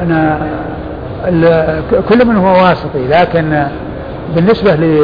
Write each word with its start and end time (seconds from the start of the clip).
أنا 0.00 0.38
كل 2.08 2.26
من 2.26 2.36
هو 2.36 2.64
واسطي 2.64 3.08
لكن 3.08 3.66
بالنسبة 4.36 4.74
ل 4.74 5.02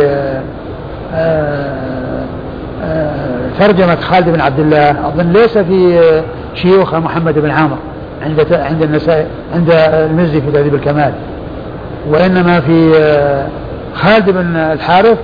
آه، 1.14 2.24
آه، 2.82 3.50
ترجمة 3.58 3.96
خالد 4.00 4.28
بن 4.28 4.40
عبد 4.40 4.60
الله 4.60 4.90
أظن 4.90 5.32
ليس 5.32 5.58
في 5.58 6.00
شيوخ 6.54 6.94
محمد 6.94 7.38
بن 7.38 7.50
عامر 7.50 7.76
عند 8.22 8.52
عند 8.52 8.82
النسائي 8.82 9.26
عند 9.54 9.70
المزي 9.70 10.40
في 10.40 10.50
تهذيب 10.50 10.74
الكمال. 10.74 11.12
وإنما 12.08 12.60
في 12.60 12.92
آه، 13.00 13.46
خالد 13.94 14.30
بن 14.30 14.56
الحارث 14.56 15.18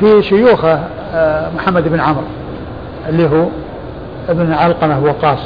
في 0.00 0.22
شيوخه 0.22 0.78
محمد 1.56 1.88
بن 1.88 2.00
عمرو 2.00 2.24
اللي 3.08 3.24
هو 3.24 3.46
ابن 4.28 4.52
علقمة 4.52 5.04
وقاص. 5.04 5.38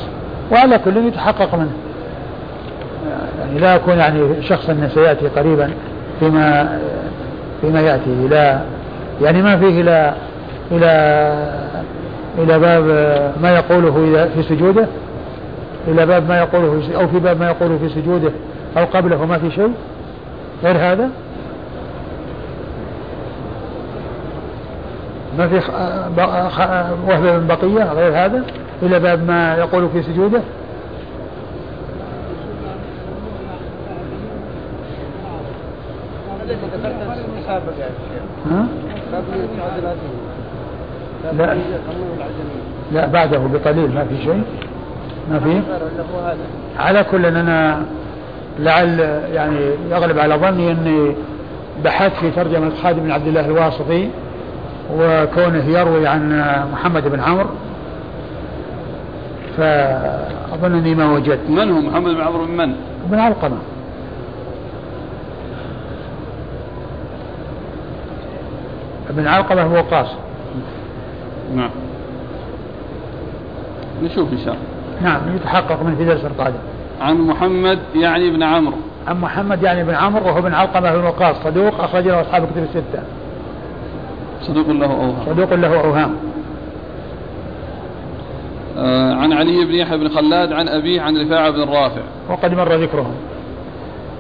وعلى 0.53 0.79
كل 0.79 0.97
يتحقق 0.97 1.55
منه. 1.55 1.71
يعني 3.41 3.59
لا 3.59 3.75
يكون 3.75 3.99
يعني 3.99 4.43
شخصا 4.43 4.89
سيأتي 4.95 5.29
قريبا 5.29 5.71
فيما 6.21 6.79
فيما 7.61 7.81
يأتي. 7.81 8.29
لا. 8.31 8.61
يعني 9.23 9.43
ما 9.43 9.57
فيه 9.57 9.81
إلى 9.81 10.15
إلى 10.71 10.89
إلى 12.39 12.59
باب 12.59 12.85
ما 13.43 13.51
يقوله 13.51 14.29
في 14.35 14.43
سجوده 14.43 14.87
إلى 15.89 16.07
باب 16.07 16.29
ما 16.29 16.39
يقوله 16.39 16.83
أو 16.97 17.09
في 17.09 17.19
باب 17.19 17.41
ما 17.41 17.47
يقوله 17.47 17.79
في 17.79 17.89
سجوده 17.89 18.31
أو 18.77 18.85
قبله 18.85 19.27
ما 19.27 19.39
في 19.39 19.51
شيء. 19.51 19.73
غير 20.65 20.77
هذا؟ 20.77 21.11
ما 25.39 25.49
في 25.49 25.57
وهب 27.09 27.23
من 27.23 27.47
بقية 27.47 27.93
غير 27.93 28.25
هذا؟ 28.25 28.43
إلى 28.83 29.01
باب 29.01 29.27
ما 29.27 29.57
يقول 29.57 29.89
في 29.89 30.03
سجوده؟ 30.03 30.41
ها؟ 38.51 38.67
لا. 41.33 41.57
لا 42.93 43.07
بعده 43.07 43.39
بقليل 43.39 43.95
ما 43.95 44.05
في 44.05 44.23
شيء. 44.25 44.43
ما 45.31 45.41
في؟ 45.41 45.61
على 46.79 47.05
كل 47.05 47.27
أنا 47.27 47.83
لعل 48.59 49.01
يعني 49.33 49.71
يغلب 49.91 50.19
على 50.19 50.35
ظني 50.35 50.73
أني 50.73 51.17
بحثت 51.85 52.17
في 52.17 52.31
ترجمة 52.31 52.71
خالد 52.83 52.99
بن 52.99 53.11
عبد 53.11 53.27
الله 53.27 53.47
الواسطي 53.47 54.09
وكونه 54.99 55.65
يروي 55.65 56.07
عن 56.07 56.45
محمد 56.73 57.09
بن 57.09 57.21
عمرو. 57.21 57.49
فأظنني 59.57 60.95
ما 60.95 61.13
وجدت. 61.13 61.51
من 61.51 61.71
هو 61.71 61.81
محمد 61.81 62.15
بن 62.15 62.21
عمرو؟ 62.21 62.45
من 62.45 62.57
من؟ 62.57 62.75
بن 63.11 63.19
علقمة. 63.19 63.57
ابن 69.11 69.27
علقمة 69.27 69.63
هو 69.63 69.83
قاص 69.83 70.09
نعم. 71.55 71.71
نشوف 74.03 74.33
إن 74.33 74.39
شاء 74.39 74.55
الله. 74.55 75.11
نعم 75.11 75.37
يتحقق 75.37 75.83
من 75.83 75.97
في 75.97 76.05
درس 76.05 76.25
القادم. 76.25 76.59
عن 77.01 77.15
محمد 77.15 77.79
يعني 77.95 78.29
ابن 78.29 78.43
عمرو. 78.43 78.77
عن 79.09 79.21
محمد 79.21 79.63
يعني 79.63 79.85
بن 79.85 79.95
عمرو 79.95 80.27
وهو 80.27 80.43
بن 80.43 80.55
علقمة 80.55 80.97
بن 80.97 81.05
وقاص 81.05 81.37
صدوق 81.45 81.81
أخرج 81.81 82.09
له 82.09 82.21
أصحاب 82.21 82.47
كتب 82.47 82.63
الستة. 82.63 83.03
صدوق 84.43 84.71
له 84.71 84.87
أوهام. 84.87 85.27
صدوق 85.27 85.55
له 85.55 85.81
أوهام. 85.81 86.17
آه 88.79 89.15
عن 89.15 89.33
علي 89.33 89.65
بن 89.65 89.75
يحيى 89.75 89.99
بن 89.99 90.09
خلاد 90.09 90.53
عن 90.53 90.69
أبيه 90.69 91.01
عن 91.01 91.17
رفاعة 91.17 91.51
بن 91.51 91.61
رافع. 91.61 92.03
وقد 92.31 92.55
مر 92.55 92.75
ذكرهم. 92.75 93.15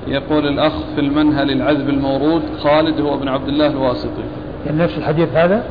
يقول 0.06 0.48
الأخ 0.48 0.72
في 0.94 1.00
المنهل 1.00 1.50
العذب 1.50 1.88
المورود 1.88 2.42
خالد 2.62 3.00
هو 3.00 3.14
ابن 3.14 3.28
عبد 3.28 3.48
الله 3.48 3.66
الواسطي. 3.66 4.24
يعني 4.66 4.78
نفس 4.78 4.98
الحديث 4.98 5.28
هذا؟ 5.34 5.62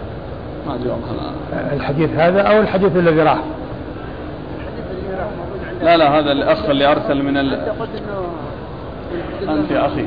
ما 0.67 0.75
أدري 0.75 0.89
والله. 0.89 1.31
الحديث 1.73 2.09
هذا 2.09 2.42
أو 2.42 2.61
الحديث 2.61 2.95
الذي 2.95 3.21
راح 3.21 3.39
لا 5.83 5.98
لا 5.98 6.20
هذا 6.20 6.31
الأخ 6.31 6.70
اللي 6.70 6.92
أرسل 6.92 7.23
من 7.23 7.37
ال... 7.37 7.53
أنت 9.49 9.71
يا 9.71 9.86
أخي. 9.86 10.05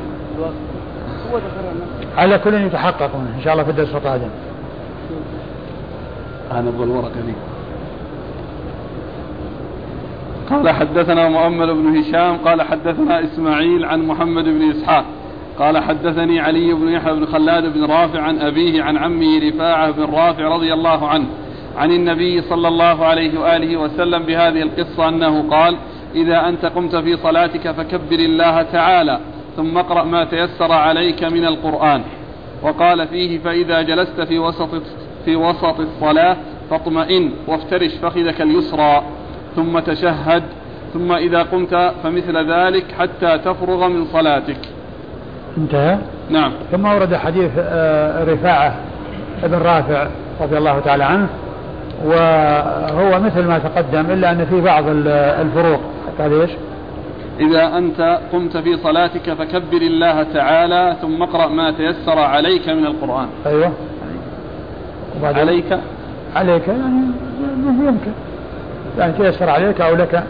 على 2.17 2.39
كل 2.39 2.55
يتحقق 2.55 3.11
إن 3.37 3.43
شاء 3.45 3.53
الله 3.53 3.65
في 3.65 3.71
الدرس 3.71 3.95
القادم. 3.95 4.29
أنا 6.53 6.69
أبغى 6.69 6.85
الورقة 6.85 7.21
دي. 7.27 7.33
قال 10.51 10.71
حدثنا 10.71 11.29
مؤمل 11.29 11.75
بن 11.75 11.97
هشام 11.97 12.37
قال 12.37 12.63
حدثنا 12.63 13.25
إسماعيل 13.25 13.85
عن 13.85 14.07
محمد 14.07 14.45
بن 14.45 14.71
إسحاق. 14.71 15.05
قال 15.61 15.79
حدثني 15.79 16.41
علي 16.41 16.73
بن 16.73 16.89
يحيى 16.89 17.15
بن 17.15 17.27
خلاد 17.27 17.73
بن 17.75 17.85
رافع 17.85 18.21
عن 18.21 18.39
أبيه 18.39 18.83
عن 18.83 18.97
عمه 18.97 19.49
رفاعة 19.49 19.91
بن 19.91 20.03
رافع 20.03 20.49
رضي 20.49 20.73
الله 20.73 21.09
عنه 21.09 21.27
عن 21.77 21.91
النبي 21.91 22.43
صلى 22.43 22.69
الله 22.69 23.05
عليه 23.07 23.41
وآله 23.41 23.77
وسلم 23.77 24.23
بهذه 24.23 24.63
القصة 24.63 25.09
أنه 25.09 25.51
قال 25.51 25.77
إذا 26.15 26.49
أنت 26.49 26.67
قمت 26.67 26.97
في 26.97 27.17
صلاتك 27.17 27.71
فكبر 27.71 28.19
الله 28.19 28.63
تعالى 28.63 29.21
ثم 29.57 29.79
اقرأ 29.79 30.05
ما 30.05 30.25
تيسر 30.25 30.73
عليك 30.73 31.25
من 31.25 31.45
القرآن 31.45 32.03
وقال 32.63 33.09
فيه 33.09 33.39
فإذا 33.39 33.83
جلست 33.83 34.21
في 34.21 34.39
وسط 34.39 34.69
في 35.25 35.37
وسط 35.37 35.81
الصلاة 35.81 36.37
فاطمئن 36.71 37.33
وافترش 37.47 37.95
فخذك 38.03 38.41
اليسرى 38.41 39.03
ثم 39.57 39.79
تشهد 39.79 40.43
ثم 40.93 41.13
إذا 41.13 41.43
قمت 41.43 41.93
فمثل 42.03 42.51
ذلك 42.53 42.85
حتى 42.99 43.39
تفرغ 43.39 43.89
من 43.89 44.05
صلاتك 44.05 44.70
انتهى؟ 45.59 45.99
نعم. 46.31 46.53
ثم 46.73 46.85
ورد 46.85 47.15
حديث 47.15 47.51
آه، 47.59 48.25
رفاعة 48.25 48.75
ابن 49.45 49.55
رافع 49.55 50.07
رضي 50.41 50.59
الله 50.59 50.81
تعالى 50.81 51.05
عنه 51.05 51.29
وهو 52.05 53.21
مثل 53.21 53.45
ما 53.45 53.59
تقدم 53.59 54.11
إلا 54.11 54.31
أن 54.31 54.45
في 54.45 54.61
بعض 54.61 54.85
الفروق. 54.87 55.81
قال 56.19 56.41
إيش؟ 56.41 56.51
إذا 57.41 57.79
أنت 57.79 58.19
قمت 58.33 58.57
في 58.57 58.77
صلاتك 58.77 59.33
فكبر 59.33 59.83
الله 59.83 60.23
تعالى 60.23 60.97
ثم 61.03 61.23
اقرأ 61.23 61.49
ما 61.49 61.71
تيسر 61.71 62.19
عليك 62.19 62.69
من 62.69 62.87
القرآن. 62.87 63.27
أيوه. 63.47 63.73
عليك؟ 65.23 65.79
عليك 66.37 66.69
يعني 66.69 67.87
يمكن. 67.87 68.13
يعني 68.99 69.13
تيسر 69.13 69.51
عليك 69.51 69.81
أو 69.81 69.95
لك. 69.95 70.25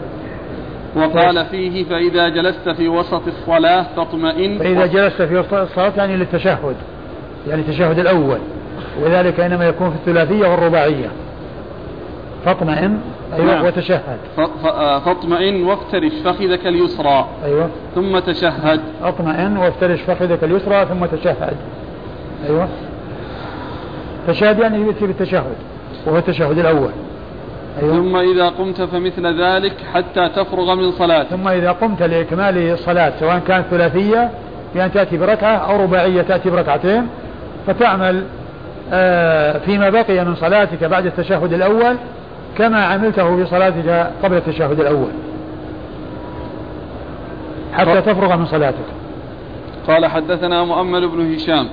وقال 0.95 1.45
فيه 1.45 1.83
فإذا 1.83 2.29
جلست 2.29 2.69
في 2.69 2.87
وسط 2.87 3.21
الصلاة 3.27 3.85
فاطمئن. 3.95 4.59
فإذا 4.59 4.85
جلست 4.85 5.21
في 5.21 5.35
وسط 5.35 5.53
الصلاة 5.53 5.93
يعني 5.97 6.15
للتشهد 6.15 6.75
يعني 7.47 7.61
التشهد 7.61 7.99
الأول 7.99 8.39
وذلك 9.01 9.39
إنما 9.39 9.67
يكون 9.67 9.89
في 9.89 9.95
الثلاثية 9.95 10.47
والرباعية. 10.47 11.09
فاطمئن 12.45 12.99
أيوة 13.33 13.45
نعم. 13.45 13.65
وتشهد. 13.65 14.17
آه، 14.65 14.99
فاطمئن 14.99 15.63
وافترش 15.63 16.11
فخذك 16.25 16.67
اليسرى. 16.67 17.27
أيوة. 17.45 17.69
ثم 17.95 18.19
تشهد. 18.19 18.81
اطمئن 19.03 19.57
وافترش 19.57 20.01
فخذك 20.01 20.43
اليسرى 20.43 20.85
ثم 20.85 21.05
تشهد. 21.05 21.55
أيوة. 22.49 22.67
تشهد 24.27 24.59
يعني 24.59 24.87
يأتي 24.87 25.07
بالتشهد 25.07 25.55
وهو 26.05 26.17
التشهد 26.17 26.57
الأول. 26.57 26.91
أيوة. 27.81 27.95
ثم 27.95 28.15
إذا 28.15 28.49
قمت 28.49 28.81
فمثل 28.81 29.41
ذلك 29.41 29.73
حتى 29.93 30.29
تفرغ 30.29 30.75
من 30.75 30.91
صلاة. 30.91 31.23
ثم 31.23 31.47
إذا 31.47 31.71
قمت 31.71 32.03
لإكمال 32.03 32.57
الصلاة 32.57 33.13
سواء 33.19 33.39
كانت 33.47 33.65
ثلاثية 33.71 34.31
بأن 34.75 34.91
تأتي 34.91 35.17
بركعة 35.17 35.55
أو 35.55 35.83
رباعية 35.83 36.21
تأتي 36.21 36.49
بركعتين 36.49 37.07
فتعمل 37.67 38.23
آه، 38.93 39.57
فيما 39.57 39.89
بقي 39.89 40.25
من 40.25 40.35
صلاتك 40.35 40.83
بعد 40.83 41.05
التشهد 41.05 41.53
الأول 41.53 41.95
كما 42.57 42.85
عملته 42.85 43.35
في 43.35 43.45
صلاتك 43.45 44.11
قبل 44.23 44.37
التشهد 44.37 44.79
الأول. 44.79 45.11
حتى 47.73 48.01
تفرغ 48.01 48.35
من 48.35 48.45
صلاتك. 48.45 48.85
قال 49.87 50.05
حدثنا 50.05 50.63
مؤمل 50.63 51.07
بن 51.07 51.33
هشام. 51.35 51.67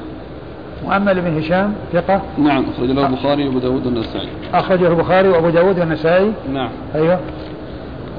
مؤمل 0.84 1.20
بن 1.20 1.38
هشام 1.38 1.74
ثقة. 1.92 2.22
نعم 2.38 2.64
أخرج 2.74 2.90
له 2.90 3.06
البخاري 3.06 3.46
وأبو 3.48 3.58
داود 3.58 3.86
والنسائي. 3.86 4.28
أخرجه 4.54 4.88
البخاري 4.88 5.28
وأبو 5.28 5.50
داود 5.50 5.78
والنسائي. 5.78 6.32
نعم. 6.52 6.70
أيوه. 6.94 7.20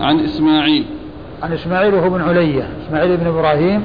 عن 0.02 0.20
إسماعيل. 0.20 0.86
عن 1.44 1.54
إسماعيل 1.54 1.94
وهو 1.94 2.10
بن 2.10 2.22
علية 2.22 2.70
إسماعيل 2.88 3.18
بن 3.18 3.28
إبراهيم 3.28 3.84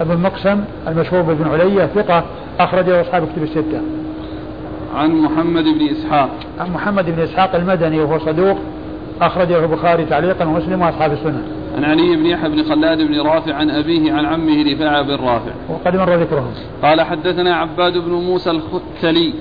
ابن 0.00 0.20
مقسم 0.20 0.64
المشهور 0.88 1.22
بن 1.22 1.50
علية 1.50 1.86
ثقة. 1.86 2.24
أخرجه 2.60 3.00
أصحاب 3.00 3.28
كتب 3.32 3.42
الستة. 3.42 3.80
عن 4.94 5.10
محمد 5.10 5.64
بن 5.64 5.88
إسحاق. 5.90 6.30
عن 6.60 6.70
محمد 6.70 7.10
بن 7.10 7.22
إسحاق 7.22 7.54
المدني 7.54 8.00
وهو 8.00 8.18
صدوق. 8.18 8.58
أخرجه 9.20 9.64
البخاري 9.64 10.04
تعليقا 10.04 10.44
ومسلم 10.44 10.82
وأصحاب 10.82 11.12
السنة. 11.12 11.42
عن 11.76 11.84
علي 11.84 12.16
بن 12.16 12.26
يحيى 12.26 12.48
بن 12.48 12.62
خلاد 12.62 12.98
بن 12.98 13.20
رافع 13.20 13.54
عن 13.54 13.70
أبيه 13.70 14.12
عن 14.12 14.26
عمه 14.26 14.72
رفاعة 14.72 15.02
بن 15.02 15.14
رافع. 15.14 15.52
وقد 15.68 15.96
مر 15.96 16.14
ذكرهم. 16.14 16.54
قال 16.82 17.00
حدثنا 17.00 17.56
عباد 17.56 17.98
بن 17.98 18.12
موسى 18.12 18.50
الختلي 18.50 19.34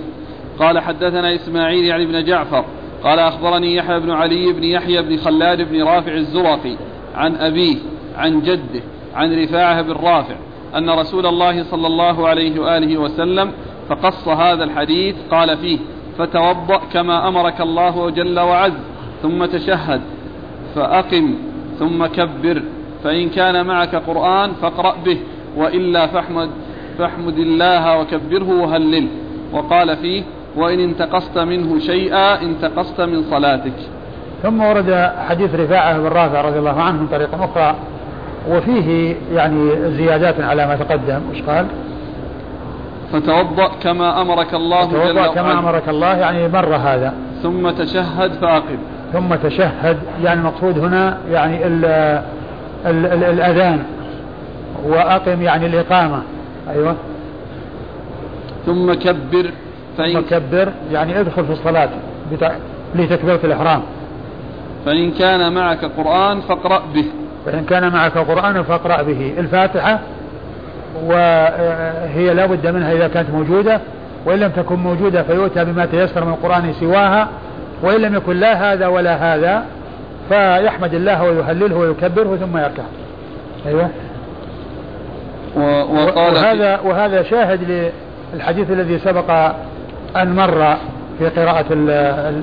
قال 0.60 0.80
حدثنا 0.80 1.36
إسماعيل 1.36 1.86
يعني 1.86 2.06
بن 2.06 2.24
جعفر. 2.24 2.66
قال 3.04 3.20
أخبرني 3.20 3.76
يحيى 3.76 4.00
بن 4.00 4.12
علي 4.12 4.54
بن 4.54 4.64
يحيى 4.64 5.02
بن 5.02 5.18
خلاد 5.18 5.62
بن 5.62 5.84
رافع 5.84 6.14
الزرقي 6.14 6.76
عن 7.16 7.36
أبيه 7.36 7.76
عن 8.18 8.42
جده 8.42 8.82
عن 9.16 9.44
رفاعة 9.44 9.82
بن 9.82 9.92
رافع 9.92 10.36
أن 10.76 10.90
رسول 10.90 11.26
الله 11.26 11.64
صلى 11.64 11.88
الله 11.88 12.28
عليه 12.28 12.60
وآله 12.60 12.98
وسلم 12.98 13.52
فقص 13.90 14.28
هذا 14.28 14.64
الحديث 14.64 15.16
قال 15.32 15.58
فيه 15.58 15.80
فتوضأ 16.18 16.82
كما 16.94 17.28
أمرك 17.28 17.62
الله 17.62 18.10
جل 18.10 18.40
وعز 18.40 18.74
ثم 19.22 19.46
تشهد 19.46 20.02
فأقم 20.76 21.36
ثم 21.80 22.06
كبر. 22.06 22.62
فإن 23.04 23.30
كان 23.30 23.66
معك 23.66 23.96
قرآن 23.96 24.52
فاقرأ 24.62 24.96
به 25.06 25.18
وإلا 25.58 26.08
فاحمد 26.08 26.50
فاحمد 26.98 27.38
الله 27.38 28.00
وكبره 28.00 28.62
وهلل. 28.62 29.08
وقال 29.54 29.98
فيه 29.98 30.24
وإن 30.56 30.80
انتقصت 30.80 31.38
منه 31.38 31.80
شيئا 31.80 32.42
انتقصت 32.42 33.02
من 33.02 33.24
صلاتك. 33.24 33.74
ثم 34.44 34.62
ورد 34.62 35.12
حديث 35.30 35.56
رفاعة 35.56 35.98
بن 35.98 36.08
رافع 36.08 36.42
رضي 36.42 36.60
الله 36.60 36.82
عنه 36.82 37.02
من 37.02 37.08
طريق 37.08 37.30
أخرى 37.42 37.76
وفيه 38.50 39.16
يعني 39.34 39.92
زيادات 39.92 40.42
على 40.42 40.68
ما 40.68 40.76
تقدم. 40.76 41.22
وش 41.32 41.42
قال؟ 41.42 41.66
فتوضأ 43.14 43.72
كما 43.84 44.22
أمرك 44.22 44.54
الله 44.54 44.86
جل 44.86 44.98
وعلا. 44.98 45.28
كما 45.28 45.60
أمرك 45.60 45.90
الله 45.90 46.18
يعني 46.18 46.48
مر 46.48 46.76
هذا. 46.76 47.14
ثم 47.44 47.70
تشهد 47.70 48.32
فأقم 48.32 48.78
ثم 49.14 49.36
تشهد 49.36 49.98
يعني 50.24 50.40
المقصود 50.40 50.80
هنا 50.80 51.18
يعني 51.32 51.68
ال 51.68 51.86
ال 52.86 53.06
ال 53.06 53.24
الأذان 53.24 53.84
وأقم 54.86 55.42
يعني 55.42 55.66
الإقامة. 55.66 56.22
أيوة. 56.70 56.96
ثم 58.66 58.94
كبر 58.94 59.52
فإن 59.98 60.14
ثم 60.14 60.20
كبر 60.30 60.72
يعني 60.92 61.20
ادخل 61.20 61.46
في 61.46 61.52
الصلاة 61.52 61.90
لتكبيرة 62.96 63.40
الإحرام. 63.44 63.82
فإن 64.86 65.12
كان 65.12 65.54
معك 65.54 65.86
قرآن 65.86 66.42
فاقرأ 66.42 66.82
به. 66.94 67.06
فإن 67.46 67.64
كان 67.64 67.94
معك 67.94 68.18
قرآن 68.18 68.64
فاقرأ 68.64 69.02
به. 69.02 69.34
الفاتحة 69.38 70.00
وهي 71.06 72.34
لا 72.34 72.46
بد 72.46 72.68
منها 72.68 72.94
إذا 72.94 73.08
كانت 73.08 73.30
موجودة 73.30 73.80
وإن 74.26 74.40
لم 74.40 74.52
تكن 74.52 74.76
موجودة 74.76 75.24
فيؤتى 75.24 75.66
بما 75.66 75.86
تيسر 75.86 76.26
من 76.26 76.32
القرآن 76.32 76.74
سواها. 76.74 77.28
وإن 77.82 78.02
لم 78.02 78.16
يكن 78.16 78.40
لا 78.40 78.74
هذا 78.74 78.88
ولا 78.88 79.36
هذا 79.36 79.66
فيحمد 80.30 80.94
الله 80.94 81.24
ويهلله 81.24 81.76
ويكبره 81.76 82.38
ثم 82.42 82.58
يركع. 82.58 82.84
أيوه. 83.68 83.90
وقال 85.56 86.34
وهذا 86.34 86.80
وهذا 86.80 87.24
شاهد 87.24 87.92
للحديث 88.34 88.72
الذي 88.72 89.00
سبق 89.00 89.32
أن 90.16 90.36
مر 90.36 90.76
في 91.20 91.28
قراءة 91.28 91.66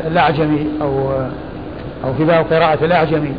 الأعجمي 0.07 0.67
أو 0.83 1.11
أو 2.05 2.15
في 2.19 2.25
باب 2.25 2.47
قراءة 2.51 2.85
الأعجمي 2.85 3.35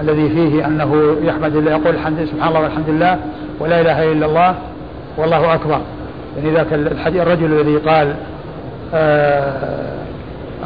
الذي 0.00 0.28
فيه 0.28 0.66
أنه 0.66 1.16
يحمد 1.22 1.56
الله 1.56 1.70
يقول 1.70 1.94
الحمد 1.94 2.24
سبحان 2.24 2.48
الله 2.48 2.60
والحمد 2.60 2.90
لله 2.90 3.18
ولا 3.60 3.80
إله 3.80 4.12
إلا 4.12 4.26
الله 4.26 4.54
والله 5.16 5.54
أكبر. 5.54 5.80
يعني 6.36 6.50
ذاك 6.50 6.72
الحديث 6.72 7.22
الرجل 7.22 7.60
الذي 7.60 7.76
قال 7.76 8.14
آه، 8.94 9.97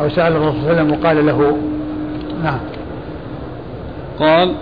أو 0.00 0.09
سأل 0.09 0.33
الرسول 0.33 0.61
صلى 0.61 0.71
الله 0.71 0.81
عليه 0.81 0.83
وسلم 0.83 1.00
وقال 1.00 1.27
له 1.27 1.59
نعم. 2.44 2.59
قال 4.19 4.55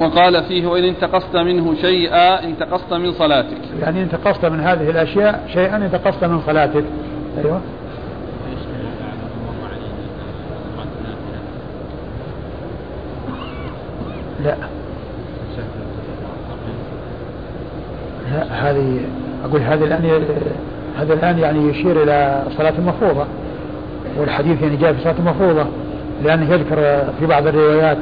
وقال 0.00 0.44
فيه 0.44 0.66
وإن 0.66 0.84
انتقصت 0.84 1.36
منه 1.36 1.74
شيئا 1.74 2.44
انتقصت 2.44 2.92
من 2.92 3.12
صلاتك. 3.12 3.60
يعني 3.80 4.02
انتقصت 4.02 4.44
من 4.44 4.60
هذه 4.60 4.90
الأشياء 4.90 5.44
شيئا 5.52 5.76
انتقصت 5.76 6.24
من 6.24 6.40
صلاتك. 6.46 6.84
أيوه. 7.38 7.60
لا. 14.44 14.56
لا 18.32 18.70
هذه 18.70 19.00
أقول 19.44 19.60
هذا 19.60 19.84
الآن 19.84 20.24
هذا 20.98 21.14
الآن 21.14 21.38
يعني 21.38 21.68
يشير 21.68 22.02
إلى 22.02 22.42
صلاة 22.58 22.72
المفروضة 22.78 23.26
والحديث 24.18 24.62
يعني 24.62 24.76
جاء 24.76 24.92
في 24.92 25.02
صلاة 25.02 25.14
المفروضة 25.18 25.66
لأنه 26.24 26.52
يذكر 26.54 26.76
في 27.20 27.26
بعض 27.26 27.46
الروايات 27.46 27.98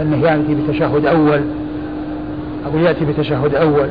أنه 0.00 0.28
يأتي 0.28 0.54
بتشهد 0.54 1.06
أول. 1.06 1.40
أقول 2.66 2.82
يأتي 2.82 3.04
بتشهد 3.04 3.54
أول. 3.54 3.88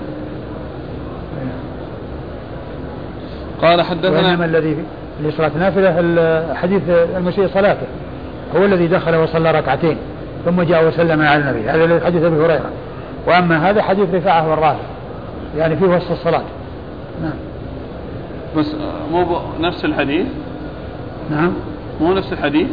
قال 3.61 3.81
حدثنا 3.81 4.27
وإنما 4.27 4.45
الذي 4.45 4.75
لصلاة 5.23 5.51
نافلة 5.59 6.53
حديث 6.55 6.81
المسيء 6.89 7.47
صلاته. 7.47 7.87
هو 8.55 8.65
الذي 8.65 8.87
دخل 8.87 9.15
وصلى 9.15 9.51
ركعتين 9.51 9.97
ثم 10.45 10.61
جاء 10.61 10.87
وسلم 10.87 11.21
على 11.21 11.41
النبي. 11.41 11.69
هذا 11.69 12.05
حديث 12.05 12.23
أبي 12.23 12.35
هريرة. 12.35 12.69
وأما 13.27 13.69
هذا 13.69 13.81
حديث 13.81 14.15
رفاعة 14.15 14.49
والرافع. 14.49 14.83
يعني 15.57 15.75
في 15.75 15.85
وسط 15.85 16.11
الصلاة. 16.11 16.43
نعم. 17.21 17.33
بس 18.57 18.75
مو 19.11 19.39
نفس 19.59 19.85
الحديث؟ 19.85 20.25
نعم. 21.29 21.53
مو 22.01 22.13
نفس 22.13 22.33
الحديث؟ 22.33 22.67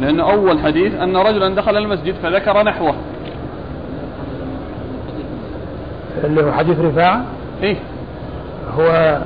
لأن 0.00 0.20
أول 0.20 0.58
حديث 0.58 0.94
أن 0.94 1.16
رجلا 1.16 1.54
دخل 1.54 1.76
المسجد 1.76 2.14
فذكر 2.14 2.62
نحوه. 2.62 2.94
اللي 6.24 6.42
هو 6.42 6.52
حديث 6.52 6.78
رفاعة؟ 6.80 7.24
إيه. 7.62 7.76
هو 8.78 9.18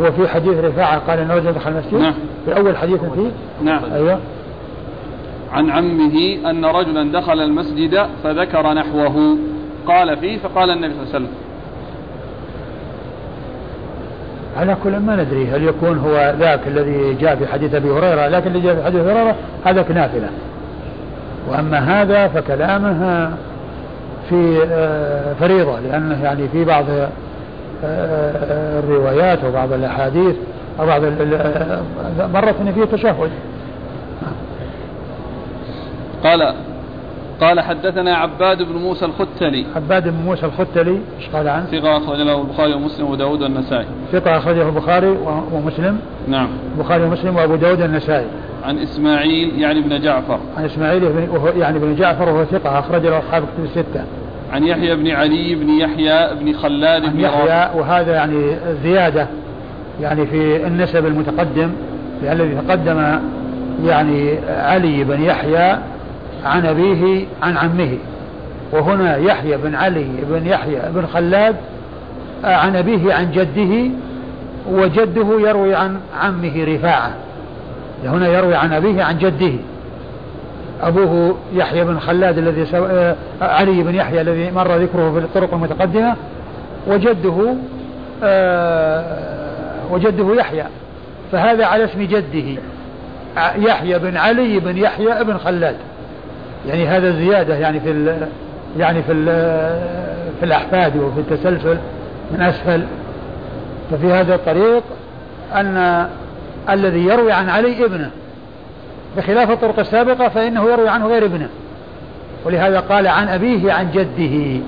هو 0.00 0.12
في 0.12 0.28
حديث 0.28 0.58
رفاعة 0.58 0.98
قال 0.98 1.18
أن 1.18 1.30
رجل 1.30 1.52
دخل 1.52 1.70
المسجد؟ 1.70 1.94
نعم. 1.94 2.14
في 2.44 2.56
أول 2.56 2.76
حديث 2.76 3.00
فيه؟ 3.00 3.30
نعم. 3.62 3.82
أيوه. 3.92 4.18
عن 5.52 5.70
عمه 5.70 6.38
أن 6.50 6.64
رجلا 6.64 7.12
دخل 7.12 7.40
المسجد 7.40 8.06
فذكر 8.24 8.72
نحوه. 8.74 9.38
قال 9.86 10.16
فيه 10.16 10.38
فقال 10.38 10.70
النبي 10.70 10.94
صلى 10.94 11.02
الله 11.02 11.14
عليه 11.14 11.24
وسلم 11.24 11.47
على 14.56 14.76
كل 14.84 14.96
ما 14.96 15.16
ندري 15.16 15.50
هل 15.50 15.64
يكون 15.64 15.98
هو 15.98 16.34
ذاك 16.38 16.60
الذي 16.66 17.14
جاء 17.14 17.36
في 17.36 17.46
حديث 17.46 17.74
أبي 17.74 17.90
هريرة 17.90 18.28
لكن 18.28 18.46
اللي 18.46 18.60
جاء 18.60 18.74
في 18.74 18.84
حديث 18.84 19.00
هريرة 19.00 19.34
هذاك 19.64 19.90
نافلة. 19.90 20.28
وأما 21.50 22.02
هذا 22.02 22.28
فكلامه 22.28 23.30
في 24.28 24.66
آه، 24.70 25.34
فريضة 25.40 25.80
لأنه 25.80 26.24
يعني 26.24 26.48
في 26.48 26.64
بعض 26.64 26.84
آه، 27.84 28.78
الروايات 28.78 29.44
وبعض 29.44 29.72
الأحاديث 29.72 30.36
أو 30.80 30.86
بعض 30.86 31.02
مرت 32.34 32.54
ان 32.60 32.72
فيه 32.74 32.84
تشهد. 32.84 33.30
قال 36.24 36.54
قال 37.40 37.60
حدثنا 37.60 38.16
عباد 38.16 38.62
بن 38.62 38.76
موسى 38.76 39.04
الختلي. 39.04 39.64
عباد 39.76 40.08
بن 40.08 40.24
موسى 40.24 40.46
الختلي 40.46 41.00
إيش 41.18 41.28
قال 41.32 41.48
عنه؟ 41.48 41.66
ثقة 41.66 41.96
أخرج 41.96 42.20
له 42.20 42.40
البخاري 42.40 42.74
ومسلم 42.74 43.10
وداود 43.10 43.42
والنسائي. 43.42 43.86
ثقة 44.12 44.38
أخرجه 44.38 44.68
البخاري 44.68 45.16
ومسلم. 45.52 45.98
نعم. 46.28 46.48
البخاري 46.76 47.04
ومسلم 47.04 47.36
وأبو 47.36 47.56
داود 47.56 47.82
والنسائي. 47.82 48.26
عن 48.64 48.78
إسماعيل 48.78 49.60
يعني 49.60 49.80
بن 49.80 50.00
جعفر. 50.00 50.38
عن 50.56 50.64
إسماعيل 50.64 51.28
يعني 51.56 51.78
بن 51.78 51.94
جعفر 51.94 52.28
وهو 52.28 52.44
ثقة 52.44 52.78
أخرج 52.78 53.06
له 53.06 53.18
أصحاب 53.18 53.42
كتب 53.42 53.64
الستة. 53.64 54.04
عن 54.52 54.64
يحيى 54.64 54.96
بن 54.96 55.10
علي 55.10 55.54
بن 55.54 55.68
يحيى 55.70 56.34
بن 56.40 56.52
خلاد 56.52 57.12
بن 57.12 57.20
يحيى 57.20 57.70
وهذا 57.80 58.14
يعني 58.14 58.56
زيادة 58.82 59.26
يعني 60.00 60.26
في 60.26 60.66
النسب 60.66 61.06
المتقدم 61.06 61.70
لأن 62.22 62.40
الذي 62.40 62.54
تقدم 62.68 63.20
يعني 63.84 64.38
علي 64.48 65.04
بن 65.04 65.22
يحيى 65.22 65.78
عن 66.44 66.66
أبيه 66.66 67.26
عن 67.42 67.56
عمه. 67.56 67.98
وهنا 68.72 69.16
يحيى 69.16 69.56
بن 69.56 69.74
علي 69.74 70.08
بن 70.30 70.46
يحيى 70.46 70.82
بن 70.94 71.06
خلاد 71.06 71.56
آه، 72.44 72.56
عن 72.56 72.76
أبيه 72.76 73.14
عن 73.14 73.30
جده 73.30 73.90
وجده 74.70 75.40
يروي 75.40 75.74
عن 75.74 76.00
عمه 76.20 76.64
رفاعة. 76.64 77.14
هنا 78.04 78.28
يروي 78.28 78.54
عن 78.54 78.72
أبيه 78.72 79.04
عن 79.04 79.18
جده. 79.18 79.52
أبوه 80.82 81.36
يحيى 81.54 81.84
بن 81.84 81.98
خلاد 81.98 82.38
الذي 82.38 82.66
سو... 82.66 82.86
آه، 82.86 83.16
علي 83.40 83.82
بن 83.82 83.94
يحيى 83.94 84.20
الذي 84.20 84.50
مر 84.50 84.76
ذكره 84.76 85.12
في 85.12 85.18
الطرق 85.18 85.54
المتقدمة. 85.54 86.16
وجده 86.86 87.54
آه، 88.22 89.04
وجده 89.90 90.34
يحيى. 90.34 90.64
فهذا 91.32 91.66
على 91.66 91.84
اسم 91.84 92.02
جده 92.02 92.60
يحيى 93.56 93.98
بن 93.98 94.16
علي 94.16 94.60
بن 94.60 94.76
يحيى 94.76 95.24
بن 95.24 95.38
خلاد. 95.38 95.76
يعني 96.66 96.86
هذا 96.86 97.10
زيادة 97.10 97.54
يعني 97.54 97.80
في 97.80 98.16
يعني 98.78 99.02
في 99.02 99.14
في 100.38 100.44
الأحفاد 100.44 100.96
وفي 100.96 101.20
التسلسل 101.20 101.78
من 102.32 102.42
أسفل. 102.42 102.82
ففي 103.90 104.12
هذا 104.12 104.34
الطريق 104.34 104.82
أن 105.54 106.06
الذي 106.70 107.06
يروي 107.06 107.32
عن 107.32 107.48
علي 107.48 107.84
ابنه 107.84 108.10
بخلاف 109.16 109.50
الطرق 109.50 109.78
السابقة 109.78 110.28
فإنه 110.28 110.70
يروي 110.70 110.88
عنه 110.88 111.06
غير 111.06 111.24
ابنه. 111.24 111.48
ولهذا 112.44 112.80
قال 112.80 113.06
عن 113.06 113.28
أبيه 113.28 113.72
عن 113.72 113.90
جده 113.90 114.60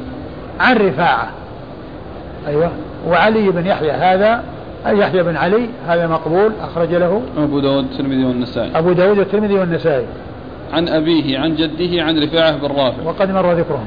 عن 0.60 0.76
رفاعة. 0.76 1.28
أيوة. 2.48 2.70
وعلي 3.08 3.50
بن 3.50 3.66
يحيى. 3.66 3.90
هذا 3.90 4.42
يحيى 4.86 5.22
بن 5.22 5.36
علي 5.36 5.68
هذا 5.88 6.06
مقبول 6.06 6.52
أخرج 6.62 6.94
له 6.94 7.22
أبو 7.38 7.60
داود 7.60 7.84
الترمذي 7.84 8.24
والنسائي. 8.24 8.78
أبو 8.78 8.92
داود 8.92 9.18
الترمذي 9.18 9.54
والنسائي. 9.54 10.06
عن 10.72 10.88
أبيه 10.88 11.38
عن 11.38 11.56
جده 11.56 12.02
عن 12.02 12.22
رفاعة 12.22 12.56
بن 12.56 12.66
رافع. 12.66 13.02
وقد 13.04 13.30
مر 13.30 13.52
ذكرهم. 13.52 13.86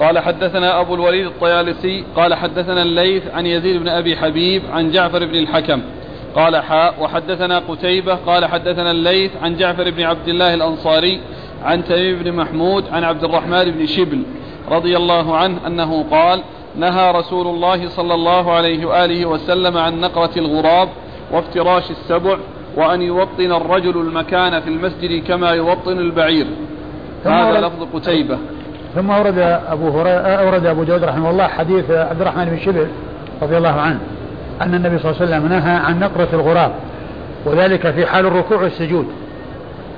قال 0.00 0.18
حدثنا 0.18 0.80
أبو 0.80 0.94
الوليد 0.94 1.26
الطيالسي 1.26 2.04
قال 2.16 2.34
حدثنا 2.34 2.82
الليث 2.82 3.22
عن 3.34 3.46
يزيد 3.46 3.80
بن 3.80 3.88
أبي 3.88 4.16
حبيب 4.16 4.62
عن 4.72 4.90
جعفر 4.90 5.26
بن 5.26 5.34
الحكم. 5.34 5.80
قال 6.34 6.56
حاء 6.56 6.94
وحدثنا 7.00 7.58
قتيبة 7.58 8.14
قال 8.14 8.46
حدثنا 8.46 8.90
الليث 8.90 9.30
عن 9.42 9.56
جعفر 9.56 9.90
بن 9.90 10.02
عبد 10.02 10.28
الله 10.28 10.54
الأنصاري 10.54 11.20
عن 11.64 11.84
تميم 11.84 12.18
بن 12.18 12.32
محمود 12.32 12.84
عن 12.92 13.04
عبد 13.04 13.24
الرحمن 13.24 13.64
بن 13.70 13.86
شبل 13.86 14.22
رضي 14.70 14.96
الله 14.96 15.36
عنه 15.36 15.66
أنه 15.66 16.04
قال 16.10 16.42
نهى 16.76 17.12
رسول 17.12 17.46
الله 17.46 17.88
صلى 17.88 18.14
الله 18.14 18.52
عليه 18.52 18.86
وآله 18.86 19.26
وسلم 19.26 19.76
عن 19.76 20.00
نقرة 20.00 20.30
الغراب 20.36 20.88
وافتراش 21.32 21.90
السبع 21.90 22.38
وأن 22.78 23.02
يوطن 23.02 23.52
الرجل 23.52 24.00
المكان 24.00 24.60
في 24.60 24.68
المسجد 24.68 25.24
كما 25.24 25.50
يوطن 25.50 25.98
البعير. 25.98 26.46
هذا 27.24 27.60
لفظ 27.60 27.82
قتيبة. 27.94 28.38
ثم 28.94 29.10
أورد 29.10 29.38
أبو 29.68 29.88
هريرة 29.88 30.18
أورد 30.18 30.66
أبو 30.66 30.82
داود 30.82 31.04
رحمه 31.04 31.30
الله 31.30 31.46
حديث 31.46 31.90
عبد 31.90 32.20
الرحمن 32.20 32.44
بن 32.44 32.58
شبل 32.58 32.86
رضي 33.42 33.56
الله 33.56 33.80
عنه 33.80 33.98
أن 34.62 34.74
النبي 34.74 34.98
صلى 34.98 35.10
الله 35.10 35.22
عليه 35.22 35.36
وسلم 35.36 35.48
نهى 35.48 35.76
عن 35.76 36.00
نقرة 36.00 36.28
الغراب 36.32 36.72
وذلك 37.44 37.90
في 37.90 38.06
حال 38.06 38.26
الركوع 38.26 38.62
والسجود 38.62 39.06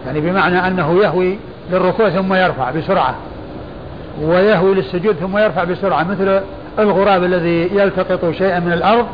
يعني 0.07 0.21
بمعنى 0.21 0.67
أنه 0.67 1.03
يهوي 1.03 1.39
للركوع 1.73 2.09
ثم 2.11 2.35
يرفع 2.35 2.71
بسرعة 2.71 3.15
ويهوي 4.23 4.75
للسجود 4.75 5.17
ثم 5.17 5.39
يرفع 5.39 5.65
بسرعة 5.65 6.03
مثل 6.03 6.41
الغراب 6.79 7.25
الذي 7.25 7.71
يلتقط 7.73 8.31
شيئا 8.31 8.61
من 8.61 8.73
الأرض 8.73 9.07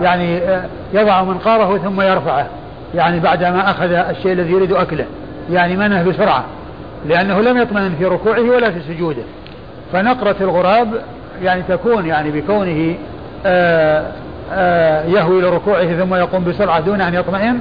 يعني 0.00 0.38
آه، 0.38 0.64
يضع 0.94 1.24
منقاره 1.24 1.78
ثم 1.78 2.00
يرفعه. 2.00 2.46
يعني 2.94 3.20
بعدما 3.20 3.70
أخذ 3.70 3.92
الشيء 3.92 4.32
الذي 4.32 4.52
يريد 4.52 4.72
أكله 4.72 5.06
يعني 5.50 5.76
منه 5.76 6.02
بسرعة 6.02 6.44
لأنه 7.06 7.40
لم 7.40 7.58
يطمئن 7.58 7.94
في 7.98 8.04
ركوعه 8.04 8.40
ولا 8.40 8.70
في 8.70 8.80
سجوده. 8.80 9.22
فنقرة 9.92 10.36
الغراب 10.40 10.88
يعني 11.42 11.62
تكون 11.62 12.06
يعني 12.06 12.30
بكونه 12.30 12.96
آآ 13.46 14.00
آه، 14.00 14.12
آآ 14.52 15.02
آه، 15.02 15.06
يهوي 15.06 15.42
لركوعه 15.42 15.84
ثم 15.84 16.14
يقوم 16.14 16.44
بسرعة 16.44 16.80
دون 16.80 17.00
أن 17.00 17.14
يطمئن 17.14 17.58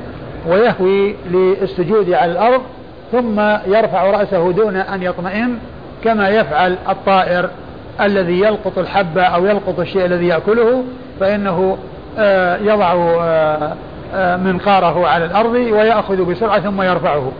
ويهوي 0.47 1.15
للسجود 1.31 2.13
على 2.13 2.31
الأرض 2.31 2.61
ثم 3.11 3.39
يرفع 3.65 4.11
رأسه 4.11 4.51
دون 4.51 4.75
أن 4.75 5.03
يطمئن 5.03 5.57
كما 6.03 6.29
يفعل 6.29 6.77
الطائر 6.89 7.49
الذي 8.01 8.39
يلقط 8.39 8.77
الحبة 8.77 9.21
أو 9.21 9.45
يلقط 9.45 9.79
الشيء 9.79 10.05
الذي 10.05 10.27
يأكله 10.27 10.83
فإنه 11.19 11.77
آه، 12.19 12.57
يضع 12.57 12.93
منقاره 14.15 15.07
على 15.07 15.25
الأرض 15.25 15.53
ويأخذ 15.53 16.25
بسرعة 16.25 16.59
ثم 16.59 16.81
يرفعه. 16.81 17.31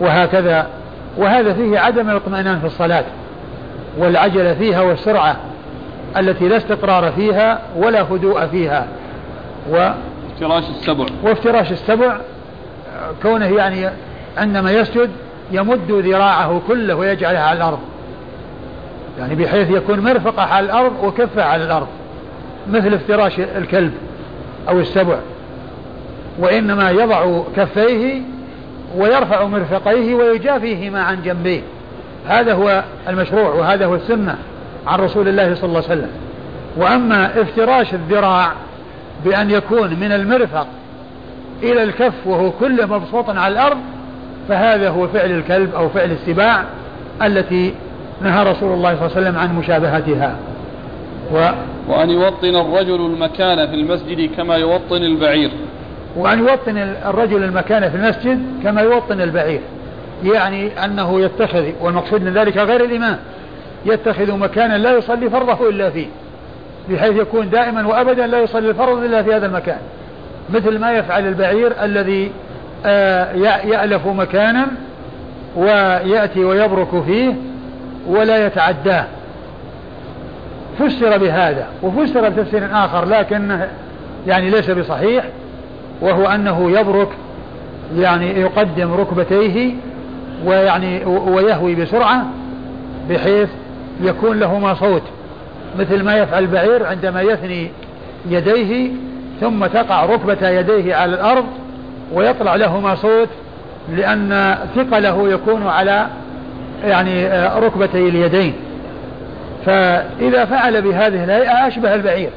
وهكذا 0.00 0.66
وهذا 1.16 1.52
فيه 1.52 1.78
عدم 1.78 2.10
الاطمئنان 2.10 2.60
في 2.60 2.66
الصلاة 2.66 3.04
والعجلة 3.98 4.54
فيها 4.54 4.82
والسرعة 4.82 5.36
التي 6.16 6.48
لا 6.48 6.56
استقرار 6.56 7.12
فيها 7.12 7.58
ولا 7.76 8.02
هدوء 8.02 8.46
فيها. 8.46 8.86
و 9.70 9.90
افتراش 10.32 10.64
السبع. 10.68 11.06
وافتراش 11.22 11.72
السبع 11.72 12.16
كونه 13.22 13.46
يعني 13.46 13.90
عندما 14.36 14.72
يسجد 14.72 15.10
يمد 15.52 15.90
ذراعه 15.90 16.60
كله 16.68 16.94
ويجعلها 16.94 17.42
على 17.42 17.56
الأرض. 17.56 17.78
يعني 19.18 19.34
بحيث 19.34 19.70
يكون 19.70 20.00
مرفقة 20.00 20.42
على 20.42 20.66
الأرض 20.66 20.92
وكفة 21.02 21.44
على 21.44 21.64
الأرض 21.64 21.86
مثل 22.70 22.94
افتراش 22.94 23.40
الكلب 23.40 23.92
أو 24.68 24.80
السبع. 24.80 25.16
وإنما 26.38 26.90
يضع 26.90 27.42
كفيه 27.56 28.22
ويرفع 28.96 29.44
مرفقيه 29.44 30.14
ويجافيهما 30.14 31.02
عن 31.02 31.22
جنبيه. 31.22 31.60
هذا 32.28 32.54
هو 32.54 32.84
المشروع 33.08 33.54
وهذا 33.54 33.86
هو 33.86 33.94
السنة 33.94 34.36
عن 34.86 34.98
رسول 34.98 35.28
الله 35.28 35.54
صلى 35.54 35.64
الله 35.64 35.82
عليه 35.90 36.00
وسلم. 36.00 36.10
وأما 36.76 37.40
افتراش 37.40 37.94
الذراع 37.94 38.52
بأن 39.24 39.50
يكون 39.50 39.90
من 39.90 40.12
المرفق 40.12 40.66
إلى 41.62 41.82
الكف 41.82 42.26
وهو 42.26 42.50
كله 42.50 42.86
مبسوط 42.86 43.30
على 43.30 43.52
الأرض 43.52 43.78
فهذا 44.48 44.88
هو 44.88 45.08
فعل 45.08 45.30
الكلب 45.30 45.74
أو 45.74 45.88
فعل 45.88 46.10
السباع 46.10 46.64
التي 47.22 47.74
نهى 48.22 48.42
رسول 48.42 48.72
الله 48.72 48.96
صلى 48.96 49.06
الله 49.06 49.16
عليه 49.16 49.28
وسلم 49.28 49.38
عن 49.38 49.58
مشابهتها. 49.58 50.36
و 51.34 51.48
وأن 51.88 52.10
يوطن 52.10 52.56
الرجل 52.56 53.06
المكان 53.06 53.66
في 53.66 53.74
المسجد 53.74 54.30
كما 54.36 54.56
يوطن 54.56 54.96
البعير. 54.96 55.50
وأن 56.16 56.38
يوطن 56.38 56.78
الرجل 56.78 57.44
المكان 57.44 57.90
في 57.90 57.96
المسجد 57.96 58.42
كما 58.62 58.80
يوطن 58.80 59.20
البعير. 59.20 59.60
يعني 60.24 60.84
أنه 60.84 61.20
يتخذ 61.20 61.64
والمقصود 61.80 62.22
من 62.22 62.32
ذلك 62.34 62.56
غير 62.56 62.84
الإمام 62.84 63.18
يتخذ 63.86 64.32
مكانا 64.38 64.78
لا 64.78 64.96
يصلي 64.98 65.30
فرضه 65.30 65.68
إلا 65.68 65.90
فيه 65.90 66.06
بحيث 66.90 67.16
يكون 67.16 67.50
دائما 67.50 67.86
وأبدا 67.86 68.26
لا 68.26 68.38
يصلي 68.38 68.70
الفرض 68.70 69.04
إلا 69.04 69.22
في 69.22 69.34
هذا 69.34 69.46
المكان. 69.46 69.78
مثل 70.50 70.78
ما 70.78 70.92
يفعل 70.92 71.26
البعير 71.26 71.72
الذي 71.82 72.30
آه، 72.86 73.32
يألف 73.64 74.06
مكانا 74.06 74.66
ويأتي 75.56 76.44
ويبرك 76.44 77.02
فيه 77.06 77.34
ولا 78.06 78.46
يتعداه. 78.46 79.04
فسر 80.78 81.18
بهذا 81.18 81.66
وفسر 81.82 82.28
بتفسير 82.28 82.68
آخر 82.72 83.04
لكن 83.04 83.60
يعني 84.26 84.50
ليس 84.50 84.70
بصحيح. 84.70 85.24
وهو 86.00 86.26
أنه 86.26 86.70
يبرك 86.80 87.08
يعني 87.96 88.40
يقدم 88.40 88.92
ركبتيه 88.94 89.74
ويعني 90.46 91.04
ويهوي 91.04 91.74
بسرعة 91.74 92.24
بحيث 93.10 93.48
يكون 94.00 94.38
لهما 94.40 94.74
صوت 94.74 95.02
مثل 95.78 96.02
ما 96.02 96.16
يفعل 96.16 96.42
البعير 96.42 96.86
عندما 96.86 97.22
يثني 97.22 97.70
يديه 98.28 98.90
ثم 99.40 99.66
تقع 99.66 100.04
ركبة 100.04 100.48
يديه 100.48 100.94
على 100.94 101.14
الأرض 101.14 101.44
ويطلع 102.12 102.54
لهما 102.56 102.94
صوت 102.94 103.28
لأن 103.96 104.58
ثقله 104.76 105.28
يكون 105.28 105.66
على 105.66 106.06
يعني 106.84 107.28
ركبتي 107.58 108.08
اليدين. 108.08 108.54
فإذا 109.66 110.44
فعل 110.44 110.82
بهذه 110.82 111.24
الهيئة 111.24 111.68
أشبه 111.68 111.94
البعير. 111.94 112.30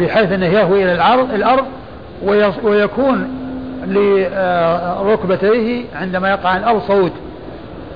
بحيث 0.00 0.32
أنه 0.32 0.46
يهوي 0.46 0.84
إلى 0.84 0.92
الأرض, 0.92 1.34
الأرض 1.34 1.64
ويكون 2.62 3.28
لركبتيه 3.86 5.84
عندما 5.94 6.30
يقع 6.30 6.56
الأرض 6.56 6.82
صوت. 6.82 7.12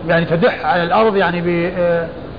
يعني 0.09 0.25
تدح 0.25 0.67
على 0.67 0.83
الأرض 0.83 1.17
يعني 1.17 1.41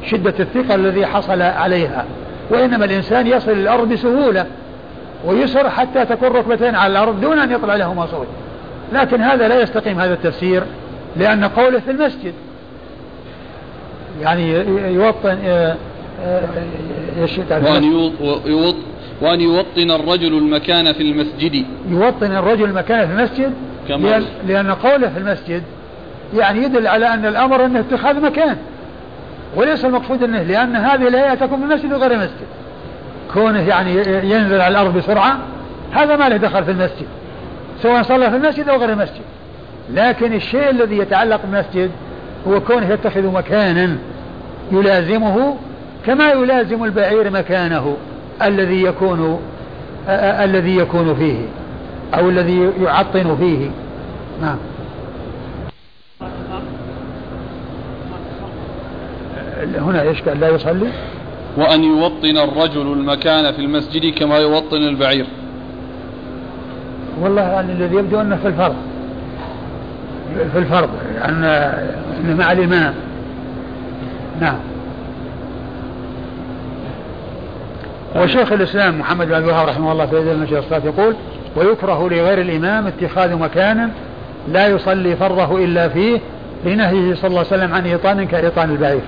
بشدة 0.02 0.34
الثقل 0.40 0.80
الذي 0.80 1.06
حصل 1.06 1.42
عليها. 1.42 2.06
وإنما 2.50 2.86
الإنسان 2.86 3.28
يصل 3.28 3.52
الأرض 3.52 3.90
بسهولة 3.90 4.46
ويسر 5.26 5.70
حتى 5.70 6.06
تكون 6.06 6.30
ركبتين 6.30 6.76
على 6.76 6.92
الأرض 6.92 7.22
دون 7.22 7.40
أن 7.40 7.52
يطلع 7.52 7.76
لهما 7.76 8.06
صوت. 8.06 8.28
لكن 8.94 9.22
هذا 9.22 9.48
لا 9.48 9.62
يستقيم 9.62 10.00
هذا 10.00 10.14
التفسير 10.14 10.64
لأن 11.16 11.44
قوله 11.44 11.80
في 11.80 11.92
المسجد 11.92 12.34
يعني 14.22 14.54
يوطن 14.94 15.38
وأن 17.52 17.84
يوط 18.46 18.76
وأن 19.22 19.42
يوطن 19.42 19.92
الرجل 19.92 20.38
المكان 20.38 20.94
في 20.94 21.04
المسجد 21.04 21.66
يوطن 21.90 22.32
الرجل 22.32 22.64
المكان 22.64 23.08
في 23.08 23.14
المسجد 23.14 23.54
لأن, 23.90 24.26
لأن 24.48 24.72
قوله 24.72 25.10
في 25.10 25.18
المسجد 25.20 25.64
يعني 26.38 26.64
يدل 26.64 26.88
على 26.88 27.14
أن 27.14 27.26
الأمر 27.26 27.66
أنه 27.66 27.80
اتخاذ 27.80 28.22
مكان 28.22 28.58
وليس 29.56 29.86
المقصود 29.86 30.24
أنه 30.24 30.44
لأن 30.44 30.76
هذه 30.76 31.08
الهيئة 31.08 31.34
تكون 31.34 31.60
في 31.60 31.66
المسجد 31.66 31.94
وغير 31.94 32.12
المسجد 32.12 32.48
كونه 33.34 33.68
يعني 33.68 33.96
ينزل 34.32 34.62
على 34.62 34.68
الأرض 34.68 34.98
بسرعة 34.98 35.40
هذا 35.92 36.16
ما 36.16 36.30
له 36.30 36.38
دخل 36.38 36.64
في 36.64 36.72
المسجد 36.72 37.08
سواء 37.82 38.04
صلى 38.04 38.30
في 38.30 38.36
المسجد 38.36 38.70
أو 38.70 38.78
غير 38.78 38.90
المسجد 38.90 39.22
لكن 39.94 40.34
الشيء 40.34 40.70
الذي 40.70 40.98
يتعلق 40.98 41.42
بالمسجد 41.42 41.92
هو 42.48 42.62
كونه 42.62 42.94
يتخذ 42.94 43.26
مكانا 43.26 43.98
يلازمه 44.72 45.56
كما 46.06 46.32
يلازم 46.32 46.84
البعير 46.84 47.32
مكانه 47.32 47.98
الذي 48.42 48.84
يكون 48.84 49.40
الذي 50.10 50.78
يكون 50.78 51.16
فيه 51.16 51.38
أو 52.14 52.30
الذي 52.30 52.72
يعطن 52.82 53.38
فيه. 53.38 53.70
نعم. 54.42 54.58
هنا 59.78 60.02
إيش 60.02 60.22
قال؟ 60.22 60.40
لا 60.40 60.50
يصلي؟ 60.50 60.88
وأن 61.58 61.84
يوطن 61.84 62.38
الرجل 62.38 62.82
المكان 62.82 63.52
في 63.52 63.60
المسجد 63.60 64.14
كما 64.14 64.38
يوطن 64.38 64.78
البعير. 64.78 65.26
والله 67.22 67.42
يعني 67.42 67.72
الذي 67.72 67.96
يبدو 67.96 68.22
أنه 68.22 68.36
في 68.36 68.48
الفرض. 68.48 68.76
في 70.54 70.60
الفرض 70.60 70.90
أن 71.26 71.44
يعني 71.44 72.36
مع 72.36 72.52
الإمام. 72.52 72.94
نعم. 74.42 74.60
وشيخ 78.16 78.52
الإسلام 78.52 79.00
محمد 79.00 79.28
بن 79.28 79.34
عبد 79.34 79.44
الوهاب 79.44 79.68
رحمه 79.68 79.92
الله 79.92 80.06
في 80.06 80.16
هذه 80.16 80.32
المشي 80.32 80.60
الصلاة 80.60 80.82
يقول 80.86 81.16
ويكره 81.56 82.10
لغير 82.10 82.42
الإمام 82.42 82.88
اتخاذ 82.88 83.36
مكان 83.36 83.92
لا 84.48 84.68
يصلي 84.68 85.16
فرضه 85.16 85.64
إلا 85.64 85.90
فيه 85.90 86.20
لنهيه 86.66 87.16
صلى 87.16 87.28
الله 87.28 87.40
عليه 87.40 87.48
وسلم 87.48 87.74
عن 87.74 87.86
إيطان 87.86 88.28
كإيطان 88.28 88.70
البعير. 88.70 89.02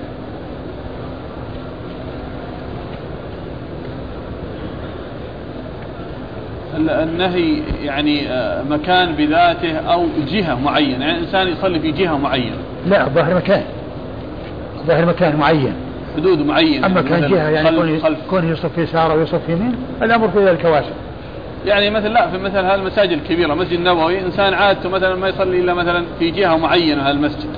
النهي 6.76 7.62
يعني 7.82 8.28
آه، 8.28 8.62
مكان 8.62 9.12
بذاته 9.12 9.76
أو 9.76 10.06
جهة 10.28 10.54
معينة، 10.54 11.04
يعني 11.04 11.18
الإنسان 11.18 11.48
يصلي 11.48 11.80
في 11.80 11.90
جهة 11.90 12.18
معينة. 12.18 12.56
لا 12.86 13.08
ظهر 13.08 13.34
مكان. 13.34 13.62
ظهر 14.86 15.06
مكان 15.06 15.36
معين. 15.36 15.74
حدود 16.16 16.46
معينة 16.46 16.86
أما 16.86 17.02
كان 17.02 17.30
جهة 17.30 17.48
يعني 17.48 17.76
كون 17.76 18.16
كون 18.30 18.52
يصف 18.52 18.78
يسار 18.78 19.18
ويصف 19.18 19.48
يمين 19.48 19.74
الأمر 20.02 20.28
في 20.28 20.44
ذلك 20.44 20.64
واسع. 20.64 20.90
يعني 21.66 21.90
مثلا 21.90 22.08
لا 22.08 22.30
في 22.30 22.38
مثل 22.38 22.56
هالمساجد 22.56 23.12
الكبيرة 23.12 23.54
مسجد 23.54 23.72
النبوي 23.72 24.20
إنسان 24.20 24.54
عادته 24.54 24.88
مثلا 24.88 25.14
ما 25.14 25.28
يصلي 25.28 25.60
إلا 25.60 25.74
مثلا 25.74 26.04
في 26.18 26.30
جهة 26.30 26.56
معينة 26.56 27.10
هالمسجد. 27.10 27.48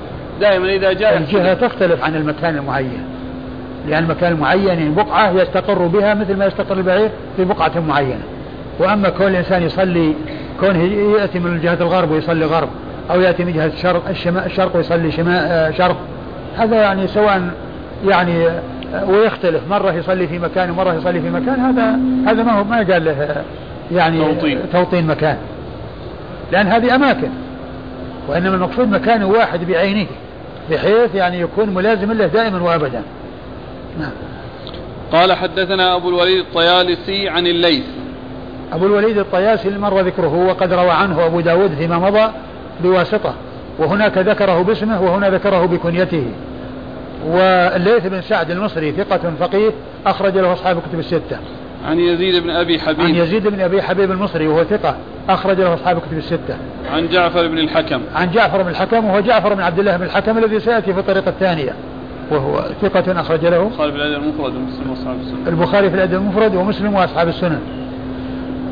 دائما 0.41 0.73
إذا 0.73 0.93
جاء 0.93 1.17
الجهة 1.17 1.53
تختلف 1.53 2.03
عن 2.03 2.15
المكان 2.15 2.57
المعين. 2.57 3.03
لأن 3.87 4.03
المكان 4.03 4.31
المعين 4.31 4.67
يعني 4.67 4.89
بقعة 4.89 5.31
يستقر 5.31 5.87
بها 5.87 6.13
مثل 6.13 6.37
ما 6.37 6.45
يستقر 6.45 6.77
البعير 6.77 7.09
في 7.37 7.45
بقعة 7.45 7.79
معينة. 7.87 8.23
وأما 8.79 9.09
كون 9.09 9.27
الإنسان 9.27 9.63
يصلي 9.63 10.13
كونه 10.59 10.83
يأتي 11.19 11.39
من 11.39 11.61
جهة 11.61 11.77
الغرب 11.81 12.11
ويصلي 12.11 12.45
غرب 12.45 12.69
أو 13.11 13.21
يأتي 13.21 13.43
من 13.43 13.53
جهة 13.53 13.65
الشرق 13.65 14.09
الشرق 14.45 14.75
ويصلي 14.75 15.11
شمال 15.11 15.37
آه، 15.37 15.71
شرق 15.71 15.97
هذا 16.57 16.75
يعني 16.75 17.07
سواء 17.07 17.41
يعني 18.07 18.47
ويختلف 19.07 19.61
مرة 19.69 19.91
يصلي 19.91 20.27
في 20.27 20.39
مكان 20.39 20.69
ومرة 20.69 20.93
يصلي 20.93 21.21
في 21.21 21.29
مكان 21.29 21.59
هذا 21.59 21.99
هذا 22.31 22.43
ما 22.43 22.59
هو 22.59 22.63
ما 22.63 22.77
قال 22.77 23.05
له 23.05 23.43
يعني 23.91 24.19
توطين, 24.19 24.59
توطين 24.73 25.07
مكان. 25.07 25.37
لأن 26.51 26.67
هذه 26.67 26.95
أماكن 26.95 27.29
وإنما 28.27 28.55
المقصود 28.55 28.89
مكان 28.89 29.23
واحد 29.23 29.63
بعينه 29.63 30.07
بحيث 30.71 31.15
يعني 31.15 31.39
يكون 31.39 31.69
ملازما 31.69 32.13
له 32.13 32.27
دائما 32.27 32.61
وأبدا. 32.61 33.01
نعم. 33.99 34.11
قال 35.11 35.33
حدثنا 35.33 35.95
أبو 35.95 36.09
الوليد 36.09 36.39
الطيالسي 36.39 37.29
عن 37.29 37.47
الليث. 37.47 37.85
أبو 38.73 38.85
الوليد 38.85 39.17
الطيالسي 39.17 39.69
مر 39.69 40.01
ذكره 40.01 40.35
وقد 40.35 40.73
روى 40.73 40.91
عنه 40.91 41.25
أبو 41.25 41.39
داود 41.39 41.71
فيما 41.75 41.99
مضى 41.99 42.31
بواسطة 42.83 43.33
وهناك 43.79 44.17
ذكره 44.17 44.61
باسمه 44.61 45.01
وهنا 45.01 45.29
ذكره 45.29 45.65
بكنيته. 45.65 46.25
والليث 47.25 48.07
بن 48.07 48.21
سعد 48.21 48.51
المصري 48.51 48.91
ثقة 48.91 49.33
فقيه 49.39 49.71
أخرج 50.05 50.37
له 50.37 50.53
أصحاب 50.53 50.77
الكتب 50.77 50.99
الستة. 50.99 51.37
عن 51.87 51.99
يزيد 51.99 52.43
بن 52.43 52.49
أبي 52.49 52.79
حبيب. 52.79 53.01
عن 53.01 53.15
يزيد 53.15 53.47
بن 53.47 53.61
أبي 53.61 53.81
حبيب 53.81 54.11
المصري 54.11 54.47
وهو 54.47 54.63
ثقة 54.63 54.95
أخرج 55.29 55.61
له 55.61 55.73
أصحاب 55.73 55.97
الكتب 55.97 56.17
الستة. 56.17 56.57
عن 56.93 57.07
جعفر 57.07 57.47
بن 57.47 57.57
الحكم. 57.57 58.01
عن 58.15 58.31
جعفر 58.31 58.61
بن 58.61 58.69
الحكم 58.69 59.05
وهو 59.05 59.19
جعفر 59.19 59.53
بن 59.53 59.61
عبد 59.61 59.79
الله 59.79 59.97
بن 59.97 60.03
الحكم 60.03 60.37
الذي 60.37 60.59
سيأتي 60.59 60.93
في 60.93 60.99
الطريقة 60.99 61.29
الثانية. 61.29 61.73
وهو 62.31 62.65
ثقة 62.81 63.19
أخرج 63.19 63.45
له 63.45 63.61
البخاري 63.67 63.91
في 63.91 63.97
الأدب 63.97 64.13
المفرد 64.13 64.55
ومسلم 64.55 64.89
وأصحاب 64.89 65.15
السنن 65.21 65.47
البخاري 65.47 65.89
في 65.89 65.95
الأدب 65.95 66.13
المفرد 66.13 66.55
ومسلم 66.55 66.93
وأصحاب 66.93 67.27
السنن 67.27 67.59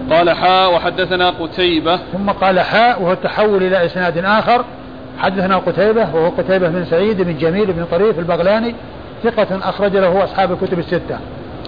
قال 0.09 0.29
حاء 0.29 0.75
وحدثنا 0.75 1.29
قتيبة. 1.29 1.99
ثم 2.13 2.29
قال 2.29 2.59
حاء 2.59 3.01
وهو 3.01 3.11
التحول 3.11 3.63
إلى 3.63 3.85
إسناد 3.85 4.17
آخر. 4.17 4.65
حدثنا 5.23 5.57
قتيبة 5.57 6.01
وهو 6.15 6.29
قتيبة 6.29 6.67
بن 6.67 6.85
سعيد 6.85 7.21
بن 7.21 7.37
جميل 7.37 7.73
بن 7.73 7.85
طريف 7.91 8.19
البغلاني 8.19 8.75
ثقة 9.23 9.69
أخرج 9.69 9.95
له 9.95 10.23
أصحاب 10.23 10.51
الكتب 10.51 10.79
الستة. 10.79 11.19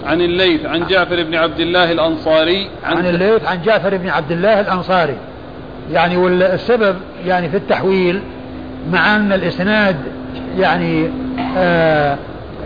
عن 0.06 0.22
الليث 0.22 0.66
عن 0.66 0.88
جعفر 0.88 1.24
بن 1.24 1.36
عبد 1.36 1.60
الله 1.60 1.92
الأنصاري. 1.92 2.70
عن, 2.84 2.98
عن 2.98 3.06
الليث 3.06 3.46
عن 3.46 3.62
جعفر 3.62 3.98
بن 3.98 4.10
عبد 4.10 4.32
الله 4.32 4.60
الأنصاري. 4.60 5.18
يعني 5.92 6.18
والسبب 6.18 6.96
يعني 7.26 7.50
في 7.50 7.58
التحويل 7.58 8.22
مع 8.92 9.16
أن 9.16 9.34
الإسناد 9.34 9.96
يعني 10.58 11.10
آه 11.58 12.18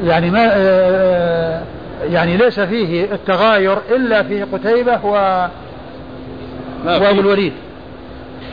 يعني 0.04 0.32
ما 0.32 0.50
آه 0.54 1.62
يعني 2.12 2.38
ليس 2.38 2.60
فيه 2.60 3.04
التغاير 3.04 3.78
إلا 3.96 4.24
في 4.24 4.44
قتيبة 4.44 5.06
و 5.06 5.48
وأبو 6.86 7.20
الوليد. 7.20 7.54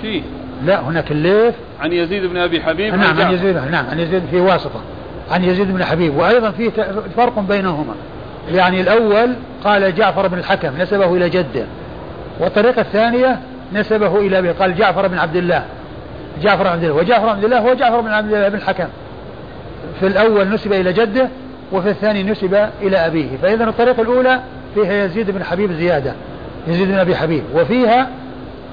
فيه. 0.02 0.22
لا 0.64 0.80
هناك 0.80 1.10
الليث. 1.10 1.54
عن 1.80 1.92
يزيد 1.92 2.26
بن 2.26 2.36
أبي 2.36 2.60
حبيب 2.60 2.94
نعم 2.94 3.20
عن 3.20 3.32
يزيد 3.32 3.56
نعم 3.56 3.86
عن 3.90 3.98
يزيد 3.98 4.22
في 4.30 4.40
واسطة. 4.40 4.80
عن 5.30 5.44
يزيد 5.44 5.72
بن 5.72 5.84
حبيب 5.84 6.16
وأيضا 6.16 6.50
في 6.50 6.70
فرق 7.16 7.38
بينهما. 7.38 7.94
يعني 8.50 8.80
الأول 8.80 9.34
قال 9.64 9.94
جعفر 9.94 10.26
بن 10.28 10.38
الحكم 10.38 10.70
نسبه 10.78 11.16
إلى 11.16 11.28
جده 11.28 11.64
والطريقة 12.40 12.80
الثانية 12.80 13.40
نسبه 13.72 14.18
إلى 14.18 14.38
أبيه 14.38 14.52
قال 14.52 14.76
جعفر 14.76 15.08
بن 15.08 15.18
عبد 15.18 15.36
الله. 15.36 15.64
جعفر 16.42 16.62
بن 16.62 16.68
عبد 16.68 16.84
الله 16.84 16.96
وجعفر 16.96 17.24
بن 17.24 17.28
عبد 17.28 17.44
الله 17.44 17.58
هو 17.58 17.74
جعفر 17.74 18.00
بن 18.00 18.10
عبد 18.10 18.32
الله 18.32 18.48
بن 18.48 18.54
الحكم. 18.54 18.88
في 20.00 20.06
الأول 20.06 20.48
نسب 20.48 20.72
إلى 20.72 20.92
جده 20.92 21.28
وفي 21.72 21.88
الثاني 21.88 22.22
نسب 22.22 22.68
إلى 22.82 22.96
أبيه. 22.96 23.28
فإذا 23.42 23.64
الطريقة 23.64 24.02
الأولى 24.02 24.40
فيها 24.74 25.04
يزيد 25.04 25.30
بن 25.30 25.44
حبيب 25.44 25.72
زيادة 25.72 26.12
يزيد 26.66 26.88
بن 26.88 26.98
أبي 26.98 27.16
حبيب. 27.16 27.42
وفيها 27.54 28.08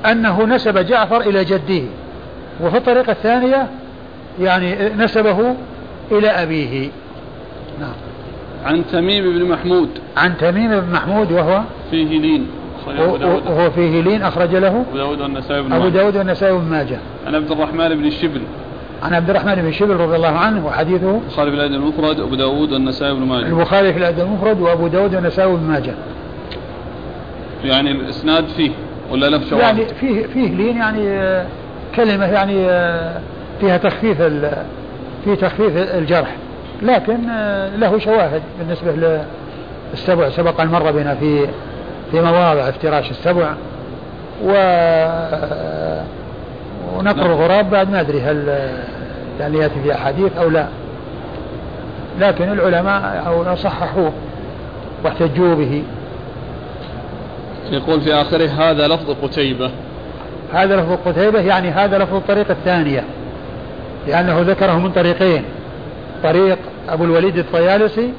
أنه 0.05 0.45
نسب 0.45 0.77
جعفر 0.77 1.21
إلى 1.21 1.45
جده 1.45 1.83
وفي 2.61 2.77
الطريقة 2.77 3.11
الثانية 3.11 3.67
يعني 4.41 4.89
نسبه 4.97 5.55
إلى 6.11 6.27
أبيه. 6.27 6.89
نعم. 7.79 7.93
عن 8.65 8.83
تميم 8.91 9.23
بن 9.23 9.45
محمود. 9.49 9.89
عن 10.17 10.37
تميم 10.37 10.79
بن 10.79 10.93
محمود 10.93 11.31
وهو 11.31 11.61
فيه 11.91 12.19
لين 12.19 12.47
وهو 13.47 13.71
فيه 13.71 14.01
لين 14.01 14.21
أخرج 14.21 14.55
له 14.55 14.85
أبو 14.91 14.97
داود 14.97 15.21
والنسائي 15.21 15.61
بن 15.61 15.73
أبو 15.73 15.89
داود 15.89 16.17
والنسائي 16.17 16.53
بن 16.53 16.69
ماجه. 16.69 16.99
عن 17.27 17.35
عبد 17.35 17.51
الرحمن 17.51 17.89
بن 17.89 18.05
الشبل 18.05 18.41
عن 19.03 19.13
عبد 19.13 19.29
الرحمن 19.29 19.55
بن 19.55 19.71
شبل 19.71 19.95
رضي 19.95 20.15
الله 20.15 20.27
عنه 20.27 20.65
وحديثه 20.65 21.19
البخاري 21.25 21.51
في 21.51 21.57
الأدب 21.57 21.73
المفرد 21.73 22.19
وأبو 22.19 22.35
داود 22.35 22.71
والنسائي 22.71 23.13
بن 23.13 23.25
ماجه. 23.25 23.45
البخاري 23.45 23.93
في 23.93 23.99
الأدب 23.99 24.19
المفرد 24.19 24.61
وأبو 24.61 24.87
داود 24.87 25.15
والنسائي 25.15 25.55
بن 25.55 25.63
ماجه. 25.63 25.93
يعني 27.63 27.91
الإسناد 27.91 28.47
فيه. 28.47 28.71
ولا 29.13 29.29
له 29.29 29.49
شواهد؟ 29.49 29.61
يعني 29.61 29.85
فيه 29.85 30.27
فيه 30.27 30.49
لين 30.49 30.77
يعني 30.77 31.43
كلمة 31.95 32.25
يعني 32.25 32.65
فيها 33.61 33.77
تخفيف 33.77 34.21
في 35.23 35.35
تخفيف 35.41 35.77
الجرح 35.77 36.35
لكن 36.81 37.17
له 37.75 37.99
شواهد 37.99 38.41
بالنسبة 38.59 39.17
للسبع 39.93 40.29
سبق 40.29 40.61
أن 40.61 40.67
مر 40.67 40.91
بنا 40.91 41.15
في 41.15 41.47
في 42.11 42.21
مواضع 42.21 42.69
افتراش 42.69 43.11
السبع 43.11 43.53
و 44.45 44.51
ونقر 46.97 47.17
نعم. 47.17 47.31
الغراب 47.31 47.69
بعد 47.69 47.91
ما 47.91 48.01
أدري 48.01 48.21
هل 48.21 48.69
يعني 49.39 49.57
يأتي 49.57 49.81
في 49.83 49.93
أحاديث 49.93 50.37
أو 50.37 50.49
لا 50.49 50.67
لكن 52.19 52.51
العلماء 52.51 53.23
أو 53.27 53.55
صححوه 53.55 54.11
واحتجوا 55.03 55.55
به 55.55 55.83
يقول 57.73 58.01
في 58.01 58.13
آخره 58.13 58.47
هذا 58.47 58.87
لفظ 58.87 59.11
قتيبة. 59.23 59.71
هذا 60.53 60.75
لفظ 60.75 60.97
قتيبة 61.05 61.39
يعني 61.39 61.69
هذا 61.69 61.97
لفظ 61.97 62.15
الطريقة 62.15 62.51
الثانية 62.51 63.03
لأنه 64.07 64.39
ذكره 64.41 64.79
من 64.79 64.91
طريقين 64.91 65.43
طريق 66.23 66.57
أبو 66.89 67.03
الوليد 67.03 67.37
الطيالسي 67.37 68.13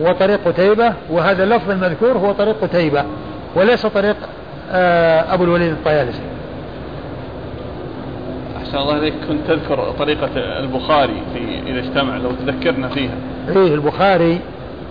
وطريق 0.00 0.40
قتيبة 0.48 0.92
وهذا 1.10 1.44
اللفظ 1.44 1.70
المذكور 1.70 2.12
هو 2.12 2.32
طريق 2.32 2.56
قتيبة 2.62 3.04
وليس 3.54 3.86
طريق 3.86 4.16
آه، 4.72 5.34
أبو 5.34 5.44
الوليد 5.44 5.70
الطيالسي. 5.72 6.20
أحسن 8.56 8.78
الله 8.78 8.94
عليك 8.94 9.14
كنت 9.28 9.40
تذكر 9.48 9.90
طريقة 9.98 10.30
البخاري 10.36 11.22
في 11.34 11.70
إذا 11.70 11.78
اجتمع 11.78 12.16
لو 12.16 12.30
تذكرنا 12.30 12.88
فيها. 12.88 13.14
إيه 13.48 13.74
البخاري 13.74 14.38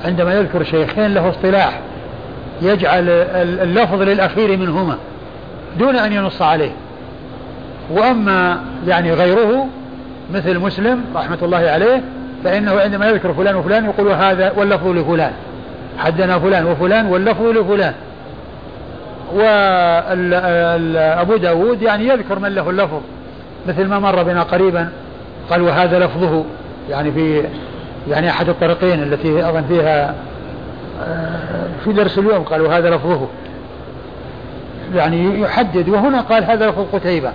عندما 0.06 0.34
يذكر 0.34 0.64
شيخين 0.64 1.14
له 1.14 1.30
اصطلاح. 1.30 1.80
يجعل 2.62 3.10
اللفظ 3.40 4.02
للأخير 4.02 4.58
منهما 4.58 4.98
دون 5.80 5.96
أن 5.96 6.14
ينص 6.14 6.42
عليه. 6.42 6.72
وأما 7.92 8.60
يعني 8.88 9.14
غيره 9.14 9.68
مثل 10.34 10.60
مسلم 10.60 11.02
رحمة 11.16 11.38
الله 11.42 11.58
عليه 11.58 12.02
فإنه 12.44 12.80
عندما 12.80 13.08
يذكر 13.08 13.34
فلان 13.34 13.56
وفلان 13.56 13.86
يقول 13.86 14.12
هذا 14.12 14.54
واللفظ 14.58 14.88
لفلان 14.88 15.32
حدنا 15.98 16.40
فلان 16.40 16.66
وفلان 16.66 17.06
واللفظ 17.06 17.46
لفلان. 17.46 17.94
وأبو 19.34 21.36
داود 21.36 21.82
يعني 21.82 22.08
يذكر 22.08 22.40
من 22.40 22.56
له 22.56 22.70
اللفظ 22.70 23.02
مثل 23.68 23.88
ما 23.88 24.00
مر 24.00 24.24
بنا 24.24 24.44
قريبا 24.44 24.90
قال 25.50 25.62
وهذا 25.62 26.00
لفظه 26.00 26.44
يعني 26.90 27.12
في 27.12 27.44
يعني 28.10 28.30
أحد 28.30 28.50
الطريقين 28.50 29.04
التي 29.04 29.50
أظن 29.50 29.64
فيها 29.64 30.16
في 31.84 31.94
درس 31.94 32.20
اليوم 32.20 32.44
قال 32.44 32.62
وهذا 32.62 32.90
لفظه. 32.90 33.28
يعني 34.96 35.42
يحدد 35.42 35.90
وهنا 35.90 36.22
قال 36.22 36.44
هذا 36.44 36.70
لفظ 36.70 36.86
قتيبة. 36.94 37.32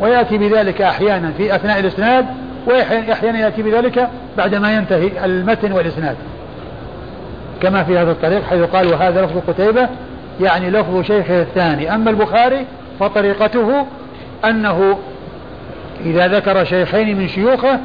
ويأتي 0.00 0.38
بذلك 0.38 0.82
أحيانا 0.82 1.32
في 1.36 1.54
أثناء 1.54 1.80
الإسناد 1.80 2.26
وأحيانا 2.66 3.38
يأتي 3.38 3.62
بذلك 3.62 4.08
بعدما 4.38 4.72
ينتهي 4.72 5.24
المتن 5.24 5.72
والإسناد. 5.72 6.16
كما 7.62 7.84
في 7.84 7.98
هذا 7.98 8.10
الطريق 8.10 8.42
حيث 8.44 8.62
قال 8.62 8.86
وهذا 8.92 9.24
لفظ 9.24 9.38
قتيبة 9.48 9.88
يعني 10.40 10.70
لفظ 10.70 11.02
شيخه 11.02 11.42
الثاني. 11.42 11.94
أما 11.94 12.10
البخاري 12.10 12.66
فطريقته 13.00 13.86
أنه 14.44 14.98
إذا 16.04 16.28
ذكر 16.28 16.64
شيخين 16.64 17.18
من 17.18 17.28
شيوخه 17.28 17.78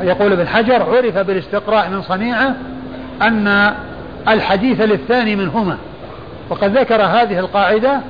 يقول 0.00 0.32
ابن 0.32 0.48
حجر 0.48 0.82
عرف 0.82 1.18
بالاستقراء 1.18 1.90
من 1.90 2.02
صنيعة 2.02 2.54
أن 3.22 3.74
الحديث 4.28 4.80
للثاني 4.80 5.36
منهما. 5.36 5.76
وقد 6.50 6.78
ذكر 6.78 7.02
هذه 7.02 7.38
القاعدة 7.38 8.00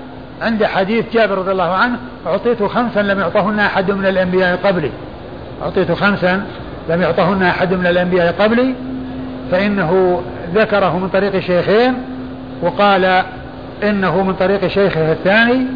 عند 0.42 0.64
حديث 0.64 1.04
جابر 1.12 1.38
رضي 1.38 1.52
الله 1.52 1.72
عنه 1.72 1.96
أعطيت 2.26 2.62
خمسا 2.62 3.02
لم 3.02 3.20
يعطهن 3.20 3.60
أحد 3.60 3.90
من 3.90 4.06
الأنبياء 4.06 4.56
قبلي. 4.64 4.90
أعطيت 5.62 5.92
خمسا 5.92 6.42
لم 6.88 7.02
يعطهن 7.02 7.42
أحد 7.42 7.74
من 7.74 7.86
الأنبياء 7.86 8.34
قبلي 8.38 8.74
فإنه 9.50 10.22
ذكره 10.54 10.98
من 10.98 11.08
طريق 11.08 11.38
شيخين 11.38 11.94
وقال 12.62 13.22
إنه 13.82 14.22
من 14.22 14.34
طريق 14.34 14.66
شيخه 14.66 15.12
الثاني. 15.12 15.66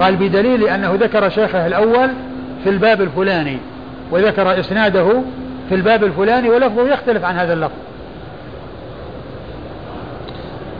قال 0.00 0.16
بدليل 0.16 0.64
أنه 0.64 0.98
ذكر 1.00 1.28
شيخه 1.28 1.66
الأول 1.66 2.08
في 2.64 2.70
الباب 2.70 3.00
الفلاني 3.00 3.58
وذكر 4.10 4.60
إسناده 4.60 5.22
في 5.72 5.78
الباب 5.78 6.04
الفلاني 6.04 6.50
ولفظه 6.50 6.88
يختلف 6.92 7.24
عن 7.24 7.36
هذا 7.36 7.52
اللفظ. 7.52 7.74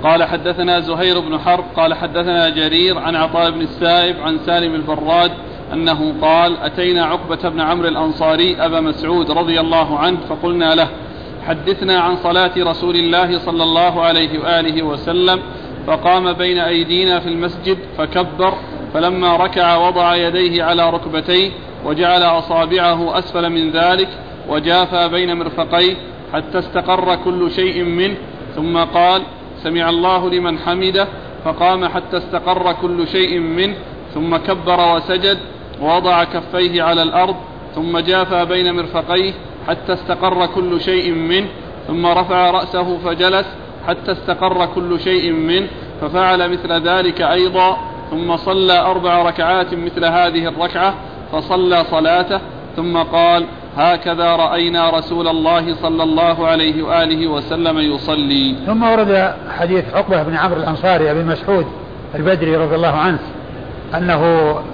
قال 0.02 0.24
حدثنا 0.24 0.80
زهير 0.80 1.20
بن 1.20 1.38
حرب 1.38 1.64
قال 1.76 1.94
حدثنا 1.94 2.48
جرير 2.48 2.98
عن 2.98 3.16
عطاء 3.16 3.50
بن 3.50 3.60
السائب 3.60 4.16
عن 4.20 4.38
سالم 4.38 4.74
البراد 4.74 5.30
أنه 5.72 6.14
قال 6.22 6.56
أتينا 6.56 7.04
عقبة 7.04 7.48
بن 7.48 7.60
عمرو 7.60 7.88
الأنصاري 7.88 8.56
أبا 8.60 8.80
مسعود 8.80 9.30
رضي 9.30 9.60
الله 9.60 9.98
عنه 9.98 10.18
فقلنا 10.28 10.74
له 10.74 10.88
حدثنا 11.46 12.00
عن 12.00 12.16
صلاة 12.16 12.52
رسول 12.58 12.96
الله 12.96 13.38
صلى 13.38 13.62
الله 13.62 14.02
عليه 14.02 14.38
وآله 14.38 14.82
وسلم 14.82 15.40
فقام 15.86 16.32
بين 16.32 16.58
أيدينا 16.58 17.20
في 17.20 17.28
المسجد 17.28 17.78
فكبر 17.98 18.54
فلما 18.94 19.36
ركع 19.36 19.76
وضع 19.76 20.16
يديه 20.16 20.64
على 20.64 20.90
ركبتيه 20.90 21.50
وجعل 21.84 22.22
أصابعه 22.22 23.18
أسفل 23.18 23.50
من 23.50 23.70
ذلك 23.70 24.08
وجافى 24.48 25.08
بين 25.08 25.36
مرفقيه 25.36 25.94
حتى 26.34 26.58
استقر 26.58 27.16
كل 27.24 27.50
شيء 27.50 27.84
منه 27.84 28.16
ثم 28.56 28.78
قال 28.78 29.22
سمع 29.62 29.90
الله 29.90 30.30
لمن 30.30 30.58
حمده 30.58 31.08
فقام 31.44 31.88
حتى 31.88 32.16
استقر 32.16 32.72
كل 32.72 33.08
شيء 33.08 33.38
منه 33.38 33.74
ثم 34.14 34.36
كبر 34.36 34.96
وسجد 34.96 35.38
ووضع 35.82 36.24
كفيه 36.24 36.82
على 36.82 37.02
الأرض 37.02 37.36
ثم 37.74 37.98
جافى 37.98 38.44
بين 38.44 38.74
مرفقيه 38.76 39.32
حتى 39.68 39.92
استقر 39.92 40.46
كل 40.46 40.80
شيء 40.80 41.12
منه 41.12 41.46
ثم 41.86 42.06
رفع 42.06 42.50
رأسه 42.50 42.98
فجلس 43.04 43.46
حتى 43.88 44.12
استقر 44.12 44.66
كل 44.66 45.00
شيء 45.00 45.32
منه 45.32 45.68
ففعل 46.00 46.52
مثل 46.52 46.72
ذلك 46.72 47.20
أيضا 47.20 47.76
ثم 48.10 48.36
صلى 48.36 48.78
أربع 48.80 49.22
ركعات 49.22 49.74
مثل 49.74 50.04
هذه 50.04 50.48
الركعة 50.48 50.94
فصلى 51.32 51.84
صلاته 51.90 52.40
ثم 52.76 52.96
قال 52.96 53.46
هكذا 53.76 54.36
رأينا 54.36 54.90
رسول 54.90 55.28
الله 55.28 55.74
صلى 55.74 56.02
الله 56.02 56.46
عليه 56.46 56.82
وآله 56.82 57.26
وسلم 57.26 57.78
يصلي. 57.78 58.56
ثم 58.66 58.82
ورد 58.82 59.34
حديث 59.58 59.84
عقبة 59.94 60.22
بن 60.22 60.36
عمرو 60.36 60.60
الأنصاري 60.60 61.10
أبي 61.10 61.24
مسعود 61.24 61.66
البدري 62.14 62.56
رضي 62.56 62.74
الله 62.74 62.96
عنه 62.96 63.18
أنه 63.94 64.22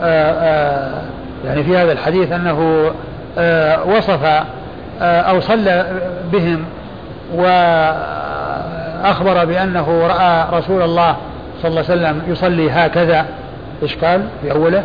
آآ 0.02 0.32
آه، 0.32 0.32
آه، 0.32 1.02
يعني 1.44 1.64
في 1.64 1.76
هذا 1.76 1.92
الحديث 1.92 2.32
أنه 2.32 2.90
آه، 3.38 3.84
وصف 3.84 4.44
أو 5.00 5.40
صلى 5.40 5.86
بهم 6.32 6.64
وأخبر 7.34 8.24
بأنه 9.44 10.06
رأى 10.06 10.58
رسول 10.58 10.82
الله 10.82 11.16
صلى 11.62 11.68
الله 11.70 11.84
عليه 11.90 11.92
وسلم 11.92 12.22
يصلي 12.28 12.70
هكذا. 12.70 13.26
إيش 13.82 13.96
قال 13.96 14.28
في 14.42 14.52
أوله؟ 14.52 14.84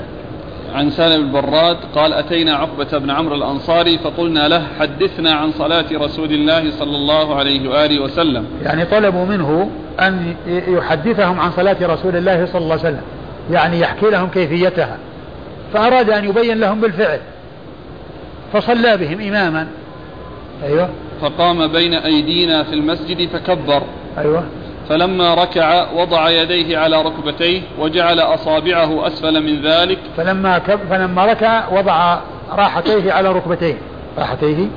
عن 0.73 0.89
سالم 0.89 1.25
البراد 1.25 1.77
قال 1.95 2.13
أتينا 2.13 2.53
عقبة 2.53 2.97
بن 2.97 3.12
عمرو 3.12 3.36
الأنصاري 3.36 3.97
فقلنا 3.97 4.47
له 4.47 4.63
حدثنا 4.79 5.31
عن 5.31 5.51
صلاة 5.51 5.86
رسول 5.93 6.31
الله 6.31 6.71
صلى 6.71 6.95
الله 6.95 7.36
عليه 7.36 7.69
وآله 7.69 7.99
وسلم. 7.99 8.45
يعني 8.63 8.86
طلبوا 8.86 9.25
منه 9.25 9.69
أن 9.99 10.36
يحدثهم 10.47 11.39
عن 11.39 11.51
صلاة 11.51 11.77
رسول 11.81 12.15
الله 12.15 12.45
صلى 12.45 12.62
الله 12.62 12.71
عليه 12.71 12.83
وسلم 12.83 13.01
يعني 13.51 13.79
يحكي 13.79 14.09
لهم 14.09 14.29
كيفيتها. 14.29 14.97
فأراد 15.73 16.09
أن 16.09 16.25
يبين 16.29 16.59
لهم 16.59 16.81
بالفعل 16.81 17.19
فصلى 18.53 18.97
بهم 18.97 19.21
إماما. 19.21 19.67
أيوه. 20.63 20.89
فقام 21.21 21.67
بين 21.67 21.93
أيدينا 21.93 22.63
في 22.63 22.73
المسجد 22.73 23.29
فكبر. 23.29 23.83
أيوه. 24.17 24.43
فلما 24.89 25.34
ركع 25.34 25.91
وضع 25.91 26.30
يديه 26.30 26.78
على 26.78 27.02
ركبتيه 27.02 27.62
وجعل 27.80 28.19
أصابعه 28.19 29.08
أسفل 29.08 29.43
من 29.43 29.62
ذلك. 29.62 29.98
فلما 30.17 30.58
كب 30.58 30.80
فلما 30.89 31.26
ركع 31.26 31.69
وضع 31.69 32.17
راحتيه 32.52 33.13
على 33.13 33.32
ركبتيه. 33.32 33.78
راحتيه؟ 34.17 34.67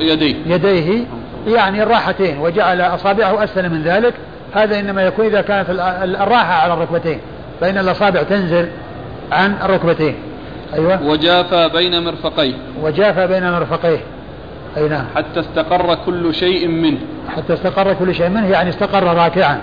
يديه. 0.00 0.36
يديه. 0.46 1.04
يعني 1.46 1.82
الراحتين. 1.82 2.38
وجعل 2.38 2.80
أصابعه 2.80 3.44
أسفل 3.44 3.68
من 3.68 3.82
ذلك. 3.82 4.14
هذا 4.54 4.80
إنما 4.80 5.02
يكون 5.02 5.26
إذا 5.26 5.40
كانت 5.40 5.70
الراحة 6.20 6.54
على 6.54 6.74
الركبتين. 6.74 7.20
فإن 7.60 7.78
الأصابع 7.78 8.22
تنزل 8.22 8.68
عن 9.32 9.56
الركبتين. 9.62 10.14
أيوة. 10.74 11.02
وجافى 11.06 11.68
بين 11.68 12.04
مرفقيه. 12.04 12.54
وجافى 12.82 13.26
بين 13.26 13.52
مرفقيه. 13.52 14.00
أي 14.76 14.88
نعم. 14.88 15.04
حتى 15.16 15.40
استقر 15.40 15.98
كل 16.06 16.34
شيء 16.34 16.68
منه. 16.68 16.98
حتى 17.36 17.52
استقر 17.52 17.94
كل 17.94 18.14
شيء 18.14 18.28
منه 18.28 18.48
يعني 18.48 18.70
استقر 18.70 19.04
راكعا. 19.04 19.60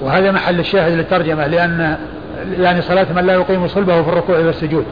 وهذا 0.00 0.32
محل 0.32 0.60
الشاهد 0.60 0.92
للترجمة 0.92 1.46
لأن 1.46 1.96
يعني 2.58 2.82
صلاة 2.82 3.06
من 3.16 3.26
لا 3.26 3.32
يقيم 3.32 3.68
صلبه 3.68 4.02
في 4.02 4.08
الركوع 4.08 4.38
والسجود 4.38 4.84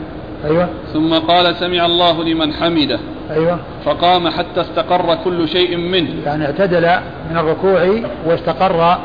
أيوة. 0.45 0.69
ثم 0.93 1.15
قال 1.15 1.57
سمع 1.57 1.87
الله 1.87 2.25
لمن 2.25 2.53
حمده. 2.53 2.99
أيوة. 3.31 3.59
فقام 3.85 4.29
حتى 4.29 4.61
استقر 4.61 5.19
كل 5.25 5.49
شيء 5.49 5.77
منه. 5.77 6.11
يعني 6.27 6.47
اعتدل 6.47 6.91
من 7.31 7.37
الركوع 7.37 8.01
واستقر. 8.27 8.99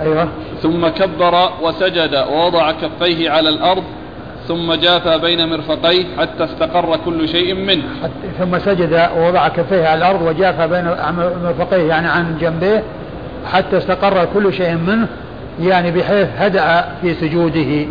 أيوة. 0.00 0.28
ثم 0.62 0.88
كبر 0.88 1.50
وسجد 1.62 2.24
ووضع 2.30 2.72
كفيه 2.72 3.30
على 3.30 3.48
الأرض. 3.48 3.82
ثم 4.48 4.74
جاث 4.74 5.08
بين 5.08 5.48
مرفقيه 5.48 6.04
حتى 6.18 6.44
استقر 6.44 6.98
كل 7.04 7.28
شيء 7.28 7.54
منه. 7.54 7.82
ثم 8.38 8.58
سجد 8.58 9.08
ووضع 9.16 9.48
كفيه 9.48 9.86
على 9.86 9.98
الأرض 9.98 10.22
وجاث 10.22 10.60
بين 10.60 10.84
مرفقيه 11.44 11.82
يعني 11.82 12.08
عن 12.08 12.38
جنبيه 12.40 12.82
حتى 13.52 13.78
استقر 13.78 14.28
كل 14.34 14.52
شيء 14.52 14.74
منه 14.74 15.08
يعني 15.60 15.90
بحيث 15.90 16.28
هدأ 16.36 16.88
في 17.02 17.14
سجوده 17.14 17.86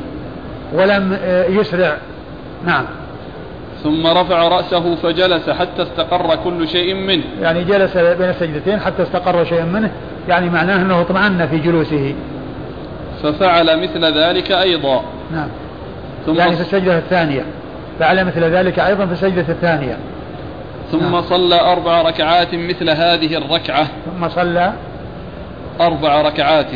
ولم 0.73 1.17
يسرع. 1.49 1.97
نعم. 2.65 2.85
ثم 3.83 4.07
رفع 4.07 4.47
رأسه 4.47 4.95
فجلس 4.95 5.49
حتى 5.49 5.81
استقر 5.81 6.35
كل 6.43 6.67
شيء 6.67 6.93
منه. 6.93 7.23
يعني 7.41 7.63
جلس 7.63 7.97
بين 7.97 8.29
السجدتين 8.29 8.79
حتى 8.79 9.03
استقر 9.03 9.45
شيء 9.45 9.63
منه 9.63 9.91
يعني 10.29 10.49
معناه 10.49 10.75
أنه 10.75 11.01
اطمأن 11.01 11.47
في 11.47 11.57
جلوسه. 11.57 12.15
ففعل 13.23 13.83
مثل 13.83 14.17
ذلك 14.17 14.51
أيضا. 14.51 15.03
نعم. 15.31 15.47
ثم 16.25 16.35
يعني 16.35 16.55
في 16.55 16.61
السجدة 16.61 16.97
الثانية. 16.97 17.41
فعل 17.99 18.25
مثل 18.25 18.43
ذلك 18.43 18.79
أيضا 18.79 19.05
في 19.05 19.11
السجدة 19.11 19.45
الثانية. 19.49 19.97
ثم 20.91 21.11
نعم. 21.11 21.21
صلى 21.21 21.59
أربع 21.59 22.01
ركعات 22.01 22.55
مثل 22.55 22.89
هذه 22.89 23.37
الركعة. 23.37 23.83
ثم 23.83 24.29
صلى 24.29 24.73
أربع 25.81 26.21
ركعات 26.21 26.67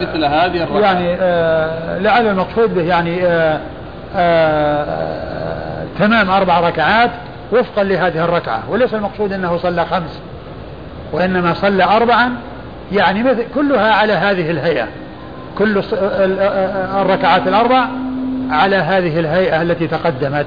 مثل 0.00 0.24
هذه 0.24 0.62
الركعة. 0.62 0.80
يعني 0.80 1.16
آه 1.20 1.98
لعل 1.98 2.26
المقصود 2.26 2.74
به 2.74 2.82
يعني 2.82 3.26
آه 3.26 3.60
آه 4.16 5.84
تمام 5.98 6.30
أربع 6.30 6.60
ركعات 6.60 7.10
وفقا 7.52 7.84
لهذه 7.84 8.24
الركعة. 8.24 8.62
وليس 8.70 8.94
المقصود 8.94 9.32
أنه 9.32 9.58
صلى 9.58 9.84
خمس 9.84 10.20
وإنما 11.12 11.54
صلى 11.54 11.84
أربعا. 11.84 12.32
يعني 12.92 13.22
مثل 13.22 13.44
كلها 13.54 13.94
على 13.94 14.12
هذه 14.12 14.50
الهيئة. 14.50 14.86
كل 15.58 15.82
الركعات 17.00 17.48
الأربع 17.48 17.86
على 18.50 18.76
هذه 18.76 19.20
الهيئة 19.20 19.62
التي 19.62 19.86
تقدمت. 19.86 20.46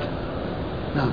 نعم. 0.96 1.12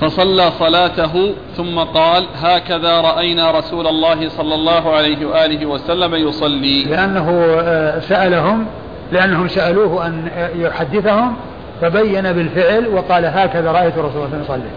فصلى 0.00 0.50
صلاته 0.58 1.34
ثم 1.56 1.78
قال 1.78 2.24
هكذا 2.42 3.00
رأينا 3.00 3.50
رسول 3.50 3.86
الله 3.86 4.28
صلى 4.28 4.54
الله 4.54 4.92
عليه 4.92 5.26
وآله 5.26 5.66
وسلم 5.66 6.14
يصلي. 6.14 6.84
لأنه 6.84 7.46
آه، 7.60 8.00
سألهم 8.00 8.66
لأنهم 9.12 9.48
سألوه 9.48 10.06
أن 10.06 10.28
يحدثهم 10.56 11.36
فبين 11.80 12.32
بالفعل 12.32 12.88
وقال 12.88 13.24
هكذا 13.24 13.72
رأيت 13.72 13.98
رسول 13.98 14.26
الله 14.26 14.40
يصلي. 14.44 14.70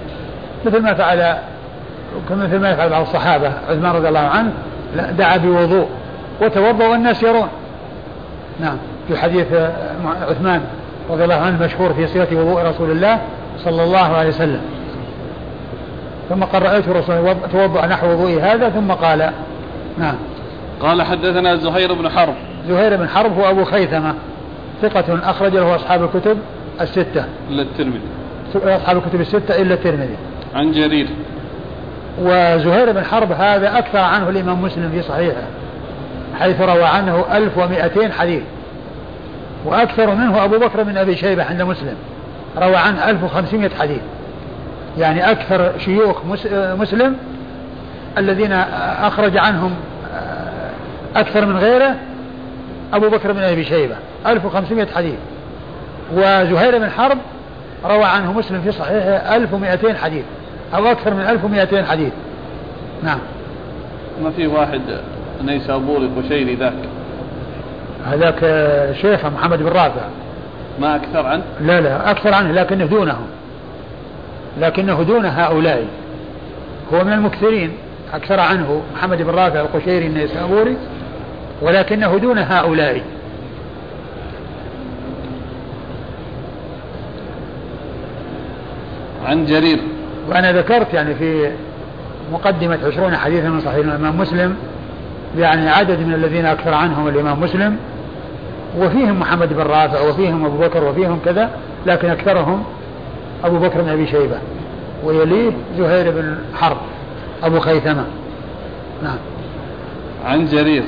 مثل 0.65 0.81
ما 0.81 0.93
فعل 0.93 1.37
مثل 2.31 2.59
ما 2.59 2.71
يفعل 2.71 2.89
بعض 2.89 3.01
الصحابة 3.01 3.51
عثمان 3.69 3.91
رضي 3.91 4.07
الله 4.07 4.19
عنه 4.19 4.51
دعا 5.11 5.37
بوضوء 5.37 5.87
وتوضأ 6.41 6.87
والناس 6.87 7.23
يرون. 7.23 7.47
نعم. 8.59 8.77
في 9.07 9.17
حديث 9.17 9.47
عثمان 10.29 10.61
رضي 11.09 11.23
الله 11.23 11.35
عنه 11.35 11.63
مشهور 11.63 11.93
في 11.93 12.07
صفة 12.07 12.35
وضوء 12.35 12.61
رسول 12.61 12.91
الله 12.91 13.19
صلى 13.57 13.83
الله 13.83 14.17
عليه 14.17 14.29
وسلم. 14.29 14.61
ثم 16.29 16.43
قال 16.43 16.63
رأيت 16.63 16.89
رسول 16.89 17.35
توضأ 17.51 17.85
نحو 17.85 18.07
وضوء 18.07 18.39
هذا 18.41 18.69
ثم 18.69 18.91
قال 18.91 19.31
نعم. 19.97 20.15
قال 20.81 21.01
حدثنا 21.01 21.55
زهير 21.55 21.93
بن 21.93 22.09
حرب. 22.09 22.33
زهير 22.67 22.95
بن 22.95 23.09
حرب 23.09 23.39
هو 23.39 23.49
أبو 23.49 23.63
خيثمة 23.63 24.13
ثقة 24.81 25.29
أخرج 25.29 25.55
له 25.55 25.75
أصحاب 25.75 26.03
الكتب 26.03 26.37
الستة. 26.81 27.25
إلا 27.49 27.61
الترمذي. 27.61 28.01
أصحاب 28.55 28.97
الكتب 28.97 29.21
الستة 29.21 29.61
إلا 29.61 29.73
الترمذي. 29.73 30.15
عن 30.55 30.71
جرير. 30.71 31.07
وزهير 32.21 32.91
بن 32.91 33.03
حرب 33.03 33.31
هذا 33.31 33.77
أكثر 33.77 33.99
عنه 33.99 34.29
الإمام 34.29 34.61
مسلم 34.61 34.91
في 34.91 35.01
صحيحه 35.01 35.43
حيث 36.39 36.61
روى 36.61 36.83
عنه 36.83 37.25
1200 37.33 38.11
حديث. 38.11 38.43
وأكثر 39.65 40.15
منه 40.15 40.43
أبو 40.43 40.57
بكر 40.57 40.83
بن 40.83 40.97
أبي 40.97 41.15
شيبة 41.15 41.43
عند 41.43 41.61
مسلم. 41.61 41.95
روى 42.57 42.75
عنه 42.75 43.09
1500 43.09 43.69
حديث. 43.69 44.01
يعني 44.97 45.31
أكثر 45.31 45.71
شيوخ 45.79 46.25
مسلم 46.53 47.17
الذين 48.17 48.51
أخرج 49.01 49.37
عنهم 49.37 49.75
أكثر 51.15 51.45
من 51.45 51.57
غيره 51.57 51.95
أبو 52.93 53.09
بكر 53.09 53.31
بن 53.31 53.43
أبي 53.43 53.63
شيبة. 53.63 53.95
1500 54.27 54.87
حديث. 54.95 55.15
وزهير 56.13 56.79
بن 56.79 56.89
حرب 56.89 57.17
روى 57.85 58.03
عنه 58.03 58.33
مسلم 58.33 58.61
في 58.61 58.71
صحيحه 58.71 59.35
1200 59.35 59.93
حديث. 59.93 60.23
أو 60.75 60.85
أكثر 60.85 61.13
من 61.13 61.21
1200 61.21 61.83
حديث. 61.83 62.13
نعم. 63.03 63.19
ما 64.23 64.31
في 64.31 64.47
واحد 64.47 64.81
نيسابوري 65.43 66.09
قشيري 66.17 66.55
ذاك. 66.55 66.73
هذاك 68.05 68.39
شيخ 69.01 69.25
محمد 69.25 69.59
بن 69.59 69.67
رافع. 69.67 70.01
ما 70.79 70.95
أكثر 70.95 71.25
عنه؟ 71.25 71.43
لا 71.61 71.81
لا 71.81 72.11
أكثر 72.11 72.33
عنه 72.33 72.51
لكنه 72.51 72.85
دونهم. 72.85 73.27
لكنه 74.59 75.03
دون 75.03 75.25
هؤلاء. 75.25 75.85
هو 76.93 77.03
من 77.03 77.13
المكثرين 77.13 77.71
أكثر 78.13 78.39
عنه 78.39 78.81
محمد 78.95 79.21
بن 79.21 79.29
رافع 79.29 79.59
القشيري 79.61 80.07
النيسابوري 80.07 80.77
ولكنه 81.61 82.17
دون 82.17 82.37
هؤلاء. 82.37 83.01
عن 89.25 89.45
جرير. 89.45 89.79
وأنا 90.29 90.51
ذكرت 90.51 90.93
يعني 90.93 91.15
في 91.15 91.51
مقدمة 92.33 92.79
عشرون 92.87 93.17
حديثا 93.17 93.49
من 93.49 93.61
صحيح 93.61 93.75
الإمام 93.85 94.17
مسلم 94.17 94.55
يعني 95.37 95.69
عدد 95.69 95.99
من 95.99 96.13
الذين 96.13 96.45
أكثر 96.45 96.73
عنهم 96.73 97.07
الإمام 97.07 97.41
مسلم. 97.41 97.77
وفيهم 98.77 99.19
محمد 99.19 99.53
بن 99.53 99.61
رافع 99.61 100.01
وفيهم 100.01 100.45
أبو 100.45 100.57
بكر 100.57 100.83
وفيهم 100.83 101.19
كذا 101.25 101.49
لكن 101.85 102.09
أكثرهم 102.09 102.63
أبو 103.43 103.59
بكر 103.59 103.81
بن 103.81 103.89
أبي 103.89 104.07
شيبة 104.07 104.37
ويليه 105.03 105.51
زهير 105.77 106.11
بن 106.11 106.37
حرب 106.53 106.77
أبو 107.43 107.59
خيثمة. 107.59 108.05
نعم. 109.03 109.17
عن 110.25 110.45
جرير. 110.45 110.83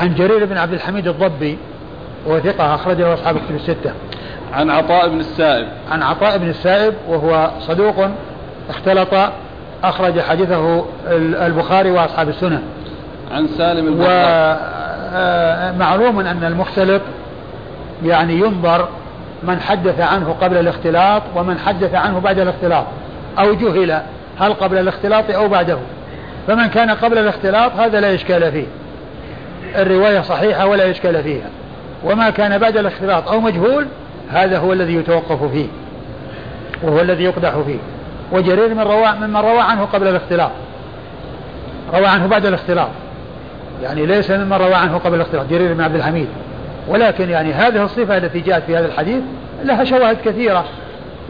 عن 0.00 0.14
جرير 0.14 0.44
بن 0.44 0.56
عبد 0.56 0.72
الحميد 0.72 1.08
الضبي 1.08 1.58
وثقة 2.26 2.74
أخرجه 2.74 3.14
أصحاب 3.14 3.36
كتب 3.36 3.54
الستة. 3.54 3.92
عن 4.52 4.70
عطاء 4.70 5.08
بن 5.08 5.20
السائب. 5.20 5.66
عن 5.90 6.02
عطاء 6.02 6.38
بن 6.38 6.48
السائب 6.48 6.94
وهو 7.08 7.50
صدوق 7.60 8.08
اختلط 8.70 9.14
أخرج 9.84 10.20
حديثه 10.20 10.84
البخاري 11.46 11.90
وأصحاب 11.90 12.28
السنن 12.28 12.62
عن 13.32 13.48
سالم 13.48 13.86
ومعلوم 15.12 16.20
أن 16.20 16.44
المختلط 16.44 17.02
يعني 18.04 18.34
ينظر 18.34 18.88
من 19.42 19.60
حدث 19.60 20.00
عنه 20.00 20.36
قبل 20.40 20.56
الاختلاط 20.56 21.22
ومن 21.36 21.58
حدث 21.58 21.94
عنه 21.94 22.18
بعد 22.18 22.38
الاختلاط 22.38 22.84
أو 23.38 23.54
جهل 23.54 24.02
هل 24.40 24.52
قبل 24.52 24.78
الاختلاط 24.78 25.30
أو 25.30 25.48
بعده. 25.48 25.78
فمن 26.46 26.66
كان 26.66 26.90
قبل 26.90 27.18
الاختلاط 27.18 27.72
هذا 27.72 28.00
لا 28.00 28.14
إشكال 28.14 28.52
فيه. 28.52 28.66
الرواية 29.76 30.20
صحيحة 30.20 30.66
ولا 30.66 30.90
إشكال 30.90 31.22
فيها. 31.22 31.46
وما 32.04 32.30
كان 32.30 32.58
بعد 32.58 32.76
الاختلاط 32.76 33.28
أو 33.28 33.40
مجهول 33.40 33.86
هذا 34.30 34.58
هو 34.58 34.72
الذي 34.72 34.94
يتوقف 34.94 35.44
فيه 35.44 35.66
وهو 36.82 37.00
الذي 37.00 37.24
يقدح 37.24 37.58
فيه. 37.66 37.78
وجرير 38.32 38.74
من 38.74 38.80
روى 38.80 39.12
ممن 39.20 39.36
روى 39.36 39.60
عنه 39.60 39.84
قبل 39.84 40.08
الاختلاط 40.08 40.50
روى 41.94 42.06
عنه 42.06 42.26
بعد 42.26 42.46
الاختلاط. 42.46 42.90
يعني 43.82 44.06
ليس 44.06 44.30
ممن 44.30 44.52
روى 44.52 44.74
عنه 44.74 44.98
قبل 44.98 45.14
الاختلاط 45.14 45.46
جرير 45.46 45.72
بن 45.74 45.80
عبد 45.80 45.94
الحميد. 45.94 46.28
ولكن 46.88 47.30
يعني 47.30 47.52
هذه 47.52 47.84
الصفة 47.84 48.16
التي 48.16 48.40
جاءت 48.40 48.62
في 48.62 48.76
هذا 48.76 48.86
الحديث 48.86 49.22
لها 49.64 49.84
شواهد 49.84 50.16
كثيرة 50.24 50.64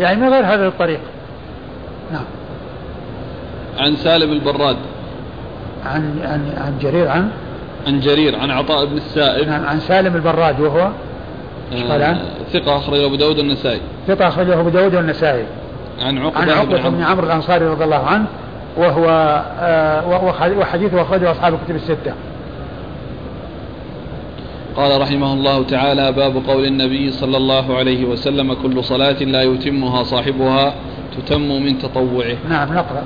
يعني 0.00 0.20
من 0.20 0.28
غير 0.28 0.44
هذا 0.44 0.66
الطريق. 0.66 1.00
نعم. 2.12 2.24
عن 3.78 3.96
سالم 3.96 4.32
البراد 4.32 4.76
عن 5.86 6.18
عن 6.24 6.52
عن 6.56 6.78
جرير 6.80 7.08
عن؟ 7.08 7.30
عن 7.86 8.00
جرير 8.00 8.38
عن 8.38 8.50
عطاء 8.50 8.86
بن 8.86 8.96
السائب. 8.96 9.48
نعم 9.48 9.66
عن 9.66 9.80
سالم 9.80 10.16
البراد 10.16 10.60
وهو؟ 10.60 10.88
قال 11.88 12.02
عنه؟ 12.02 12.20
ثقة 12.52 12.76
أخرجه 12.76 13.06
أبو 13.06 13.14
داود 13.14 13.38
والنسائي. 13.38 13.80
ثقة 14.08 14.28
أخرجه 14.28 14.60
أبو 14.60 14.68
داود 14.68 14.94
والنسائي. 14.94 15.44
عن 16.00 16.18
عقبة, 16.18 16.38
عن 16.38 16.50
عقبة 16.50 16.88
بن 16.88 17.02
عمرو 17.02 17.26
الأنصاري 17.26 17.66
رضي 17.66 17.84
الله 17.84 18.06
عنه 18.06 18.24
وهو 18.76 19.08
آه 19.60 20.58
وحديثه 20.58 21.02
أخرجه 21.02 21.30
أصحاب 21.30 21.54
الكتب 21.54 21.76
الستة. 21.76 22.12
قال 24.76 25.00
رحمه 25.00 25.32
الله 25.32 25.62
تعالى 25.62 26.12
باب 26.12 26.42
قول 26.48 26.64
النبي 26.64 27.10
صلى 27.10 27.36
الله 27.36 27.76
عليه 27.76 28.04
وسلم 28.04 28.54
كل 28.54 28.84
صلاة 28.84 29.22
لا 29.22 29.42
يتمها 29.42 30.02
صاحبها 30.02 30.74
تتم 31.16 31.62
من 31.62 31.78
تطوعه. 31.78 32.36
نعم 32.48 32.74
نقرأ. 32.74 33.02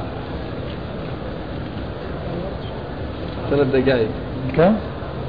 ثلاث 3.51 3.67
دقائق. 3.67 4.09
كم؟ 4.57 4.77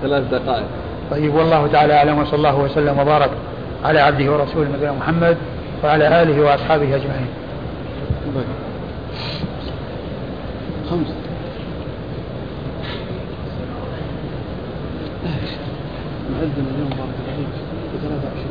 ثلاث 0.01 0.23
دقائق. 0.31 0.67
طيب 1.11 1.33
والله 1.33 1.67
تعالى 1.67 1.93
أعلم 1.93 2.19
وصلى 2.19 2.35
الله 2.35 2.59
وسلم 2.59 2.99
وبارك 2.99 3.31
على 3.83 3.99
عبده 3.99 4.31
ورسوله 4.31 4.69
نبينا 4.69 4.91
محمد 4.91 5.37
وعلى 5.83 6.21
آله 6.21 6.41
وأصحابه 6.41 6.95
أجمعين. 6.95 7.27
خمس. 10.89 11.07
مؤذن 16.31 16.65
اليوم 16.73 16.89
بارك 16.89 17.17
الله 17.21 17.35
فيك 17.37 18.01
23 18.01 18.45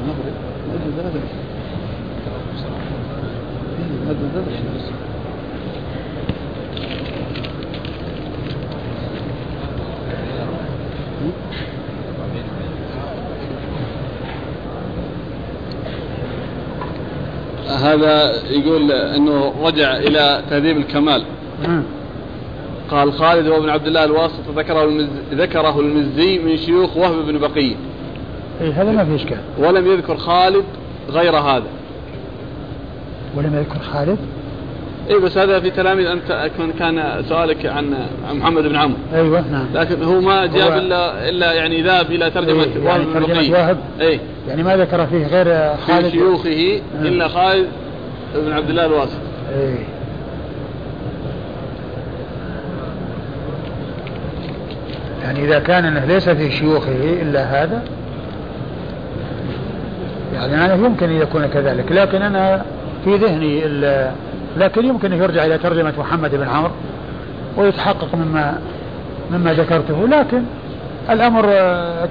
المغرب 0.00 0.34
مؤذن 0.68 0.90
23 0.96 1.28
مؤذن 4.06 4.28
23 4.34 4.74
بس 4.76 4.86
هذا 17.68 18.32
يقول 18.50 18.92
إنه 18.92 19.54
رجع 19.62 19.96
إلى 19.96 20.42
تهذيب 20.50 20.76
الكمال. 20.78 21.24
قال 22.90 23.12
خالد 23.12 23.48
وابن 23.48 23.68
عبد 23.68 23.86
الله 23.86 24.04
الواسط 24.04 24.40
ذكره 24.56 24.84
المز... 24.84 25.08
ذكره 25.32 25.80
المزي 25.80 26.38
من 26.38 26.56
شيوخ 26.56 26.96
وهب 26.96 27.26
بن 27.26 27.38
بقية. 27.38 27.74
إيه 28.60 28.82
هذا 28.82 28.92
ما 28.92 29.04
في 29.04 29.14
إشكال. 29.14 29.38
ولم 29.58 29.86
يذكر 29.86 30.16
خالد 30.16 30.64
غير 31.10 31.36
هذا. 31.36 31.66
ولم 33.36 33.54
يذكر 33.54 33.78
خالد؟ 33.92 34.18
اي 35.10 35.18
بس 35.18 35.38
هذا 35.38 35.60
في 35.60 35.70
تلاميذ 35.70 36.06
أنت 36.06 36.50
كان 36.78 37.22
سؤالك 37.28 37.66
عن 37.66 37.94
محمد 38.32 38.62
بن 38.62 38.76
عمرو. 38.76 38.98
أيوه 39.14 39.44
نعم. 39.50 39.66
لكن 39.74 40.02
هو 40.02 40.20
ما 40.20 40.46
جاب 40.46 40.72
هو 40.72 40.78
الا 40.78 41.28
إلا 41.28 41.52
يعني 41.52 41.82
ذهب 41.82 42.10
إلى 42.10 42.30
ترجمة 42.30 42.62
إيه 42.62 42.84
يعني 42.84 43.06
وهب 43.06 43.26
ترجمة 43.26 43.52
وهب. 43.52 43.78
اي 44.00 44.20
يعني 44.48 44.62
ما 44.62 44.76
ذكر 44.76 45.06
فيه 45.06 45.26
غير 45.26 45.76
خالد؟ 45.76 46.06
في 46.06 46.10
شيوخه 46.10 46.80
نعم. 46.94 47.06
إلا 47.06 47.28
خالد 47.28 47.68
بن 48.34 48.52
عبد 48.52 48.70
الله 48.70 48.86
الواسط. 48.86 49.18
اي 49.52 49.74
يعني 55.24 55.44
إذا 55.44 55.58
كان 55.58 55.84
أنه 55.84 56.04
ليس 56.04 56.28
في 56.28 56.50
شيوخه 56.50 57.22
إلا 57.22 57.44
هذا 57.44 57.82
يعني 60.34 60.54
أنا 60.54 60.74
يمكن 60.74 61.10
أن 61.10 61.16
يكون 61.16 61.46
كذلك 61.46 61.92
لكن 61.92 62.22
أنا 62.22 62.64
في 63.04 63.16
ذهني 63.16 63.64
لكن 64.56 64.84
يمكن 64.84 65.12
أن 65.12 65.18
يرجع 65.18 65.44
إلى 65.44 65.58
ترجمة 65.58 65.92
محمد 65.98 66.34
بن 66.34 66.48
عمرو 66.48 66.70
ويتحقق 67.56 68.14
مما 68.14 68.58
مما 69.30 69.52
ذكرته 69.52 70.08
لكن 70.08 70.42
الأمر 71.10 71.42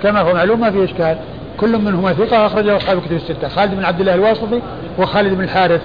كما 0.04 0.22
هو 0.22 0.34
معلوم 0.34 0.60
ما 0.60 0.72
في 0.72 0.84
إشكال 0.84 1.18
كل 1.58 1.78
منهما 1.78 2.14
ثقة 2.14 2.46
أخرجه 2.46 2.78
أصحاب 2.78 3.02
كتب 3.02 3.16
الستة 3.16 3.48
خالد 3.48 3.76
بن 3.76 3.86
عبد 3.86 4.00
الله 4.00 4.16
الواسطي 4.16 4.60
وخالد 5.00 5.34
بن 5.34 5.44
الحارث 5.44 5.82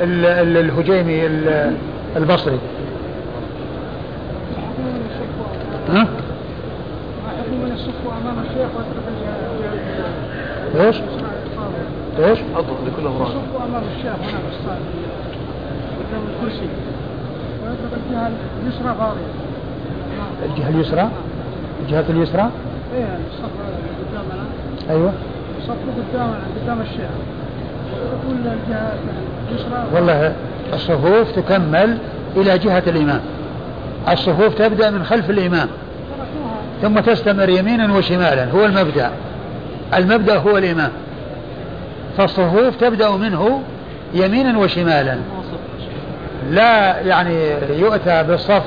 الهجيمي 0.00 1.26
البصري 2.16 2.58
ها؟ 5.88 6.06
الصف 7.74 8.00
أمام 8.22 8.36
الشيخ 8.44 8.68
إيش؟ 10.74 10.96
إيش؟ 12.18 12.38
اضغط 12.56 12.76
لكل 12.86 13.06
اوراق 13.06 13.26
الصف 13.28 13.62
أمام 13.68 13.82
الشيخ 13.96 14.12
هنا 14.12 14.38
في 14.38 14.48
الصالة. 14.58 14.86
قدام 15.98 16.22
الكرسي. 16.34 16.68
ويترك 17.62 17.92
الجهة 18.06 18.30
اليسرى 18.62 18.94
فاضيه 18.98 19.30
الجهة 20.50 20.68
اليسرى؟ 20.68 21.08
الجهة 21.82 22.04
اليسرى؟ 22.08 22.50
إيه 22.94 23.18
الصف 23.30 23.50
قدامنا. 24.10 24.44
أيوه. 24.90 25.12
الصف 25.58 25.76
قدام 26.12 26.34
قدام 26.62 26.80
الشيخ. 26.80 27.10
تقول 28.22 28.36
الجهة 28.36 28.92
اليسرى. 29.50 29.84
والله 29.94 30.34
الصفوف 30.72 31.32
تكمل 31.36 31.98
إلى 32.36 32.58
جهة 32.58 32.82
الإمام. 32.86 33.20
الصفوف 34.12 34.54
تبدأ 34.54 34.90
من 34.90 35.04
خلف 35.04 35.30
الإمام. 35.30 35.68
ثم 36.82 37.00
تستمر 37.00 37.48
يمينا 37.48 37.94
وشمالا 37.94 38.50
هو 38.50 38.64
المبدأ. 38.64 39.10
المبدأ 39.94 40.36
هو 40.36 40.58
الإمام. 40.58 40.90
فالصفوف 42.18 42.76
تبدأ 42.76 43.10
منه 43.10 43.62
يمينا 44.14 44.58
وشمالا. 44.58 45.16
لا 46.50 47.00
يعني 47.00 47.50
يؤتى 47.78 48.22
بالصف 48.22 48.62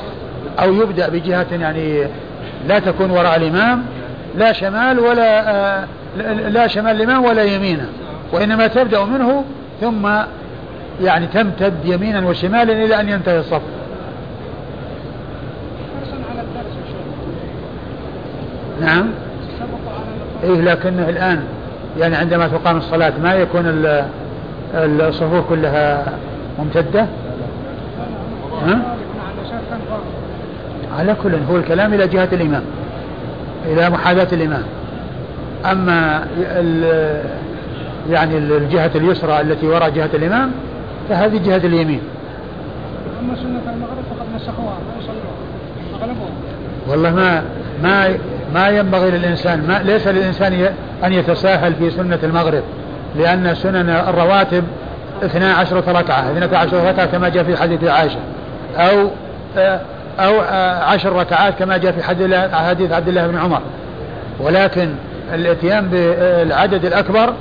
أو 0.60 0.74
يبدأ 0.74 1.10
بجهة 1.10 1.48
يعني 1.52 2.08
لا 2.68 2.80
تكون 2.80 3.12
وراء 3.12 3.36
الإمام 3.36 3.84
لا 4.38 4.54
شمال 4.54 5.00
ولا 5.00 5.50
آه 5.50 5.86
لا 6.50 6.68
شمال 6.68 7.02
الإمام 7.02 7.26
ولا 7.26 7.44
يمينا. 7.44 7.86
وإنما 8.32 8.68
تبدأ 8.68 9.06
منه 9.06 9.44
ثم 9.82 10.10
يعني 11.02 11.28
تمتد 11.28 11.74
يمينا 11.86 12.28
وشمالا 12.28 12.74
إلى 12.74 13.00
أن 13.00 13.10
ينتهي 13.10 13.40
الصف. 13.40 13.62
نعم. 18.82 19.06
إيه 20.44 20.62
لكنه 20.62 21.10
الآن 21.10 21.44
يعني 22.00 22.16
عندما 22.16 22.48
تقام 22.48 22.78
الصلاة 22.78 23.14
ما 23.24 23.34
يكون 23.34 23.64
الصفوف 24.76 25.50
كلها 25.50 26.06
ممتدة؟ 26.60 27.06
ها؟ 28.66 28.96
على 30.98 31.16
كل 31.24 31.36
هو 31.50 31.58
الكلام 31.58 31.94
إلى 31.94 32.08
جهة 32.08 32.30
الإمام 32.34 32.64
إلى 33.66 33.90
محاذاة 33.90 34.28
الإمام. 34.34 34.64
أما 35.66 36.26
يعني 38.10 38.38
الجهة 38.38 38.92
اليسرى 38.96 39.42
التي 39.42 39.68
وراء 39.68 39.90
جهة 39.90 40.10
الإمام 40.14 40.52
فهذه 41.10 41.38
جهة 41.38 41.58
اليمين. 41.68 42.02
أما 43.22 43.36
سنة 43.36 43.74
المغرب 43.74 44.04
فقد 44.10 44.26
نسخوها 44.36 44.78
ما 44.88 44.94
يصلوها 45.00 45.36
أغلبهم 46.02 46.30
والله 46.88 47.10
ما 47.10 47.44
ما 47.84 48.18
ما 48.54 48.70
ينبغي 48.70 49.12
للإنسان 49.12 49.68
ما 49.68 49.82
ليس 49.84 50.08
للإنسان 50.08 50.70
أن 51.04 51.14
يتساهل 51.14 51.74
في 51.76 51.92
سنة 51.92 52.20
المغرب 52.24 52.64
لأن 53.16 53.56
سنن 53.56 53.90
الرواتب 53.90 54.64
12 55.24 55.76
ركعة 55.76 56.32
12 56.32 56.88
ركعة 56.88 57.06
كما 57.06 57.30
جاء 57.30 57.44
في 57.44 57.58
حديث 57.58 57.84
عائشة 57.84 58.20
أو 58.78 59.10
أو 60.20 60.40
عشر 60.84 61.14
ركعات 61.14 61.54
كما 61.60 61.78
جاء 61.78 61.92
في 61.92 62.04
حديث 62.54 62.92
عبد 62.92 63.08
الله 63.08 63.28
بن 63.28 63.38
عمر. 63.38 63.62
ولكن 64.40 64.90
الاتيان 65.34 65.88
بالعدد 65.88 66.86
الأكبر 66.86 67.34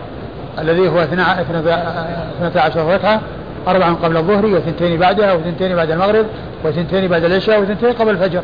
الذي 0.58 0.88
هو 0.88 1.00
12 1.00 2.94
ركعة 2.94 3.20
أربع 3.68 3.92
قبل 3.92 4.16
الظهر 4.16 4.46
وثنتين 4.46 4.98
بعدها 4.98 5.32
وثنتين 5.32 5.76
بعد 5.76 5.90
المغرب 5.90 6.26
وثنتين 6.64 7.08
بعد 7.08 7.24
العشاء 7.24 7.60
وثنتين 7.62 7.92
قبل 7.92 8.10
الفجر. 8.10 8.40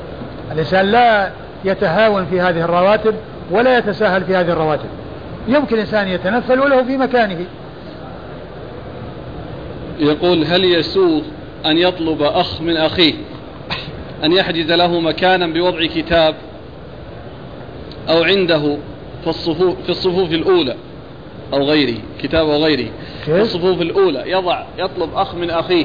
الإنسان 0.53 0.87
لا 0.87 1.31
يتهاون 1.65 2.27
في 2.27 2.41
هذه 2.41 2.65
الرواتب 2.65 3.15
ولا 3.51 3.79
يتساهل 3.79 4.25
في 4.25 4.37
هذه 4.37 4.53
الرواتب. 4.53 4.89
يمكن 5.49 5.75
الإنسان 5.75 6.09
يتنفل 6.09 6.61
وله 6.61 6.83
في 6.83 6.97
مكانه. 6.97 7.45
يقول 9.99 10.45
هل 10.45 10.65
يسوغ 10.65 11.21
أن 11.67 11.79
يطلب 11.79 12.23
أخ 12.23 12.61
من 12.61 12.77
أخيه 12.77 13.15
أن 14.25 14.33
يحجز 14.33 14.73
له 14.73 15.01
مكانا 15.01 15.47
بوضع 15.47 15.87
كتاب 15.87 16.35
أو 18.09 18.23
عنده 18.23 18.77
في 19.23 19.27
الصفوف, 19.27 19.75
في 19.83 19.91
الصفوف 19.91 20.33
الأولى 20.33 20.77
أو 21.53 21.63
غيره 21.63 21.99
كتاب 22.23 22.49
أو 22.49 22.65
غيره 22.65 22.91
في 23.25 23.41
الصفوف 23.41 23.83
الأولى 23.83 24.23
يضع 24.27 24.63
يطلب 24.79 25.15
أخ 25.15 25.35
من 25.35 25.51
أخيه 25.51 25.85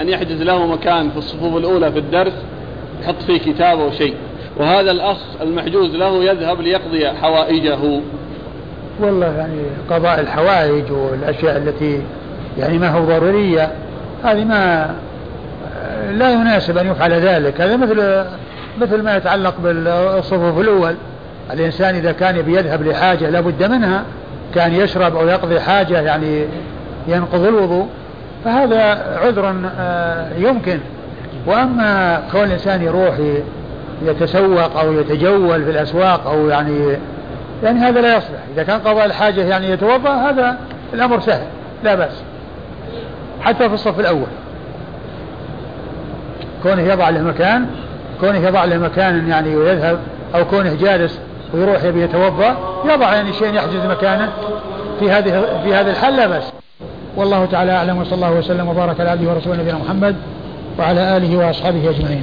أن 0.00 0.08
يحجز 0.08 0.42
له 0.42 0.66
مكان 0.66 1.10
في 1.10 1.16
الصفوف 1.16 1.56
الأولى 1.56 1.92
في 1.92 1.98
الدرس 1.98 2.32
فيه 3.26 3.38
كتاب 3.38 3.80
أو 3.80 3.90
شيء. 3.90 4.14
وهذا 4.56 4.90
الأخ 4.90 5.16
المحجوز 5.42 5.90
له 5.90 6.24
يذهب 6.24 6.60
ليقضي 6.60 7.08
حوائجه. 7.08 8.00
والله 9.00 9.26
يعني 9.26 9.60
قضاء 9.90 10.20
الحوائج 10.20 10.92
والأشياء 10.92 11.56
التي 11.56 12.02
يعني 12.58 12.78
ما 12.78 12.88
هو 12.88 13.04
ضرورية 13.04 13.72
هذه 14.24 14.44
ما 14.44 14.94
لا 16.10 16.32
يناسب 16.32 16.78
أن 16.78 16.86
يفعل 16.86 17.12
ذلك. 17.12 17.60
هذا 17.60 17.76
مثل 17.76 18.24
مثل 18.80 19.02
ما 19.02 19.16
يتعلق 19.16 19.54
بالصفوف 19.62 20.60
الأول. 20.60 20.94
الإنسان 21.52 21.94
إذا 21.94 22.12
كان 22.12 22.42
بيذهب 22.42 22.82
لحاجة 22.82 23.30
لابد 23.30 23.62
منها 23.62 24.04
كان 24.54 24.74
يشرب 24.74 25.16
أو 25.16 25.28
يقضي 25.28 25.60
حاجة 25.60 26.00
يعني 26.00 26.44
ينقض 27.08 27.44
الوضوء 27.44 27.86
فهذا 28.44 28.82
عذر 29.22 29.54
آه، 29.78 30.28
يمكن. 30.38 30.78
وأما 31.46 32.22
كون 32.32 32.44
الإنسان 32.44 32.82
يروح 32.82 33.14
يتسوق 34.02 34.78
أو 34.78 34.92
يتجول 34.92 35.64
في 35.64 35.70
الأسواق 35.70 36.26
أو 36.26 36.48
يعني 36.48 36.96
يعني 37.62 37.78
هذا 37.78 38.00
لا 38.00 38.16
يصلح. 38.16 38.38
إذا 38.54 38.62
كان 38.62 38.80
قضاء 38.80 39.04
الحاجة 39.04 39.40
يعني 39.40 39.70
يتوضأ 39.70 40.10
هذا 40.10 40.58
الأمر 40.94 41.20
سهل 41.20 41.46
لا 41.84 41.94
بأس. 41.94 42.22
حتى 43.40 43.68
في 43.68 43.74
الصف 43.74 44.00
الأول. 44.00 44.26
كونه 46.62 46.82
يضع 46.82 47.08
له 47.08 47.22
مكان 47.22 47.66
كونه 48.20 48.38
يضع 48.38 48.64
له 48.64 48.78
مكان 48.78 49.28
يعني 49.28 49.56
ويذهب 49.56 49.98
أو 50.34 50.44
كونه 50.44 50.74
جالس 50.74 51.18
ويروح 51.54 51.84
يبي 51.84 52.02
يتوضأ 52.02 52.56
يضع 52.84 53.14
يعني 53.14 53.32
شيء 53.32 53.54
يحجز 53.54 53.86
مكانه. 53.90 54.32
في 55.00 55.10
هذه 55.10 55.60
في 55.64 55.74
هذه 55.74 55.90
الحال 55.90 56.16
لا 56.16 56.26
بأس. 56.26 56.52
والله 57.16 57.46
تعالى 57.46 57.72
أعلم 57.72 57.98
وصلى 57.98 58.14
الله 58.14 58.32
وسلم 58.32 58.68
وبارك 58.68 59.00
على 59.00 59.10
عبده 59.10 59.30
ورسوله 59.30 59.56
نبينا 59.56 59.78
محمد. 59.78 60.16
وعلى 60.78 61.16
آله 61.16 61.36
وأصحابه 61.36 61.90
أجمعين. 61.90 62.22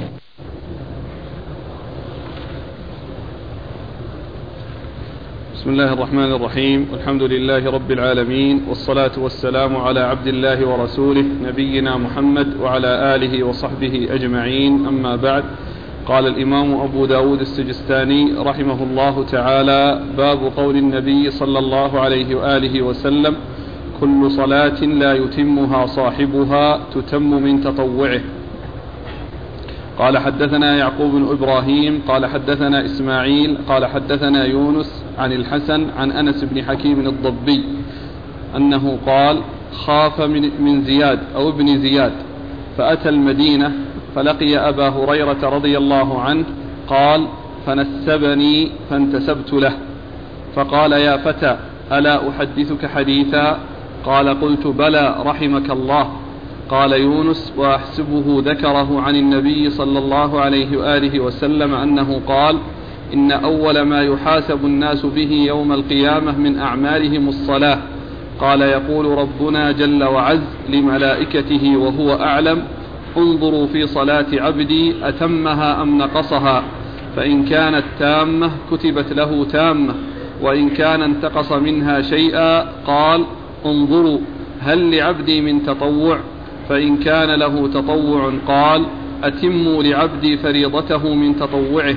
بسم 5.54 5.70
الله 5.70 5.92
الرحمن 5.92 6.32
الرحيم. 6.32 6.88
والحمد 6.92 7.22
لله 7.22 7.70
رب 7.70 7.90
العالمين 7.90 8.62
والصلاة 8.68 9.10
والسلام 9.18 9.76
على 9.76 10.00
عبد 10.00 10.26
الله 10.26 10.66
ورسوله 10.68 11.24
نبينا 11.42 11.96
محمد 11.96 12.56
وعلى 12.60 13.14
آله 13.14 13.42
وصحبه 13.42 14.08
أجمعين. 14.10 14.86
أما 14.86 15.16
بعد 15.16 15.44
قال 16.06 16.26
الإمام 16.26 16.80
أبو 16.80 17.06
داود 17.06 17.40
السجستاني 17.40 18.32
رحمه 18.38 18.82
الله 18.82 19.24
تعالى 19.24 20.02
باب 20.16 20.52
قول 20.56 20.76
النبي 20.76 21.30
صلى 21.30 21.58
الله 21.58 22.00
عليه 22.00 22.34
وآله 22.34 22.82
وسلم 22.82 23.36
كل 24.00 24.30
صلاة 24.30 24.80
لا 24.84 25.14
يتمها 25.14 25.86
صاحبها 25.86 26.80
تتم 26.94 27.42
من 27.42 27.60
تطوعه. 27.60 28.20
قال 29.98 30.18
حدثنا 30.18 30.76
يعقوب 30.76 31.12
بن 31.12 31.28
إبراهيم 31.30 32.02
قال 32.08 32.26
حدثنا 32.26 32.84
إسماعيل 32.84 33.58
قال 33.68 33.86
حدثنا 33.86 34.44
يونس 34.44 35.04
عن 35.18 35.32
الحسن 35.32 35.86
عن 35.96 36.12
أنس 36.12 36.44
بن 36.44 36.62
حكيم 36.62 37.06
الضبي 37.06 37.64
أنه 38.56 38.98
قال 39.06 39.40
خاف 39.72 40.20
من, 40.20 40.84
زياد 40.84 41.18
أو 41.36 41.48
ابن 41.48 41.78
زياد 41.78 42.12
فأتى 42.78 43.08
المدينة 43.08 43.72
فلقي 44.14 44.56
أبا 44.56 44.88
هريرة 44.88 45.48
رضي 45.48 45.78
الله 45.78 46.20
عنه 46.20 46.44
قال 46.88 47.26
فنسبني 47.66 48.70
فانتسبت 48.90 49.52
له. 49.52 49.72
فقال 50.54 50.92
يا 50.92 51.16
فتى 51.16 51.56
ألا 51.92 52.28
أحدثك 52.28 52.86
حديثا؟ 52.86 53.58
قال 54.04 54.40
قلت 54.40 54.66
بلى 54.66 55.16
رحمك 55.26 55.70
الله. 55.70 56.10
قال 56.70 56.92
يونس 56.92 57.52
وأحسبه 57.56 58.42
ذكره 58.46 59.00
عن 59.00 59.16
النبي 59.16 59.70
صلى 59.70 59.98
الله 59.98 60.40
عليه 60.40 60.76
وآله 60.76 61.20
وسلم 61.20 61.74
أنه 61.74 62.20
قال 62.28 62.58
إن 63.14 63.32
أول 63.32 63.82
ما 63.82 64.02
يحاسب 64.02 64.64
الناس 64.64 65.06
به 65.06 65.32
يوم 65.32 65.72
القيامة 65.72 66.38
من 66.38 66.58
أعمالهم 66.58 67.28
الصلاة. 67.28 67.78
قال 68.40 68.62
يقول 68.62 69.06
ربنا 69.06 69.72
جل 69.72 70.04
وعز 70.04 70.40
لملائكته 70.68 71.76
وهو 71.76 72.14
أعلم 72.14 72.64
انظروا 73.16 73.66
في 73.66 73.86
صلاة 73.86 74.26
عبدي 74.32 74.94
أتمها 75.02 75.82
أم 75.82 75.98
نقصها؟ 75.98 76.62
فإن 77.16 77.44
كانت 77.44 77.84
تامة 77.98 78.50
كتبت 78.70 79.12
له 79.12 79.44
تامة 79.44 79.94
وإن 80.42 80.70
كان 80.70 81.02
انتقص 81.02 81.52
منها 81.52 82.02
شيئا 82.02 82.60
قال 82.86 83.24
انظروا 83.66 84.18
هل 84.60 84.96
لعبدي 84.96 85.40
من 85.40 85.62
تطوع؟ 85.62 86.18
فإن 86.68 86.96
كان 86.96 87.38
له 87.38 87.68
تطوع 87.68 88.32
قال 88.48 88.86
أتموا 89.24 89.82
لعبدي 89.82 90.36
فريضته 90.36 91.14
من 91.14 91.36
تطوعه 91.36 91.96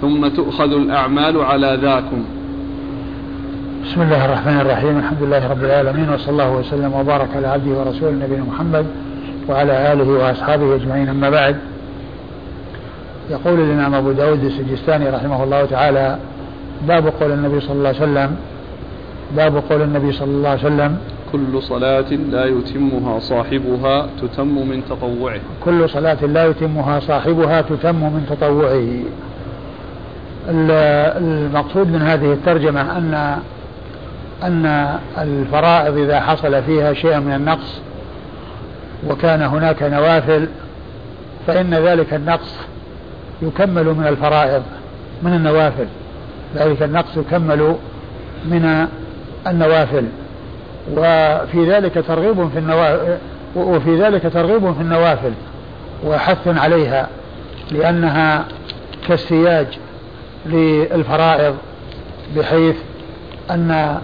ثم 0.00 0.28
تؤخذ 0.28 0.72
الأعمال 0.72 1.40
على 1.40 1.78
ذاكم. 1.82 2.24
بسم 3.84 4.02
الله 4.02 4.24
الرحمن 4.24 4.60
الرحيم 4.60 4.98
الحمد 4.98 5.22
لله 5.22 5.48
رب 5.48 5.64
العالمين 5.64 6.10
وصلى 6.10 6.30
الله 6.30 6.52
وسلم 6.52 6.92
وبارك 6.92 7.28
على 7.36 7.46
عبده 7.46 7.70
ورسوله 7.70 8.10
نبينا 8.10 8.44
محمد 8.44 8.86
وعلى 9.48 9.92
آله 9.92 10.08
وأصحابه 10.08 10.74
أجمعين. 10.74 11.08
أما 11.08 11.30
بعد 11.30 11.56
يقول 13.30 13.60
الإمام 13.60 13.94
أبو 13.94 14.12
داود 14.12 14.44
السجستاني 14.44 15.10
رحمه 15.10 15.44
الله 15.44 15.64
تعالى 15.64 16.18
باب 16.88 17.12
قول 17.20 17.32
النبي 17.32 17.60
صلى 17.60 17.72
الله 17.72 17.88
عليه 17.88 17.98
وسلم 17.98 18.36
باب 19.36 19.62
قول 19.70 19.82
النبي 19.82 20.12
صلى 20.12 20.30
الله 20.30 20.48
عليه 20.48 20.60
وسلم 20.60 20.96
كل 21.34 21.62
صلاة 21.62 22.10
لا 22.30 22.44
يتمها 22.44 23.18
صاحبها 23.18 24.06
تتم 24.22 24.68
من 24.68 24.82
تطوعه. 24.90 25.40
كل 25.64 25.90
صلاة 25.90 26.24
لا 26.24 26.46
يتمها 26.46 27.00
صاحبها 27.00 27.60
تتم 27.60 27.94
من 27.94 28.26
تطوعه. 28.30 28.88
المقصود 30.48 31.88
من 31.88 32.02
هذه 32.02 32.32
الترجمة 32.32 32.80
أن 32.80 33.38
أن 34.42 34.96
الفرائض 35.18 35.98
إذا 35.98 36.20
حصل 36.20 36.62
فيها 36.62 36.92
شيء 36.92 37.20
من 37.20 37.32
النقص 37.32 37.80
وكان 39.08 39.42
هناك 39.42 39.82
نوافل 39.82 40.48
فإن 41.46 41.74
ذلك 41.74 42.14
النقص 42.14 42.54
يكمل 43.42 43.84
من 43.84 44.06
الفرائض 44.06 44.62
من 45.22 45.34
النوافل. 45.34 45.86
ذلك 46.56 46.82
النقص 46.82 47.16
يكمل 47.16 47.74
من 48.44 48.86
النوافل. 49.46 50.04
وفي 50.92 51.70
ذلك 51.70 52.04
ترغيب 52.08 52.48
في 52.48 52.58
النوافل 52.58 53.18
وفي 53.56 54.02
ذلك 54.02 54.32
ترغيب 54.32 54.72
في 54.72 54.80
النوافل 54.80 55.32
وحث 56.06 56.48
عليها 56.48 57.08
لأنها 57.70 58.44
كالسياج 59.08 59.66
للفرائض 60.46 61.56
بحيث 62.36 62.76
أن 63.50 63.98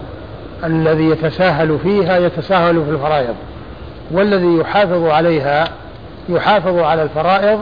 الذي 0.63 1.09
يتساهل 1.09 1.79
فيها 1.83 2.17
يتساهل 2.17 2.85
في 2.85 2.91
الفرائض 2.91 3.35
والذي 4.11 4.57
يحافظ 4.57 5.05
عليها 5.05 5.67
يحافظ 6.29 6.77
على 6.77 7.03
الفرائض 7.03 7.59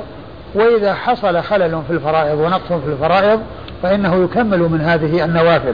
وإذا 0.55 0.93
حصل 0.93 1.43
خلل 1.43 1.81
في 1.87 1.93
الفرائض 1.93 2.39
ونقص 2.39 2.67
في 2.67 2.91
الفرائض 2.91 3.41
فإنه 3.83 4.23
يكمل 4.23 4.59
من 4.59 4.81
هذه 4.81 5.25
النوافل. 5.25 5.73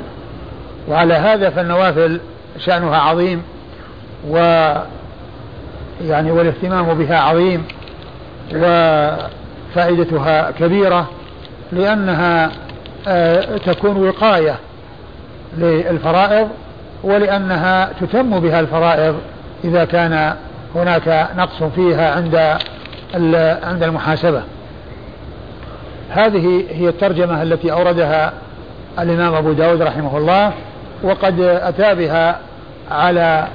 وعلى 0.89 1.13
هذا 1.13 1.49
فالنوافل 1.49 2.19
شأنها 2.57 2.97
عظيم 2.97 3.41
و 4.29 4.37
يعني 6.01 6.31
والاهتمام 6.31 6.93
بها 6.93 7.19
عظيم 7.19 7.63
وفائدتها 8.55 10.51
كبيرة 10.51 11.09
لأنها 11.71 12.51
آه، 13.07 13.57
تكون 13.57 14.07
وقاية 14.07 14.55
للفرائض 15.57 16.49
ولأنها 17.03 17.89
تتم 18.01 18.39
بها 18.39 18.59
الفرائض 18.59 19.15
إذا 19.63 19.85
كان 19.85 20.35
هناك 20.75 21.29
نقص 21.37 21.63
فيها 21.63 22.15
عند 22.15 22.35
عند 23.63 23.83
المحاسبة. 23.83 24.41
هذه 26.09 26.65
هي 26.71 26.89
الترجمة 26.89 27.43
التي 27.43 27.71
أوردها 27.71 28.33
الإمام 28.99 29.33
أبو 29.33 29.53
داود 29.53 29.81
رحمه 29.81 30.17
الله. 30.17 30.53
وقد 31.03 31.39
أتى 31.41 31.95
بها 31.95 32.39
على 32.91 33.47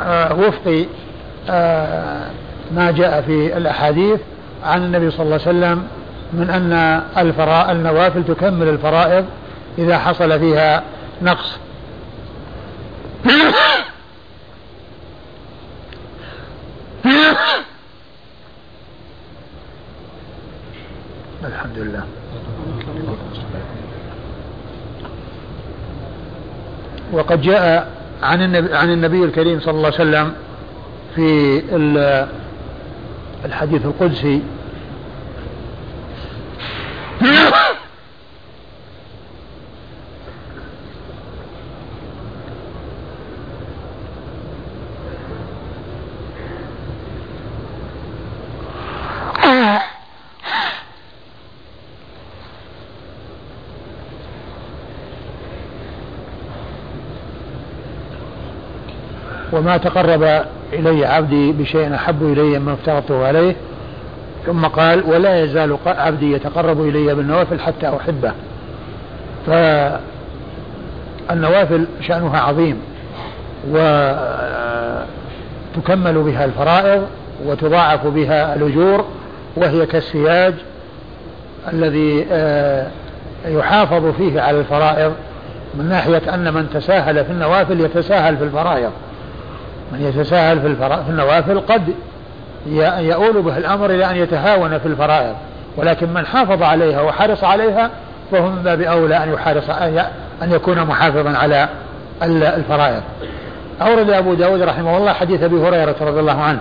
آه، 0.00 0.34
وفق 0.34 0.86
آه، 1.50 2.30
ما 2.70 2.90
جاء 2.90 3.22
في 3.22 3.56
الأحاديث 3.56 4.20
عن 4.64 4.84
النبي 4.84 5.10
صلى 5.10 5.22
الله 5.22 5.40
عليه 5.46 5.58
وسلم 5.58 5.88
من 6.32 6.50
أن 6.50 6.72
الفراء 7.18 7.72
النوافل 7.72 8.24
تكمل 8.24 8.68
الفرائض 8.68 9.24
إذا 9.78 9.98
حصل 9.98 10.40
فيها 10.40 10.82
نقص. 11.22 11.58
الحمد 21.44 21.78
لله. 21.78 22.15
وقد 27.12 27.40
جاء 27.42 27.88
عن 28.22 28.42
النبي, 28.42 28.74
عن 28.74 28.92
النبي 28.92 29.24
الكريم 29.24 29.60
صلى 29.60 29.70
الله 29.70 29.86
عليه 29.86 29.94
وسلم 29.96 30.32
في 31.14 31.62
الحديث 33.44 33.84
القدسي. 33.84 34.42
وما 59.56 59.76
تقرب 59.76 60.44
إلي 60.72 61.06
عبدي 61.06 61.52
بشيء 61.52 61.94
أحب 61.94 62.22
إلي 62.22 62.58
مما 62.58 62.72
افترضته 62.72 63.26
عليه. 63.26 63.56
ثم 64.46 64.66
قال 64.66 65.04
ولا 65.10 65.44
يزال 65.44 65.76
عبدي 65.86 66.32
يتقرب 66.32 66.80
إلي 66.88 67.14
بالنوافل 67.14 67.60
حتى 67.60 67.88
أحبه. 67.88 68.32
فالنوافل 71.28 71.86
شأنها 72.00 72.40
عظيم 72.40 72.80
وتكمل 73.70 75.02
بها 76.22 76.44
الفرائض 76.44 77.06
وتضاعف 77.46 78.06
بها 78.06 78.54
الأجور 78.54 79.04
وهي 79.56 79.86
كالسياج 79.86 80.54
الذي 81.72 82.26
آه، 82.32 82.86
يحافظ 83.46 84.06
فيه 84.06 84.40
على 84.40 84.60
الفرائض 84.60 85.12
من 85.74 85.88
ناحية 85.88 86.34
أن 86.34 86.54
من 86.54 86.70
تساهل 86.74 87.24
في 87.24 87.32
النوافل 87.32 87.80
يتساهل 87.80 88.36
في 88.36 88.44
الفرائض. 88.44 88.90
من 89.92 90.00
يتساهل 90.00 90.60
في, 90.60 90.76
في 90.76 91.10
النوافل 91.10 91.60
قد 91.60 91.94
يؤول 92.98 93.42
به 93.42 93.58
الأمر 93.58 93.90
إلى 93.90 94.10
أن 94.10 94.16
يتهاون 94.16 94.78
في 94.78 94.86
الفرائض 94.86 95.34
ولكن 95.76 96.14
من 96.14 96.26
حافظ 96.26 96.62
عليها 96.62 97.00
وحرص 97.02 97.44
عليها 97.44 97.90
فهو 98.32 98.48
من 98.50 98.62
باب 98.62 98.80
أولى 98.80 99.16
أن 99.24 99.32
يحرص 99.32 99.70
أن 100.42 100.52
يكون 100.52 100.84
محافظا 100.84 101.38
على 101.38 101.68
الفرائض. 102.56 103.02
أورد 103.82 104.10
أبو 104.10 104.34
داود 104.34 104.62
رحمه 104.62 104.96
الله 104.96 105.12
حديث 105.12 105.42
أبي 105.42 105.56
هريرة 105.56 105.96
رضي 106.00 106.20
الله 106.20 106.40
عنه 106.40 106.58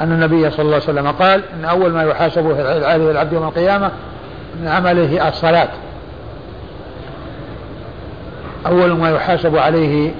أن 0.00 0.12
النبي 0.12 0.50
صلى 0.50 0.62
الله 0.64 0.74
عليه 0.74 0.84
وسلم 0.84 1.10
قال 1.10 1.42
إن 1.54 1.64
أول 1.64 1.92
ما 1.92 2.02
يحاسب 2.02 2.56
عليه 2.58 3.10
العبد 3.10 3.32
يوم 3.32 3.44
القيامة 3.44 3.90
من 4.60 4.68
عمله 4.68 5.28
الصلاة. 5.28 5.68
أول 8.66 8.92
ما 8.92 9.10
يحاسب 9.10 9.56
عليه 9.56 10.10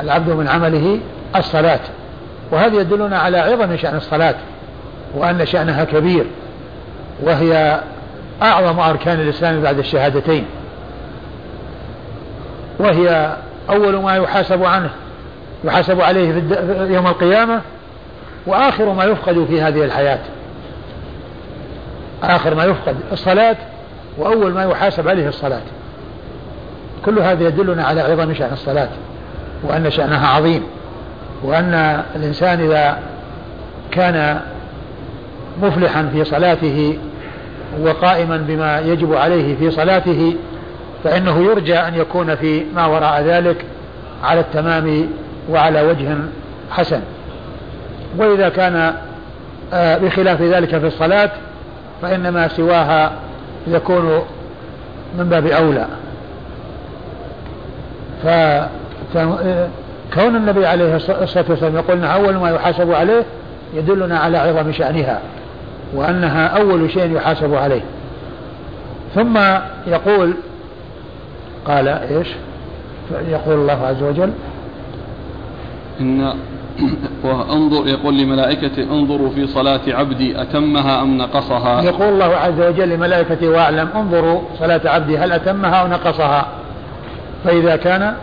العبد 0.00 0.30
من 0.30 0.48
عمله 0.48 0.98
الصلاة. 1.36 1.80
وهذا 2.50 2.80
يدلنا 2.80 3.18
على 3.18 3.38
عظم 3.38 3.76
شأن 3.76 3.96
الصلاة 3.96 4.34
وأن 5.14 5.46
شأنها 5.46 5.84
كبير 5.84 6.26
وهي 7.22 7.80
أعظم 8.42 8.80
أركان 8.80 9.20
الإسلام 9.20 9.62
بعد 9.62 9.78
الشهادتين. 9.78 10.44
وهي 12.78 13.36
أول 13.70 13.96
ما 13.96 14.16
يحاسب 14.16 14.64
عنه 14.64 14.90
يحاسب 15.64 16.00
عليه 16.00 16.32
في 16.32 16.94
يوم 16.94 17.06
القيامة 17.06 17.60
وآخر 18.46 18.92
ما 18.92 19.04
يفقد 19.04 19.46
في 19.48 19.62
هذه 19.62 19.84
الحياة. 19.84 20.18
آخر 22.22 22.54
ما 22.54 22.64
يفقد 22.64 22.96
الصلاة 23.12 23.56
وأول 24.18 24.52
ما 24.52 24.64
يحاسب 24.64 25.08
عليه 25.08 25.28
الصلاة. 25.28 25.62
كل 27.04 27.18
هذا 27.18 27.46
يدلنا 27.46 27.84
على 27.84 28.00
عظم 28.00 28.34
شأن 28.34 28.52
الصلاة 28.52 28.88
وأن 29.62 29.90
شأنها 29.90 30.28
عظيم. 30.28 30.62
وأن 31.46 32.02
الإنسان 32.16 32.60
إذا 32.60 32.98
كان 33.90 34.40
مفلحا 35.62 36.08
في 36.12 36.24
صلاته 36.24 36.98
وقائما 37.80 38.36
بما 38.36 38.80
يجب 38.80 39.14
عليه 39.14 39.56
في 39.56 39.70
صلاته 39.70 40.36
فإنه 41.04 41.44
يرجى 41.44 41.78
أن 41.78 41.94
يكون 41.94 42.34
في 42.34 42.64
ما 42.74 42.86
وراء 42.86 43.22
ذلك 43.22 43.64
على 44.24 44.40
التمام 44.40 45.08
وعلى 45.50 45.82
وجه 45.82 46.16
حسن. 46.70 47.00
وإذا 48.18 48.48
كان 48.48 48.94
آه، 49.72 49.98
بخلاف 49.98 50.42
ذلك 50.42 50.78
في 50.78 50.86
الصلاة 50.86 51.30
فإن 52.02 52.28
ما 52.28 52.48
سواها 52.48 53.12
يكون 53.66 54.22
من 55.18 55.28
باب 55.28 55.46
أولى. 55.46 55.86
فكون 60.10 60.36
النبي 60.36 60.66
عليه 60.66 60.96
الصلاة 60.96 61.44
والسلام 61.48 61.74
يقول 61.74 62.04
أول 62.04 62.36
ما 62.36 62.50
يحاسب 62.50 62.92
عليه 62.92 63.24
يدلنا 63.74 64.18
على 64.18 64.38
عظم 64.38 64.72
شأنها 64.72 65.20
وأنها 65.94 66.46
أول 66.46 66.90
شيء 66.90 67.16
يحاسب 67.16 67.54
عليه. 67.54 67.82
ثم 69.14 69.38
يقول 69.86 70.34
قال 71.66 71.88
إيش؟ 71.88 72.28
يقول 73.28 73.54
الله 73.54 73.86
عز 73.86 74.02
وجل 74.02 74.30
إن 76.00 76.34
وانظر 77.24 77.88
يقول 77.88 78.18
لملائكته 78.18 78.82
انظروا 78.82 79.30
في 79.30 79.46
صلاة 79.46 79.80
عبدي 79.88 80.42
أتمها 80.42 81.02
أم 81.02 81.18
نقصها؟ 81.18 81.82
يقول 81.82 82.08
الله 82.08 82.36
عز 82.36 82.60
وجل 82.60 82.88
لملائكته 82.88 83.48
واعلم 83.48 83.88
انظروا 83.94 84.40
صلاة 84.58 84.80
عبدي 84.84 85.18
هل 85.18 85.32
أتمها 85.32 85.74
أو 85.74 85.88
نقصها؟ 85.88 86.46
فإذا 87.44 87.76
كان 87.76 88.14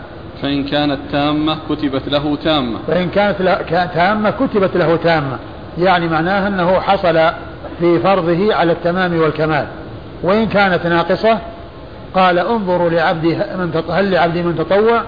فإن 0.43 0.63
كانت 0.63 0.99
تامة 1.11 1.57
كتبت 1.69 2.07
له 2.07 2.35
تامة. 2.35 2.79
فإن 2.87 3.09
كانت 3.09 3.37
تامة 3.93 4.29
كتبت 4.29 4.77
له 4.77 4.95
تامة. 4.95 5.39
يعني 5.77 6.07
معناها 6.07 6.47
أنه 6.47 6.79
حصل 6.79 7.31
في 7.79 7.99
فرضه 7.99 8.55
على 8.55 8.71
التمام 8.71 9.19
والكمال. 9.19 9.67
وإن 10.23 10.47
كانت 10.47 10.87
ناقصة 10.87 11.39
قال 12.13 12.39
انظروا 12.39 12.89
لعبدي 12.89 13.35
من 13.35 13.83
هل 13.89 14.11
لعبدي 14.11 14.43
من 14.43 14.55
تطوع؟ 14.55 15.01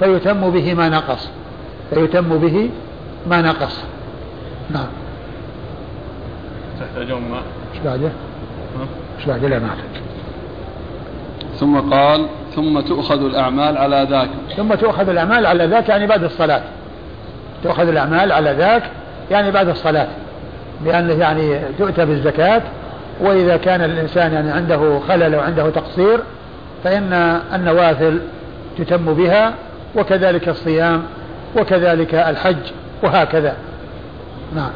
فيتم 0.00 0.50
به 0.50 0.74
ما 0.74 0.88
نقص. 0.88 1.28
فيتم 1.90 2.38
به 2.38 2.70
ما 3.26 3.42
نقص. 3.42 3.84
نعم. 4.70 4.86
تحتاجون 6.80 7.22
ماء 7.30 7.42
إيش 7.74 7.82
بعده؟ 7.84 8.10
إيش 9.18 9.26
بعده؟ 9.26 9.48
لا 9.48 9.58
ما. 9.58 9.68
ثم 11.56 11.80
قال 11.80 12.26
ثم 12.54 12.80
تؤخذ 12.80 13.24
الأعمال 13.24 13.78
على 13.78 14.06
ذاك. 14.10 14.28
ثم 14.56 14.74
تؤخذ 14.74 15.08
الأعمال 15.08 15.46
على 15.46 15.66
ذاك 15.66 15.88
يعني 15.88 16.06
بعد 16.06 16.24
الصلاة. 16.24 16.62
تؤخذ 17.64 17.88
الأعمال 17.88 18.32
على 18.32 18.52
ذاك 18.52 18.82
يعني 19.30 19.50
بعد 19.50 19.68
الصلاة. 19.68 20.08
لأنه 20.84 21.12
يعني 21.12 21.60
تؤتى 21.78 22.04
بالزكاة 22.04 22.62
وإذا 23.20 23.56
كان 23.56 23.84
الإنسان 23.84 24.32
يعني 24.32 24.50
عنده 24.50 25.00
خلل 25.08 25.36
وعنده 25.36 25.70
تقصير 25.70 26.20
فإن 26.84 27.12
النوافل 27.54 28.20
تتم 28.78 29.14
بها 29.14 29.54
وكذلك 29.96 30.48
الصيام 30.48 31.02
وكذلك 31.56 32.14
الحج 32.14 32.72
وهكذا. 33.02 33.56
نعم. 34.54 34.70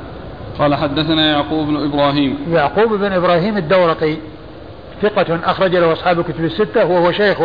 قال 0.58 0.74
حدثنا 0.74 1.30
يعقوب 1.30 1.66
بن 1.66 1.84
إبراهيم. 1.84 2.38
يعقوب 2.52 2.92
بن 2.92 3.12
إبراهيم 3.12 3.56
الدورقي. 3.56 4.16
ثقة 5.02 5.40
أخرج 5.44 5.76
له 5.76 5.92
أصحاب 5.92 6.20
الكتب 6.20 6.44
الستة 6.44 6.84
وهو 6.84 7.12
شيخ 7.12 7.38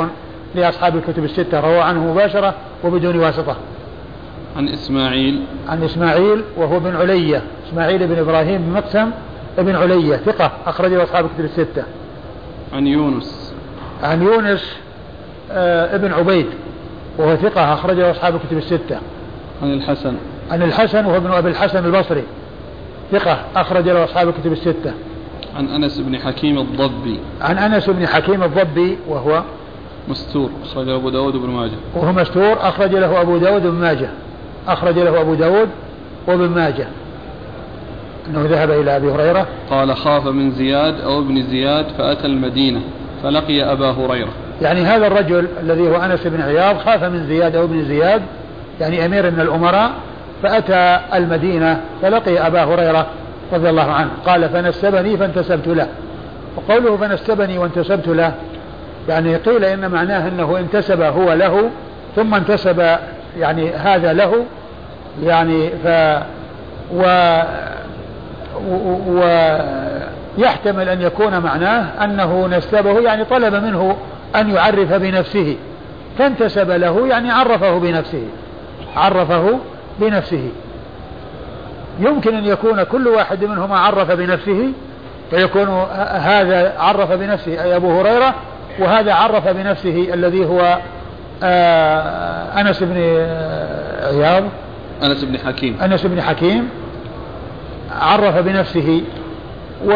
لأصحاب 0.55 0.95
الكتب 0.95 1.23
الستة 1.23 1.59
روى 1.59 1.79
عنه 1.79 2.11
مباشرة 2.11 2.53
وبدون 2.83 3.19
واسطة. 3.19 3.55
عن 4.57 4.69
إسماعيل. 4.69 5.43
عن 5.67 5.83
إسماعيل 5.83 6.43
وهو 6.57 6.79
بن 6.79 6.95
علية 6.95 7.41
إسماعيل 7.69 8.07
بن 8.07 8.19
إبراهيم 8.19 8.61
بن 8.61 8.73
مقسم 8.73 9.11
بن 9.57 9.75
علية 9.75 10.15
ثقة 10.15 10.51
أخرج 10.65 10.93
له 10.93 11.03
أصحاب 11.03 11.25
الكتب 11.25 11.45
الستة. 11.45 11.83
عن 12.73 12.87
يونس. 12.87 13.53
عن 14.03 14.21
يونس 14.21 14.75
آه 15.51 15.95
ابن 15.95 16.13
عبيد 16.13 16.47
وهو 17.17 17.35
ثقة 17.35 17.73
أخرج 17.73 17.97
له 17.97 18.11
أصحاب 18.11 18.35
الكتب 18.35 18.57
الستة. 18.57 18.99
عن 19.63 19.73
الحسن. 19.73 20.15
عن 20.51 20.63
الحسن 20.63 21.05
وهو 21.05 21.17
ابن 21.17 21.31
أبي 21.31 21.49
الحسن 21.49 21.85
البصري 21.85 22.23
ثقة 23.11 23.39
أخرج 23.55 23.89
له 23.89 24.03
أصحاب 24.03 24.29
الكتب 24.29 24.51
الستة. 24.51 24.93
عن 25.55 25.67
أنس 25.67 25.97
بن 25.97 26.17
حكيم 26.17 26.57
الضبي. 26.57 27.19
عن 27.41 27.57
أنس 27.57 27.89
بن 27.89 28.07
حكيم 28.07 28.43
الضبي 28.43 28.97
وهو 29.07 29.43
مستور 30.07 30.49
أخرجه 30.63 30.95
أبو 30.95 31.09
داود 31.09 31.33
بن 31.33 31.49
ماجه. 31.49 31.77
وهو 31.95 32.11
مستور 32.11 32.57
أخرج 32.61 32.95
له 32.95 33.21
أبو 33.21 33.37
داود 33.37 33.63
بن 33.63 33.79
ماجه. 33.81 34.09
أخرج 34.67 34.99
له 34.99 35.21
أبو 35.21 35.33
داود 35.33 35.69
وابن 36.27 36.49
ماجه. 36.49 36.87
أنه 38.29 38.45
ذهب 38.45 38.71
إلى 38.71 38.95
أبي 38.95 39.11
هريرة. 39.11 39.47
قال 39.69 39.97
خاف 39.97 40.27
من 40.27 40.51
زياد 40.51 41.01
أو 41.01 41.19
ابن 41.19 41.43
زياد 41.43 41.85
فأتى 41.97 42.27
المدينة 42.27 42.81
فلقي 43.23 43.71
أبا 43.71 43.91
هريرة. 43.91 44.29
يعني 44.61 44.81
هذا 44.81 45.07
الرجل 45.07 45.47
الذي 45.59 45.89
هو 45.89 45.95
أنس 45.95 46.27
بن 46.27 46.41
عياض 46.41 46.77
خاف 46.77 47.03
من 47.03 47.27
زياد 47.27 47.55
أو 47.55 47.63
ابن 47.63 47.85
زياد 47.85 48.21
يعني 48.81 49.05
أمير 49.05 49.31
من 49.31 49.39
الأمراء 49.39 49.91
فأتى 50.43 50.99
المدينة 51.13 51.81
فلقي 52.01 52.47
أبا 52.47 52.63
هريرة. 52.63 53.07
رضي 53.53 53.69
الله 53.69 53.91
عنه. 53.91 54.09
قال 54.25 54.49
فنسبني 54.49 55.17
فانتسبت 55.17 55.67
له. 55.67 55.87
وقوله 56.55 56.97
فنسبني 56.97 57.57
وانتسبت 57.57 58.07
له. 58.07 58.33
يعني 59.09 59.35
قيل 59.35 59.65
إن 59.65 59.91
معناه 59.91 60.27
أنه 60.27 60.57
انتسب 60.59 61.01
هو 61.01 61.33
له 61.33 61.69
ثم 62.15 62.35
انتسب 62.35 62.97
يعني 63.37 63.69
هذا 63.69 64.13
له. 64.13 64.45
يعني 65.23 65.69
ف 65.69 65.87
و 66.93 67.03
ويحتمل 70.37 70.89
أن 70.89 71.01
يكون 71.01 71.39
معناه 71.39 72.03
أنه 72.03 72.47
نسبه 72.47 72.99
يعني 72.99 73.25
طلب 73.25 73.53
منه 73.53 73.97
أن 74.35 74.49
يعرف 74.49 74.93
بنفسه. 74.93 75.55
فانتسب 76.17 76.71
له 76.71 77.07
يعني 77.07 77.31
عرفه 77.31 77.79
بنفسه. 77.79 78.23
عرفه 78.95 79.59
بنفسه. 79.99 80.49
يمكن 81.99 82.35
أن 82.35 82.45
يكون 82.45 82.83
كل 82.83 83.07
واحد 83.07 83.43
منهما 83.43 83.79
عرف 83.79 84.11
بنفسه 84.11 84.71
فيكون 85.29 85.67
هذا 86.11 86.73
عرف 86.79 87.11
بنفسه 87.11 87.63
أي 87.63 87.75
أبو 87.75 87.99
هريرة 87.99 88.35
وهذا 88.79 89.13
عرف 89.13 89.47
بنفسه 89.47 90.07
الذي 90.13 90.45
هو 90.45 90.77
آه، 91.43 92.61
أنس 92.61 92.83
بن 92.83 92.97
عياض. 94.03 94.43
أنس 95.03 95.23
بن 95.23 95.37
حكيم. 95.37 95.77
أنس 95.81 96.05
بن 96.05 96.21
حكيم 96.21 96.69
عرف 98.01 98.37
بنفسه 98.37 99.01
و 99.85 99.93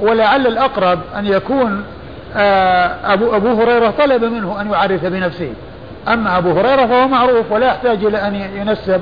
ولعل 0.00 0.46
الأقرب 0.46 0.98
أن 1.18 1.26
يكون 1.26 1.84
آه، 2.36 3.12
أبو, 3.12 3.36
أبو 3.36 3.62
هريرة 3.62 3.90
طلب 3.90 4.24
منه 4.24 4.60
أن 4.60 4.70
يعرف 4.70 5.04
بنفسه. 5.04 5.52
أما 6.08 6.38
أبو 6.38 6.50
هريرة 6.50 6.86
فهو 6.86 7.08
معروف 7.08 7.52
ولا 7.52 7.66
يحتاج 7.66 8.04
إلى 8.04 8.18
أن 8.18 8.34
ينسب 8.34 9.00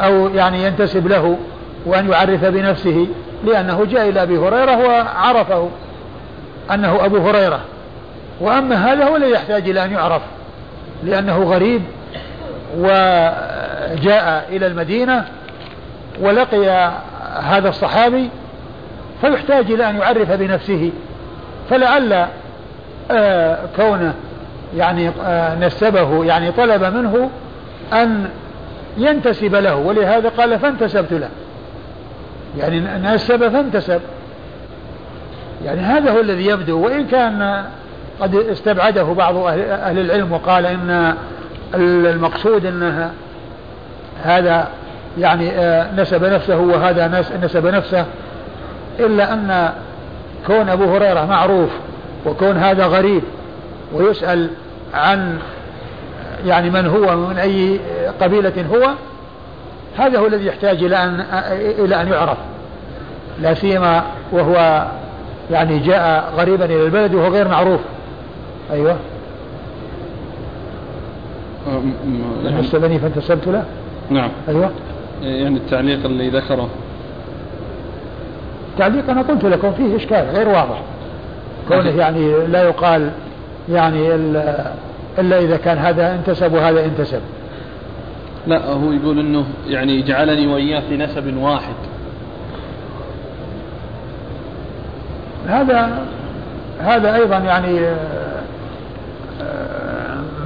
أو 0.00 0.28
يعني 0.28 0.64
ينتسب 0.64 1.06
له. 1.08 1.38
وأن 1.86 2.10
يعرف 2.10 2.44
بنفسه 2.44 3.06
لأنه 3.44 3.84
جاء 3.84 4.08
إلى 4.08 4.22
أبي 4.22 4.38
هريرة 4.38 4.76
وعرفه 4.86 5.68
أنه 6.74 7.04
أبو 7.04 7.16
هريرة. 7.16 7.60
وأما 8.40 8.92
هذا 8.92 9.04
هو 9.04 9.16
الذي 9.16 9.30
يحتاج 9.30 9.68
إلى 9.68 9.84
أن 9.84 9.92
يعرف 9.92 10.22
لأنه 11.04 11.42
غريب 11.42 11.82
وجاء 12.78 14.46
إلى 14.48 14.66
المدينة 14.66 15.24
ولقي 16.20 16.90
هذا 17.42 17.68
الصحابي 17.68 18.30
فيحتاج 19.20 19.72
إلى 19.72 19.90
أن 19.90 19.96
يعرف 19.96 20.30
بنفسه. 20.30 20.90
فلعل 21.70 22.26
آه 23.10 23.58
كونه 23.76 24.14
يعني 24.76 25.10
آه 25.24 25.54
نسبه 25.54 26.24
يعني 26.24 26.52
طلب 26.52 26.84
منه 26.84 27.30
أن 27.92 28.28
ينتسب 28.98 29.54
له 29.54 29.76
ولهذا 29.76 30.28
قال 30.28 30.58
فانتسبت 30.58 31.12
له. 31.12 31.28
يعني 32.58 32.80
نسب 33.14 33.48
فانتسب 33.48 34.00
يعني 35.64 35.80
هذا 35.80 36.10
هو 36.10 36.20
الذي 36.20 36.46
يبدو 36.46 36.84
وإن 36.84 37.06
كان 37.06 37.64
قد 38.20 38.34
استبعده 38.34 39.02
بعض 39.02 39.36
أهل 39.36 39.98
العلم 39.98 40.32
وقال 40.32 40.66
إن 40.66 41.14
المقصود 41.74 42.66
أنها 42.66 43.10
هذا 44.22 44.68
يعني 45.18 45.50
نسب 45.96 46.24
نفسه 46.24 46.56
وهذا 46.56 47.24
نسب 47.42 47.66
نفسه 47.66 48.06
إلا 49.00 49.32
أن 49.32 49.72
كون 50.46 50.68
أبو 50.68 50.84
هريرة 50.84 51.24
معروف 51.24 51.70
وكون 52.26 52.56
هذا 52.56 52.86
غريب 52.86 53.22
ويسأل 53.92 54.50
عن 54.94 55.38
يعني 56.46 56.70
من 56.70 56.86
هو 56.86 57.16
من 57.16 57.38
أي 57.38 57.80
قبيلة 58.20 58.64
هو 58.72 58.90
هذا 59.98 60.18
هو 60.18 60.26
الذي 60.26 60.46
يحتاج 60.46 60.82
إلى 60.84 60.96
أن 60.96 61.20
إلى 61.78 62.02
أن 62.02 62.08
يعرف. 62.08 62.38
لا 63.40 63.54
سيما 63.54 64.02
وهو 64.32 64.86
يعني 65.50 65.78
جاء 65.78 66.32
غريبا 66.36 66.64
إلى 66.64 66.84
البلد 66.84 67.14
وهو 67.14 67.28
غير 67.28 67.48
معروف. 67.48 67.80
أيوه. 68.72 68.96
نسبني 72.60 72.98
فانتسبت 72.98 73.46
له؟ 73.46 73.64
نعم. 74.10 74.30
أيوه. 74.48 74.70
يعني 75.22 75.56
التعليق 75.56 76.04
اللي 76.04 76.30
ذكره. 76.30 76.68
تعليق 78.78 79.10
أنا 79.10 79.22
قلت 79.22 79.44
لكم 79.44 79.72
فيه 79.72 79.96
إشكال 79.96 80.26
غير 80.34 80.48
واضح. 80.48 80.80
كونه 81.68 81.90
يعني 81.90 82.46
لا 82.46 82.62
يقال 82.62 83.10
يعني 83.68 84.14
إلا 85.18 85.38
إذا 85.38 85.56
كان 85.56 85.78
هذا 85.78 86.14
انتسب 86.14 86.52
وهذا 86.52 86.84
انتسب. 86.84 87.20
لا 88.46 88.66
هو 88.66 88.92
يقول 88.92 89.18
إنه 89.18 89.44
يعني 89.66 90.02
جعلني 90.02 90.46
واياه 90.46 90.80
في 90.88 90.96
نسب 90.96 91.36
واحد. 91.36 91.74
هذا 95.48 95.98
هذا 96.80 97.14
أيضا 97.14 97.38
يعني 97.38 97.80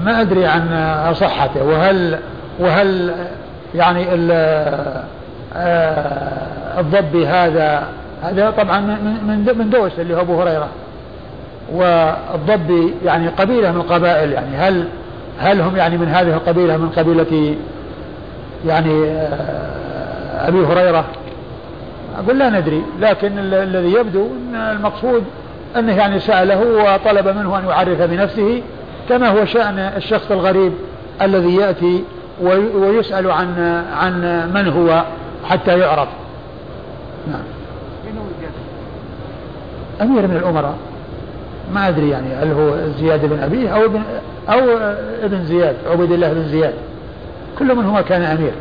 ما 0.05 0.20
أدري 0.20 0.46
عن 0.46 1.14
صحته. 1.14 1.64
وهل 1.64 2.18
وهل 2.59 3.14
يعني 3.74 4.07
الضبي 6.78 7.26
هذا 7.26 7.88
هذا 8.22 8.51
طبعا 8.51 8.80
من 8.80 9.55
من 9.59 9.70
دوس 9.70 9.92
اللي 9.99 10.16
هو 10.16 10.20
أبو 10.20 10.42
هريرة. 10.42 10.68
والضبي 11.72 12.94
يعني 13.05 13.28
قبيلة 13.28 13.72
من 13.72 13.80
القبائل 13.80 14.32
يعني. 14.32 14.57
هل 14.57 14.84
هل 15.38 15.61
هم 15.61 15.76
يعني 15.76 15.99
من 15.99 16.09
هذه 16.09 16.34
القبيلة 16.34 16.76
من 16.76 16.88
قبيلة 16.88 17.57
يعني 18.66 19.12
أبي 20.48 20.66
هريرة. 20.66 21.04
أقول 22.18 22.38
لا 22.38 22.50
ندري 22.50 22.82
لكن 23.00 23.38
الذي 23.38 23.92
يبدو 23.92 24.26
إن 24.26 24.54
المقصود 24.54 25.24
أنه 25.76 25.96
يعني 25.96 26.20
سأله 26.20 26.61
وطلب 26.61 27.28
منه 27.28 27.59
أن 27.59 27.64
يعرف 27.68 28.02
بنفسه 28.02 28.62
كما 29.09 29.28
هو 29.28 29.44
شأن 29.44 29.78
الشخص 29.78 30.30
الغريب 30.30 30.72
الذي 31.22 31.56
يأتي 31.56 32.04
ويسأل 32.74 33.30
عن 33.30 33.84
عن 33.92 34.50
من 34.54 34.68
هو 34.68 35.04
حتى 35.44 35.78
يعرف. 35.78 36.09
نعم. 37.30 37.42
أمير 40.02 40.26
من 40.26 40.36
الأمراء. 40.36 40.74
ما 41.74 41.88
أدري 41.88 42.11
يعني 42.11 42.34
هل 42.34 42.52
هو 42.52 42.76
زياد 43.00 43.26
بن 43.26 43.38
أبيه 43.38 43.68
أو 43.68 43.84
ابن 43.84 44.02
أو 44.48 44.59
ابن 45.22 45.44
زياد 45.44 45.76
عبيد 45.90 46.12
الله 46.12 46.32
بن 46.32 46.48
زياد. 46.48 46.74
كل 47.59 47.74
منهما 47.76 48.00
كان 48.00 48.22
أمير. 48.22 48.52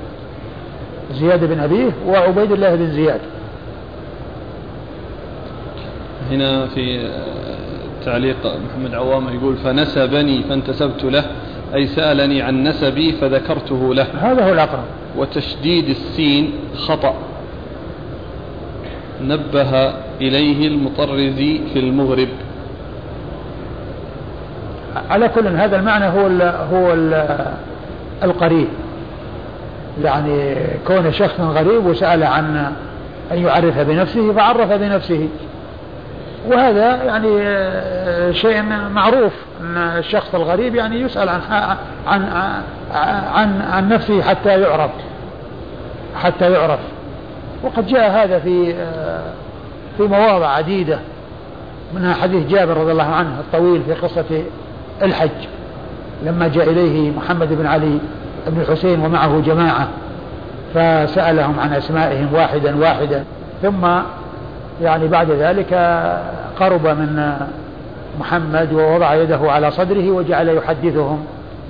زياد 1.12 1.44
بن 1.44 1.60
أبيه 1.60 1.92
وعبيد 2.08 2.52
الله 2.52 2.76
بن 2.76 2.92
زياد. 2.92 3.20
هنا 6.32 6.66
في 6.66 7.10
تعليق 8.06 8.38
محمد 8.46 8.94
عوام 8.94 9.36
يقول 9.36 9.56
فنسبني 9.56 10.44
فانتسبت 10.44 11.04
له 11.04 11.26
أي 11.76 11.88
سألني 11.88 12.42
عن 12.42 12.64
نسبي 12.64 13.12
فذكرته 13.12 13.94
له. 13.94 14.08
هذا 14.22 14.48
هو 14.48 14.54
الأقرب. 14.54 14.84
وتشديد 15.18 15.90
السين 15.90 16.54
خطأ. 16.76 17.14
نبه 19.22 19.94
إليه 20.22 20.68
المطرزي 20.68 21.62
في 21.74 21.80
المغرب. 21.80 22.28
على 25.10 25.30
كل 25.30 25.48
هذا 25.48 25.76
المعنى 25.76 26.06
هو 26.06 26.28
ال 26.28 26.42
هو 26.42 26.94
ال 26.94 27.28
القريب. 28.24 28.68
يعني 30.04 30.56
كون 30.88 31.12
شخص 31.12 31.40
غريب 31.40 31.86
وسأل 31.86 32.24
عن 32.24 32.74
أن 33.32 33.38
يعرف 33.38 33.80
بنفسه 33.80 34.34
فعرف 34.34 34.72
بنفسه. 34.72 35.28
وهذا 36.48 37.04
يعني 37.04 37.30
شيء 38.34 38.64
معروف 38.94 39.34
أن 39.62 39.78
الشخص 39.78 40.36
الغريب 40.36 40.76
يعني 40.76 41.02
يسأل 41.02 41.30
عن 41.30 41.42
عن 42.08 42.24
عن 43.34 43.62
عن 43.62 43.90
نفسه 43.90 44.22
حتى 44.22 44.62
يعرف. 44.62 44.92
حتى 46.16 46.52
يعرف. 46.52 46.80
وقد 47.64 47.88
جاء 47.88 48.12
هذا 48.12 48.40
في 48.40 48.74
في 49.98 50.04
مواضع 50.04 50.48
عديدة. 50.48 51.00
منها 51.96 52.14
حديث 52.14 52.48
جابر 52.48 52.78
رضي 52.78 52.92
الله 52.92 53.04
عنه 53.04 53.40
الطويل 53.40 53.82
في 53.88 53.94
قصة 53.94 54.44
الحج. 55.02 55.48
لما 56.26 56.48
جاء 56.48 56.70
إليه 56.70 57.12
محمد 57.12 57.54
بن 57.54 57.66
علي 57.66 58.00
بن 58.48 58.62
الحسين 58.62 59.00
ومعه 59.00 59.40
جماعة 59.40 59.88
فسألهم 60.74 61.60
عن 61.60 61.74
أسمائهم 61.74 62.34
واحدا 62.34 62.80
واحدا 62.80 63.24
ثم 63.62 63.88
يعني 64.82 65.08
بعد 65.08 65.32
ذلك 65.32 65.74
قرب 66.60 66.88
من 66.88 67.38
محمد 68.20 68.74
ووضع 68.74 69.16
يده 69.16 69.52
على 69.52 69.72
صدره 69.72 70.12
وجعل 70.12 70.50
يحدثهم 70.50 71.26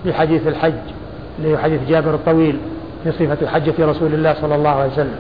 بحديث 0.06 0.48
الحج 0.48 0.74
اللي 1.40 1.58
حديث 1.58 1.82
جابر 1.90 2.14
الطويل 2.14 2.60
في 3.04 3.12
صفة 3.12 3.48
حجة 3.48 3.74
رسول 3.80 4.14
الله 4.14 4.34
صلى 4.42 4.56
الله 4.56 4.70
عليه 4.70 4.92
وسلم. 4.92 5.16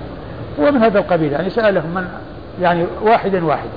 ومن 0.59 0.77
هذا 0.77 0.99
القبيل 0.99 1.31
يعني 1.31 1.49
سألهم 1.49 1.93
من 1.95 2.07
يعني 2.61 2.85
واحدا 3.03 3.45
واحدا. 3.45 3.69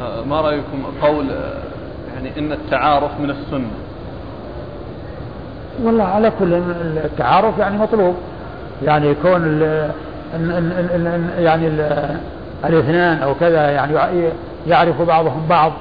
آه، 0.00 0.22
ما 0.24 0.40
رأيكم 0.40 0.84
قول 1.02 1.30
آه، 1.30 1.62
يعني 2.14 2.38
إن 2.38 2.52
التعارف 2.52 3.20
من 3.20 3.30
السنة؟ 3.30 3.70
والله 5.82 6.04
على 6.04 6.32
كل 6.38 6.54
التعارف 7.04 7.58
يعني 7.58 7.78
مطلوب. 7.78 8.14
يعني 8.84 9.08
يكون 9.08 9.42
ال 9.44 9.90
يعني 11.38 11.66
ال 11.66 11.80
الاثنان 12.64 13.22
أو 13.22 13.34
كذا 13.34 13.70
يعني 13.70 14.28
يعرف 14.66 15.02
بعضهم 15.02 15.46
بعض. 15.48 15.72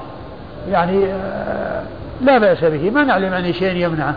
يعني 0.72 1.06
آه، 1.06 1.82
لا 2.22 2.38
بأس 2.38 2.64
به. 2.64 2.89
ما 2.89 3.04
نعلم 3.04 3.34
عن 3.34 3.54
شيء 3.54 3.76
يمنعه. 3.76 4.16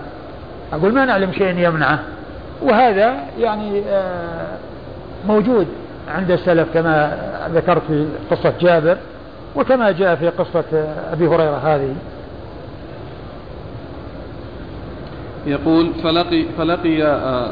أقول 0.73 0.93
ما 0.93 1.05
نعلم 1.05 1.33
شيء 1.33 1.59
يمنعه. 1.59 1.99
وهذا 2.63 3.15
يعني 3.39 3.83
موجود 5.29 5.67
عند 6.17 6.31
السلف 6.31 6.69
كما 6.75 7.19
ذكرت 7.55 7.83
في 7.89 8.07
قصة 8.31 8.53
جابر 8.61 8.97
وكما 9.57 9.91
جاء 9.91 10.15
في 10.15 10.29
قصة 10.29 10.65
أبي 11.13 11.27
هريرة 11.27 11.57
هذه. 11.57 11.95
يقول 15.47 15.91
فلقي, 16.03 16.45
فلقي 16.59 17.03
آه، 17.03 17.49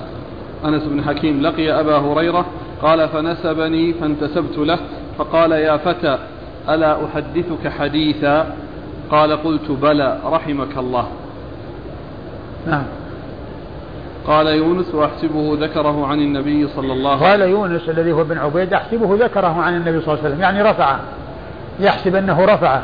أنس 0.64 0.82
بن 0.84 1.02
حكيم 1.02 1.42
لقي 1.42 1.80
أبا 1.80 1.96
هريرة 1.98 2.46
قال 2.82 3.08
فنسبني 3.08 3.92
فانتسبت 3.92 4.58
له 4.58 4.78
فقال 5.18 5.52
يا 5.52 5.76
فتى 5.76 6.18
ألا 6.68 6.96
أحدثك 7.04 7.68
حديثا؟ 7.78 8.56
قال 9.10 9.32
قلت 9.32 9.70
بلى 9.70 10.18
رحمك 10.24 10.78
الله. 10.78 11.06
نعم. 12.66 12.84
قال 14.26 14.46
يونس 14.46 14.94
واحسبه 14.94 15.58
ذكره 15.60 16.06
عن 16.06 16.20
النبي 16.20 16.68
صلى 16.68 16.92
الله 16.92 17.10
عليه 17.10 17.20
وسلم 17.20 17.30
قال 17.30 17.40
يونس 17.50 17.88
الذي 17.88 18.12
هو 18.12 18.20
ابن 18.20 18.38
عبيد 18.38 18.72
أحسبه 18.74 19.16
ذكره 19.24 19.62
عن 19.62 19.76
النبي 19.76 20.00
صلى 20.00 20.14
الله 20.14 20.24
عليه 20.24 20.28
وسلم 20.28 20.40
يعني 20.40 20.62
رفعه 20.62 21.00
يحسب 21.80 22.16
أنه 22.16 22.44
رفعه 22.44 22.82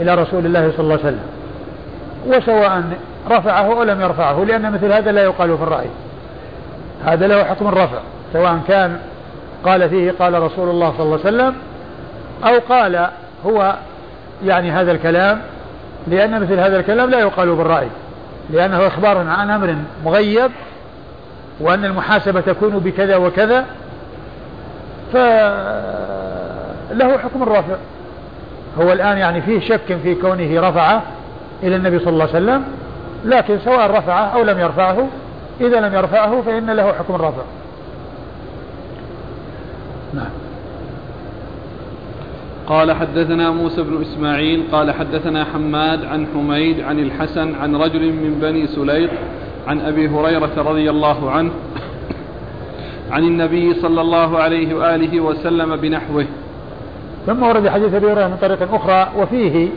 إلى 0.00 0.14
رسول 0.14 0.46
الله 0.46 0.72
صلى 0.76 0.80
الله 0.80 0.98
عليه 1.04 1.04
وسلم 1.04 1.22
وسواء 2.26 2.82
رفعه 3.30 3.66
أو 3.66 3.82
لم 3.82 4.00
يرفعه 4.00 4.44
لأن 4.44 4.72
مثل 4.72 4.92
هذا 4.92 5.12
لا 5.12 5.22
يقال 5.22 5.56
في 5.56 5.62
الرأي. 5.62 5.88
هذا 7.04 7.26
له 7.26 7.44
حكم 7.44 7.68
الرفع 7.68 7.98
سواء 8.32 8.60
كان 8.68 8.98
قال 9.64 9.88
فيه 9.88 10.12
قال 10.18 10.42
رسول 10.42 10.68
الله 10.68 10.92
صلى 10.92 11.02
الله 11.02 11.18
عليه 11.24 11.36
وسلم 11.36 11.54
أو 12.44 12.58
قال 12.68 13.08
هو 13.46 13.74
يعني 14.44 14.70
هذا 14.70 14.92
الكلام 14.92 15.40
لأن 16.08 16.40
مثل 16.40 16.60
هذا 16.60 16.80
الكلام 16.80 17.10
لا 17.10 17.20
يقال 17.20 17.56
بالراي 17.56 17.86
لأنه 18.50 18.86
إخبار 18.86 19.18
عن 19.18 19.50
أمر 19.50 19.76
مغيب 20.04 20.50
وأن 21.60 21.84
المحاسبة 21.84 22.40
تكون 22.40 22.78
بكذا 22.78 23.16
وكذا 23.16 23.66
فله 25.12 27.18
حكم 27.18 27.42
الرفع. 27.42 27.74
هو 28.80 28.92
الآن 28.92 29.18
يعني 29.18 29.42
فيه 29.42 29.60
شك 29.60 29.96
في 30.02 30.14
كونه 30.14 30.68
رفعه 30.68 31.02
إلى 31.62 31.76
النبي 31.76 31.98
صلى 31.98 32.08
الله 32.08 32.28
عليه 32.34 32.34
وسلم 32.34 32.64
لكن 33.24 33.58
سواء 33.58 33.90
رفعه 33.90 34.24
أو 34.24 34.42
لم 34.42 34.58
يرفعه 34.58 35.08
إذا 35.60 35.80
لم 35.80 35.94
يرفعه 35.94 36.42
فإن 36.42 36.70
له 36.70 36.92
حكم 36.92 37.14
الرفع. 37.14 37.42
نعم. 40.14 40.30
قال 42.66 42.92
حدثنا 42.92 43.50
موسى 43.50 43.82
بن 43.82 44.02
إسماعيل 44.02 44.62
قال 44.72 44.90
حدثنا 44.90 45.44
حماد 45.44 46.04
عن 46.04 46.26
حميد 46.34 46.80
عن 46.80 46.98
الحسن 46.98 47.54
عن 47.54 47.76
رجل 47.76 48.12
من 48.12 48.38
بني 48.42 48.66
سليط 48.66 49.10
عن 49.66 49.80
أبي 49.80 50.08
هريرة 50.08 50.50
رضي 50.56 50.90
الله 50.90 51.30
عنه 51.30 51.50
عن 53.10 53.24
النبي 53.24 53.74
صلى 53.74 54.00
الله 54.00 54.38
عليه 54.38 54.74
وآله 54.74 55.20
وسلم 55.20 55.76
بنحوه. 55.76 56.26
ثم 57.26 57.42
ورد 57.42 57.68
حديث 57.68 57.94
أبي 57.94 58.06
هريرة 58.06 58.28
من 58.28 58.36
طريق 58.36 58.74
أخرى 58.74 59.08
وفيه 59.18 59.68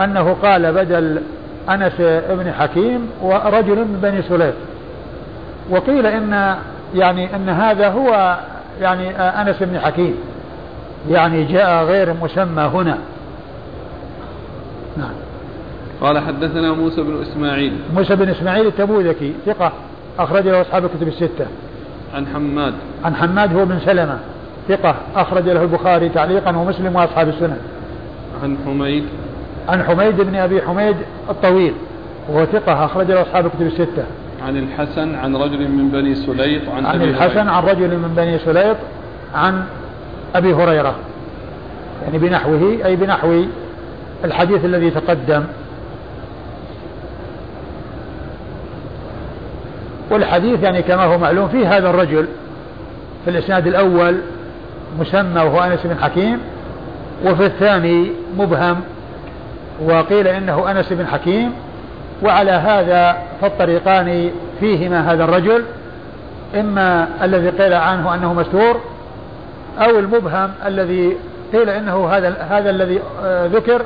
أنه 0.00 0.36
قال 0.42 0.72
بدل 0.72 1.22
أنس 1.70 1.92
بن 2.30 2.52
حكيم 2.52 3.10
ورجل 3.22 3.76
من 3.76 3.98
بني 4.02 4.22
سليم. 4.22 4.52
وقيل 5.70 6.06
إن 6.06 6.56
يعني 6.94 7.36
إن 7.36 7.48
هذا 7.48 7.88
هو 7.88 8.38
يعني 8.80 9.10
أنس 9.18 9.56
بن 9.62 9.80
حكيم. 9.80 10.14
يعني 11.10 11.44
جاء 11.44 11.84
غير 11.84 12.14
مسمى 12.22 12.62
هنا. 12.62 12.98
نعم. 14.96 15.12
قال 16.00 16.18
حدثنا 16.18 16.72
موسى 16.72 17.02
بن 17.02 17.22
إسماعيل. 17.22 17.72
موسى 17.94 18.16
بن 18.16 18.28
إسماعيل 18.28 18.66
التبوذكي 18.66 19.34
ثقة 19.46 19.72
أخرج 20.18 20.48
له 20.48 20.60
أصحاب 20.60 20.84
الكتب 20.84 21.08
الستة. 21.08 21.46
عن 22.14 22.26
حماد. 22.26 22.74
عن 23.04 23.14
حماد 23.14 23.56
هو 23.56 23.64
بن 23.64 23.78
سلمة. 23.86 24.18
ثقة 24.68 24.94
أخرج 25.16 25.48
له 25.48 25.62
البخاري 25.62 26.08
تعليقا 26.08 26.56
ومسلم 26.56 26.96
وأصحاب 26.96 27.28
السنن 27.28 27.58
عن 28.42 28.56
حميد. 28.66 29.04
عن 29.70 29.82
حميد 29.82 30.20
بن 30.20 30.34
أبي 30.34 30.62
حميد 30.62 30.96
الطويل 31.30 31.72
وهو 32.28 32.44
ثقة 32.44 32.84
أخرج 32.84 33.10
له 33.10 33.22
أصحاب 33.22 33.46
الكتب 33.46 33.66
الستة. 33.66 34.04
عن 34.46 34.56
الحسن 34.56 35.14
عن 35.14 35.36
رجل 35.36 35.68
من 35.68 35.88
بني 35.88 36.14
سليط 36.14 36.68
عن, 36.68 36.86
عن 36.86 37.02
الحسن 37.02 37.48
عن 37.48 37.62
رجل 37.62 37.88
من 37.88 38.14
بني 38.16 38.38
سليط 38.38 38.76
عن 39.34 39.64
أبي 40.34 40.54
هريرة. 40.54 40.94
يعني 42.04 42.18
بنحوه 42.18 42.78
أي 42.84 42.96
بنحو 42.96 43.44
الحديث 44.24 44.64
الذي 44.64 44.90
تقدم. 44.90 45.44
والحديث 50.10 50.62
يعني 50.62 50.82
كما 50.82 51.04
هو 51.04 51.18
معلوم 51.18 51.48
فيه 51.48 51.76
هذا 51.76 51.90
الرجل 51.90 52.26
في 53.24 53.30
الإسناد 53.30 53.66
الأول 53.66 54.16
مسمى 55.00 55.40
وهو 55.40 55.60
أنس 55.60 55.80
بن 55.84 55.96
حكيم 56.02 56.38
وفي 57.26 57.46
الثاني 57.46 58.10
مبهم. 58.38 58.80
وقيل 59.84 60.28
إنه 60.28 60.70
أنس 60.70 60.92
بن 60.92 61.06
حكيم 61.06 61.52
وعلى 62.22 62.50
هذا 62.50 63.16
فالطريقان 63.40 64.30
فيهما 64.60 65.12
هذا 65.12 65.24
الرجل 65.24 65.64
إما 66.54 67.08
الذي 67.22 67.50
قيل 67.50 67.74
عنه 67.74 68.14
أنه 68.14 68.34
مستور 68.34 68.80
أو 69.78 69.98
المبهم 69.98 70.50
الذي 70.66 71.16
قيل 71.52 71.70
إنه 71.70 72.08
هذا 72.08 72.46
هذا 72.50 72.70
الذي 72.70 73.00
آه، 73.24 73.46
ذكر 73.46 73.82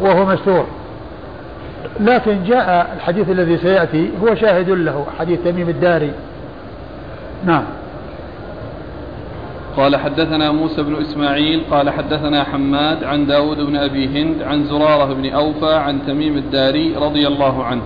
وهو 0.00 0.26
مستور. 0.26 0.66
لكن 2.00 2.44
جاء 2.44 2.92
الحديث 2.96 3.30
الذي 3.30 3.58
سيأتي 3.58 4.10
هو 4.22 4.34
شاهد 4.34 4.70
له 4.70 5.06
حديث 5.18 5.40
تميم 5.44 5.68
الداري. 5.68 6.12
نعم. 7.44 7.64
قال 9.76 9.96
حدثنا 9.96 10.52
موسى 10.52 10.82
بن 10.82 10.96
إسماعيل 11.00 11.62
قال 11.70 11.90
حدثنا 11.90 12.44
حماد 12.44 13.04
عن 13.04 13.26
داود 13.26 13.60
بن 13.60 13.76
أبي 13.76 14.22
هند 14.22 14.42
عن 14.42 14.64
زرارة 14.64 15.14
بن 15.14 15.32
أوفى 15.32 15.74
عن 15.74 16.06
تميم 16.06 16.36
الداري 16.36 16.96
رضي 16.96 17.26
الله 17.26 17.64
عنه. 17.64 17.82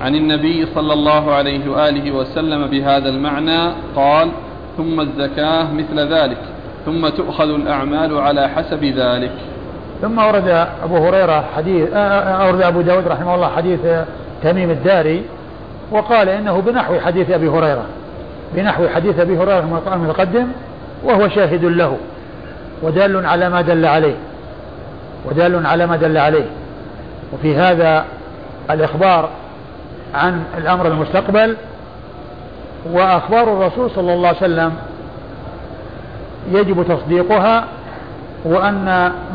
عن 0.00 0.14
النبي 0.14 0.66
صلى 0.74 0.92
الله 0.92 1.34
عليه 1.34 1.70
وآله 1.70 2.12
وسلم 2.12 2.66
بهذا 2.66 3.08
المعنى 3.08 3.72
قال 3.96 4.28
ثم 4.76 5.00
الزكاة 5.00 5.72
مثل 5.72 5.98
ذلك 5.98 6.38
ثم 6.86 7.08
تؤخذ 7.08 7.48
الأعمال 7.50 8.18
على 8.18 8.48
حسب 8.48 8.84
ذلك. 8.84 9.32
ثم 10.02 10.18
أورد 10.18 10.66
أبو 10.84 10.96
هريرة 10.96 11.44
حديث 11.56 11.88
آه، 11.92 11.96
آه، 11.96 12.46
أورد 12.46 12.62
أبو 12.62 12.80
داود 12.80 13.08
رحمه 13.08 13.34
الله 13.34 13.48
حديث 13.48 13.80
تميم 14.42 14.70
الداري 14.70 15.22
وقال 15.90 16.28
إنه 16.28 16.60
بنحو 16.60 17.00
حديث 17.00 17.30
أبي 17.30 17.48
هريرة 17.48 17.84
بنحو 18.54 18.88
حديث 18.88 19.18
أبي 19.18 19.38
هريرة 19.38 19.82
المتقدم 19.94 20.46
وهو 21.06 21.28
شاهد 21.28 21.64
له 21.64 21.96
ودال 22.82 23.26
على 23.26 23.50
ما 23.50 23.60
دل 23.60 23.86
عليه 23.86 24.16
ودال 25.24 25.66
على 25.66 25.86
ما 25.86 25.96
دل 25.96 26.18
عليه. 26.18 26.46
وفي 27.32 27.56
هذا 27.56 28.04
الإخبار 28.70 29.28
عن 30.14 30.42
الأمر 30.58 30.86
المستقبل 30.86 31.56
وأخبار 32.92 33.42
الرسول 33.42 33.90
صلى 33.90 34.14
الله 34.14 34.28
عليه 34.28 34.38
وسلم 34.38 34.72
يجب 36.52 36.84
تصديقها 36.88 37.64
وأن 38.44 38.84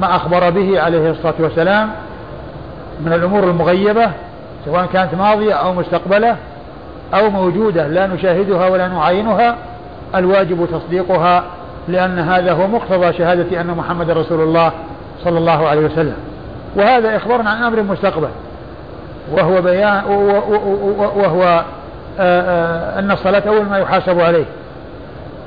ما 0.02 0.16
أخبر 0.16 0.50
به 0.50 0.82
عليه 0.82 1.12
الصلاة 1.12 1.34
والسلام 1.40 1.90
من 3.06 3.14
الأمور 3.14 3.44
المغيبة 3.44 4.12
سواء 4.66 4.86
كانت 4.94 5.16
ماضية 5.16 5.54
أو 5.54 5.74
مستقبلة 5.74 6.36
أو 7.14 7.30
موجودة 7.30 7.88
لا 7.88 8.08
نشاهدها 8.08 8.68
ولا 8.68 8.88
نعاينها 8.88 9.56
الواجب 10.16 10.68
تصديقها 10.72 11.44
لأن 11.88 12.20
هذا 12.20 12.54
هو 12.54 12.68
مقتضى 12.68 13.14
شهادة 13.14 13.62
أن 13.62 13.68
محمد 13.68 14.10
رسول 14.10 14.42
الله 14.42 14.72
صلى 15.24 15.38
الله 15.38 15.68
عليه 15.68 15.82
وسلم. 15.82 16.16
وهذا 16.76 17.16
إخبار 17.16 17.42
عن 17.42 17.64
أمر 17.64 17.82
مستقبل. 17.84 18.30
وهو 19.32 19.62
بيان 19.62 20.04
وهو 21.16 21.64
آه، 22.20 22.42
آه، 22.42 23.00
أن 23.00 23.12
الصلاة 23.12 23.44
أول 23.48 23.66
ما 23.66 23.78
يحاسب 23.78 24.20
عليه. 24.20 24.46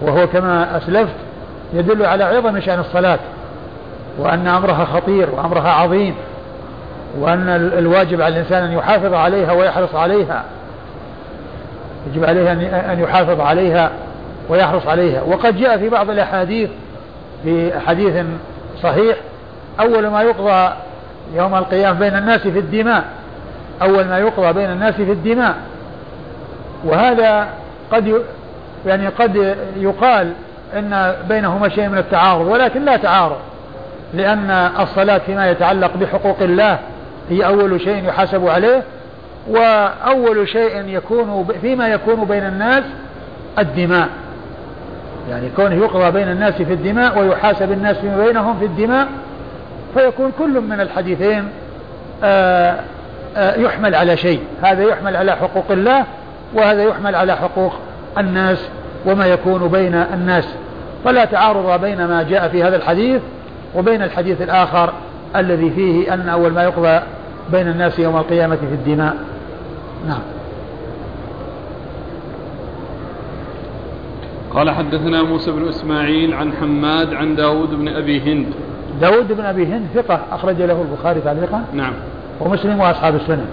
وهو 0.00 0.26
كما 0.26 0.76
أسلفت 0.76 1.14
يدل 1.72 2.06
على 2.06 2.24
عظم 2.24 2.60
شأن 2.60 2.80
الصلاة. 2.80 3.18
وأن 4.18 4.48
أمرها 4.48 4.84
خطير 4.84 5.28
وأمرها 5.30 5.70
عظيم. 5.70 6.14
وأن 7.18 7.48
الواجب 7.78 8.20
على 8.20 8.34
الإنسان 8.34 8.64
أن 8.64 8.72
يحافظ 8.72 9.14
عليها 9.14 9.52
ويحرص 9.52 9.94
عليها. 9.94 10.44
يجب 12.12 12.24
عليه 12.24 12.52
أن 12.92 13.00
يحافظ 13.00 13.40
عليها. 13.40 13.90
ويحرص 14.48 14.86
عليها. 14.86 15.22
وقد 15.22 15.56
جاء 15.56 15.78
في 15.78 15.88
بعض 15.88 16.10
الأحاديث 16.10 16.70
في 17.44 17.72
حديث 17.86 18.24
صحيح 18.82 19.16
أول 19.80 20.06
ما 20.06 20.22
يقضى 20.22 20.74
يوم 21.34 21.54
القيامة 21.54 21.98
بين 21.98 22.16
الناس 22.16 22.40
في 22.40 22.58
الدماء 22.58 23.04
أول 23.82 24.04
ما 24.04 24.18
يقضى 24.18 24.52
بين 24.52 24.70
الناس 24.70 24.94
في 24.94 25.12
الدماء. 25.12 25.54
وهذا 26.84 27.48
قد 27.92 28.22
يعني 28.86 29.08
قد 29.08 29.56
يقال 29.76 30.32
إن 30.76 31.14
بينهما 31.28 31.68
شيء 31.68 31.88
من 31.88 31.98
التعارض 31.98 32.46
ولكن 32.46 32.84
لا 32.84 32.96
تعارض 32.96 33.38
لأن 34.14 34.50
الصلاة 34.80 35.18
فيما 35.18 35.50
يتعلق 35.50 35.96
بحقوق 35.96 36.36
الله 36.40 36.78
هي 37.30 37.46
أول 37.46 37.80
شيء 37.80 38.04
يحاسب 38.04 38.48
عليه 38.48 38.82
وأول 39.48 40.48
شيء 40.48 40.88
يكون 40.88 41.48
فيما 41.60 41.88
يكون 41.88 42.24
بين 42.24 42.46
الناس 42.46 42.84
الدماء. 43.58 44.08
يعني 45.30 45.48
كونه 45.56 45.74
يقضى 45.74 46.10
بين 46.10 46.28
الناس 46.28 46.54
في 46.54 46.72
الدماء 46.72 47.18
ويحاسب 47.18 47.72
الناس 47.72 47.96
فيما 47.96 48.24
بينهم 48.26 48.58
في 48.58 48.64
الدماء 48.64 49.08
فيكون 49.94 50.32
كل 50.38 50.60
من 50.60 50.80
الحديثين 50.80 51.48
آآ 52.24 52.80
آآ 53.36 53.56
يحمل 53.56 53.94
على 53.94 54.16
شيء. 54.16 54.40
هذا 54.62 54.82
يحمل 54.82 55.16
على 55.16 55.32
حقوق 55.32 55.64
الله 55.70 56.04
وهذا 56.54 56.82
يحمل 56.82 57.14
على 57.14 57.36
حقوق 57.36 57.72
الناس 58.18 58.58
وما 59.06 59.26
يكون 59.26 59.68
بين 59.68 59.94
الناس. 59.94 60.48
فلا 61.04 61.24
تعارض 61.24 61.80
بين 61.80 62.04
ما 62.04 62.22
جاء 62.22 62.48
في 62.48 62.64
هذا 62.64 62.76
الحديث 62.76 63.20
وبين 63.74 64.02
الحديث 64.02 64.42
الآخر 64.42 64.92
الذي 65.36 65.70
فيه 65.70 66.14
أن 66.14 66.28
أول 66.28 66.52
ما 66.52 66.62
يقضى 66.62 67.00
بين 67.52 67.68
الناس 67.68 67.98
يوم 67.98 68.16
القيامة 68.16 68.56
في 68.56 68.62
الدماء. 68.62 69.14
نعم. 70.08 70.33
قال 74.54 74.70
حدثنا 74.70 75.22
موسى 75.22 75.50
بن 75.50 75.68
إسماعيل 75.68 76.34
عن 76.34 76.52
حماد 76.52 77.14
عن 77.14 77.36
داود 77.36 77.70
بن 77.70 77.88
أبي 77.88 78.20
هند. 78.20 78.46
داود 79.00 79.32
بن 79.32 79.44
أبي 79.44 79.66
هند 79.66 79.86
ثقة 79.94 80.20
أخرج 80.32 80.62
له 80.62 80.82
البخاري 80.82 81.20
تعليقا. 81.20 81.64
نعم. 81.72 81.92
ومسلم 82.40 82.80
وأصحاب 82.80 83.14
السنة. 83.14 83.46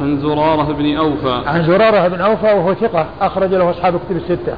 عن 0.00 0.20
زرارة 0.20 0.72
بن 0.72 0.96
أوفى. 0.96 1.42
عن 1.46 1.64
زرارة 1.64 2.08
بن 2.08 2.20
أوفى 2.20 2.46
وهو 2.46 2.74
ثقة 2.74 3.06
أخرج 3.20 3.54
له 3.54 3.70
أصحاب 3.70 3.94
الكتب 3.94 4.16
الستة. 4.16 4.52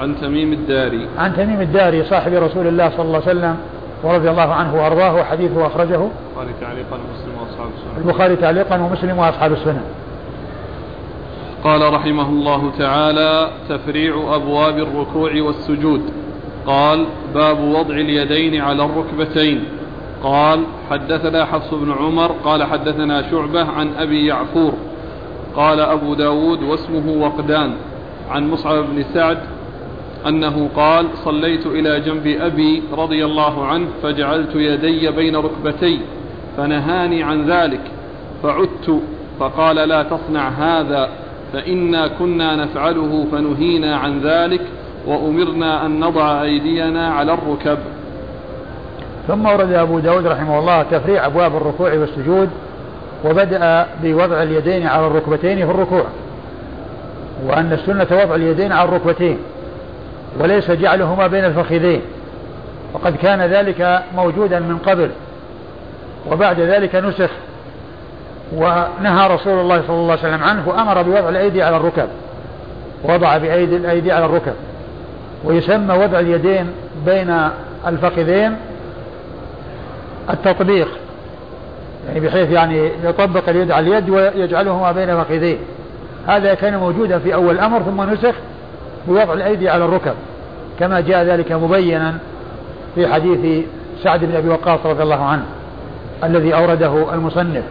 عن 0.00 0.14
تميم 0.20 0.52
الداري. 0.52 1.08
عن 1.18 1.36
تميم 1.36 1.60
الداري 1.60 2.04
صاحب 2.04 2.32
رسول 2.32 2.66
الله 2.66 2.90
صلى 2.90 3.06
الله 3.06 3.22
عليه 3.26 3.38
وسلم 3.38 3.56
ورضي 4.02 4.30
الله 4.30 4.52
عنه 4.54 4.74
وأرضاه 4.74 5.14
وحديثه 5.14 5.66
أخرجه. 5.66 6.00
البخاري 6.36 6.52
تعليقا 6.60 6.96
ومسلم 6.96 7.34
وأصحاب 7.40 7.68
السنة. 7.76 8.04
البخاري 8.04 8.36
تعليقا 8.36 8.76
ومسلم 8.76 9.18
وأصحاب 9.18 9.52
السنة. 9.52 9.82
قال 11.64 11.94
رحمه 11.94 12.28
الله 12.28 12.72
تعالى 12.78 13.50
تفريع 13.68 14.34
أبواب 14.34 14.78
الركوع 14.78 15.42
والسجود. 15.42 16.02
قال 16.66 17.06
باب 17.34 17.60
وضع 17.60 17.94
اليدين 17.94 18.60
على 18.60 18.84
الركبتين. 18.84 19.64
قال 20.22 20.60
حدثنا 20.90 21.44
حفص 21.44 21.74
بن 21.74 21.92
عمر 21.92 22.32
قال 22.44 22.64
حدثنا 22.64 23.30
شعبة 23.30 23.64
عن 23.64 23.90
أبي 23.98 24.26
يعفور. 24.26 24.72
قال 25.56 25.80
أبو 25.80 26.14
داود 26.14 26.62
واسمه 26.62 27.12
وقدان. 27.24 27.72
عن 28.30 28.50
مصعب 28.50 28.84
بن 28.84 29.04
سعد 29.14 29.38
أنه 30.28 30.68
قال 30.76 31.06
صليت 31.24 31.66
إلى 31.66 32.00
جنب 32.00 32.26
أبي 32.26 32.82
رضي 32.92 33.24
الله 33.24 33.66
عنه 33.66 33.86
فجعلت 34.02 34.54
يدي 34.54 35.10
بين 35.10 35.36
ركبتي 35.36 36.00
فنهاني 36.56 37.22
عن 37.22 37.50
ذلك. 37.50 37.80
فعدت 38.42 39.00
فقال 39.40 39.76
لا 39.76 40.02
تصنع 40.02 40.48
هذا. 40.48 41.08
فإنا 41.52 42.08
كنا 42.08 42.56
نفعله 42.56 43.26
فنهينا 43.32 43.96
عن 43.96 44.20
ذلك 44.20 44.60
وأمرنا 45.06 45.86
أن 45.86 46.00
نضع 46.00 46.42
أيدينا 46.42 47.08
على 47.08 47.34
الركب. 47.34 47.78
ثم 49.28 49.46
ورد 49.46 49.72
أبو 49.72 49.98
داود 49.98 50.26
رحمه 50.26 50.58
الله 50.58 50.82
تفريع 50.82 51.26
أبواب 51.26 51.56
الركوع 51.56 51.94
والسجود 51.94 52.48
وبدأ 53.24 53.86
بوضع 54.02 54.42
اليدين 54.42 54.86
على 54.86 55.06
الركبتين 55.06 55.56
في 55.56 55.70
الركوع 55.70 56.04
وأن 57.46 57.72
السنة 57.72 58.06
وضع 58.10 58.34
اليدين 58.34 58.72
على 58.72 58.88
الركبتين 58.88 59.38
وليس 60.40 60.70
جعلهما 60.70 61.26
بين 61.26 61.44
الفخذين 61.44 62.00
وقد 62.94 63.16
كان 63.16 63.40
ذلك 63.40 64.02
موجودا 64.16 64.60
من 64.60 64.78
قبل 64.78 65.10
وبعد 66.32 66.60
ذلك 66.60 66.94
نسخ 66.94 67.30
ونهى 68.56 69.34
رسول 69.34 69.60
الله 69.60 69.82
صلى 69.86 69.96
الله 69.96 70.10
عليه 70.10 70.22
وسلم 70.22 70.42
عنه 70.42 70.68
وأمر 70.68 71.02
بوضع 71.02 71.28
الأيدي 71.28 71.62
على 71.62 71.76
الركب. 71.76 72.08
وضع 73.04 73.36
بأيدي 73.38 73.76
الأيدي 73.76 74.12
على 74.12 74.24
الركب. 74.24 74.52
ويسمى 75.44 75.94
وضع 75.94 76.20
اليدين 76.20 76.66
بين 77.06 77.48
الفخذين 77.86 78.56
التطبيق. 80.30 80.88
يعني 82.08 82.20
بحيث 82.20 82.50
يعني 82.50 82.90
يطبق 83.04 83.48
اليد 83.48 83.70
على 83.70 83.88
اليد 83.88 84.10
ويجعلهما 84.10 84.92
بين 84.92 85.22
فخذيه 85.22 85.56
هذا 86.26 86.54
كان 86.54 86.76
موجودا 86.78 87.18
في 87.18 87.34
أول 87.34 87.54
الأمر 87.54 87.82
ثم 87.82 88.02
نسخ 88.10 88.34
بوضع 89.08 89.32
الأيدي 89.32 89.68
على 89.68 89.84
الركب. 89.84 90.14
كما 90.80 91.00
جاء 91.00 91.24
ذلك 91.24 91.52
مبينا 91.52 92.14
في 92.94 93.06
حديث 93.06 93.64
سعد 94.02 94.24
بن 94.24 94.36
أبي 94.36 94.48
وقاص 94.48 94.86
رضي 94.86 95.02
الله 95.02 95.24
عنه 95.24 95.44
الذي 96.24 96.54
أورده 96.54 97.14
المصنف. 97.14 97.64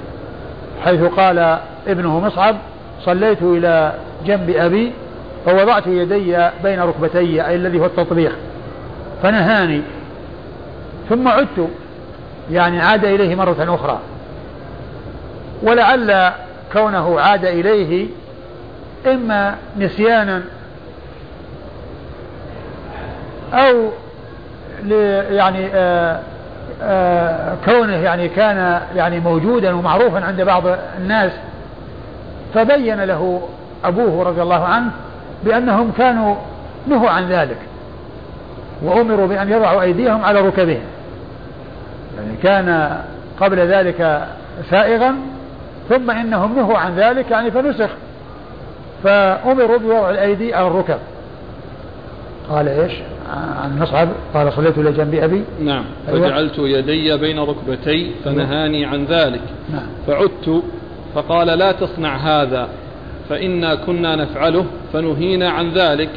حيث 0.86 1.04
قال 1.04 1.58
ابنه 1.88 2.20
مصعب 2.20 2.56
صليت 3.06 3.42
إلى 3.42 3.94
جنب 4.26 4.50
أبي 4.50 4.92
فوضعت 5.46 5.88
يدي 5.88 6.50
بين 6.64 6.80
ركبتي 6.80 7.48
أي 7.48 7.56
الذي 7.56 7.80
هو 7.80 7.86
التطبيق 7.86 8.32
فنهاني 9.24 9.82
ثم 11.10 11.28
عدت 11.28 11.68
يعني 12.52 12.82
عاد 12.82 13.06
إليه 13.06 13.36
مرة 13.36 13.76
أخرى. 13.76 14.00
ولعل 15.64 16.32
كونه 16.74 17.20
عاد 17.20 17.46
إليه 17.46 18.08
إما 19.08 19.56
نسيانا 19.78 20.44
أو 23.54 23.90
يعني 25.32 25.68
آآ 25.74 26.20
كونه 27.66 27.96
يعني 27.96 28.30
كان 28.30 28.82
يعني 28.96 29.20
موجودا 29.20 29.74
ومعروفا 29.74 30.26
عند 30.26 30.42
بعض 30.42 30.64
الناس 30.98 31.32
فبين 32.54 33.04
له 33.04 33.42
أبوه 33.86 34.24
رضي 34.24 34.42
الله 34.42 34.66
عنه 34.66 34.92
بأنهم 35.44 35.92
كانوا 35.98 36.36
نهوا 36.88 37.10
عن 37.10 37.30
ذلك 37.30 37.58
وأمروا 38.82 39.28
بأن 39.28 39.52
يضعوا 39.52 39.82
أيديهم 39.82 40.26
على 40.26 40.42
ركبهم. 40.42 40.82
يعني 42.18 42.38
كان 42.44 42.98
قبل 43.40 43.58
ذلك 43.60 44.28
سائغا 44.70 45.16
ثم 45.90 46.12
إنهم 46.12 46.56
نهوا 46.56 46.78
عن 46.78 46.96
ذلك 46.96 47.32
يعني 47.32 47.52
فنسخ 47.52 47.90
فأمروا 49.04 49.78
بوضع 49.78 50.10
الأيدي 50.10 50.54
على 50.54 50.68
الركب. 50.68 51.00
قال 52.50 52.68
إيش؟ 52.68 52.94
عن 53.64 53.80
مصعب 53.80 54.10
قال 54.34 54.54
صليت 54.54 54.78
إلى 54.78 54.92
جنب 54.92 55.14
أبي. 55.14 55.44
نعم 55.60 55.84
أيوة. 56.08 56.28
فجعلت 56.28 56.60
يدي 56.60 57.18
بين 57.18 57.40
ركبتي 57.40 58.12
فنهاني 58.26 58.86
عن 58.86 59.06
ذلك. 59.06 59.42
نعم. 59.74 59.88
فعدت 60.08 60.64
فقال 61.16 61.48
لا 61.48 61.72
تصنع 61.72 62.18
هذا 62.18 62.68
فإنا 63.30 63.76
كنا 63.76 64.16
نفعله 64.16 64.66
فنهينا 64.94 65.50
عن 65.50 65.72
ذلك 65.72 66.10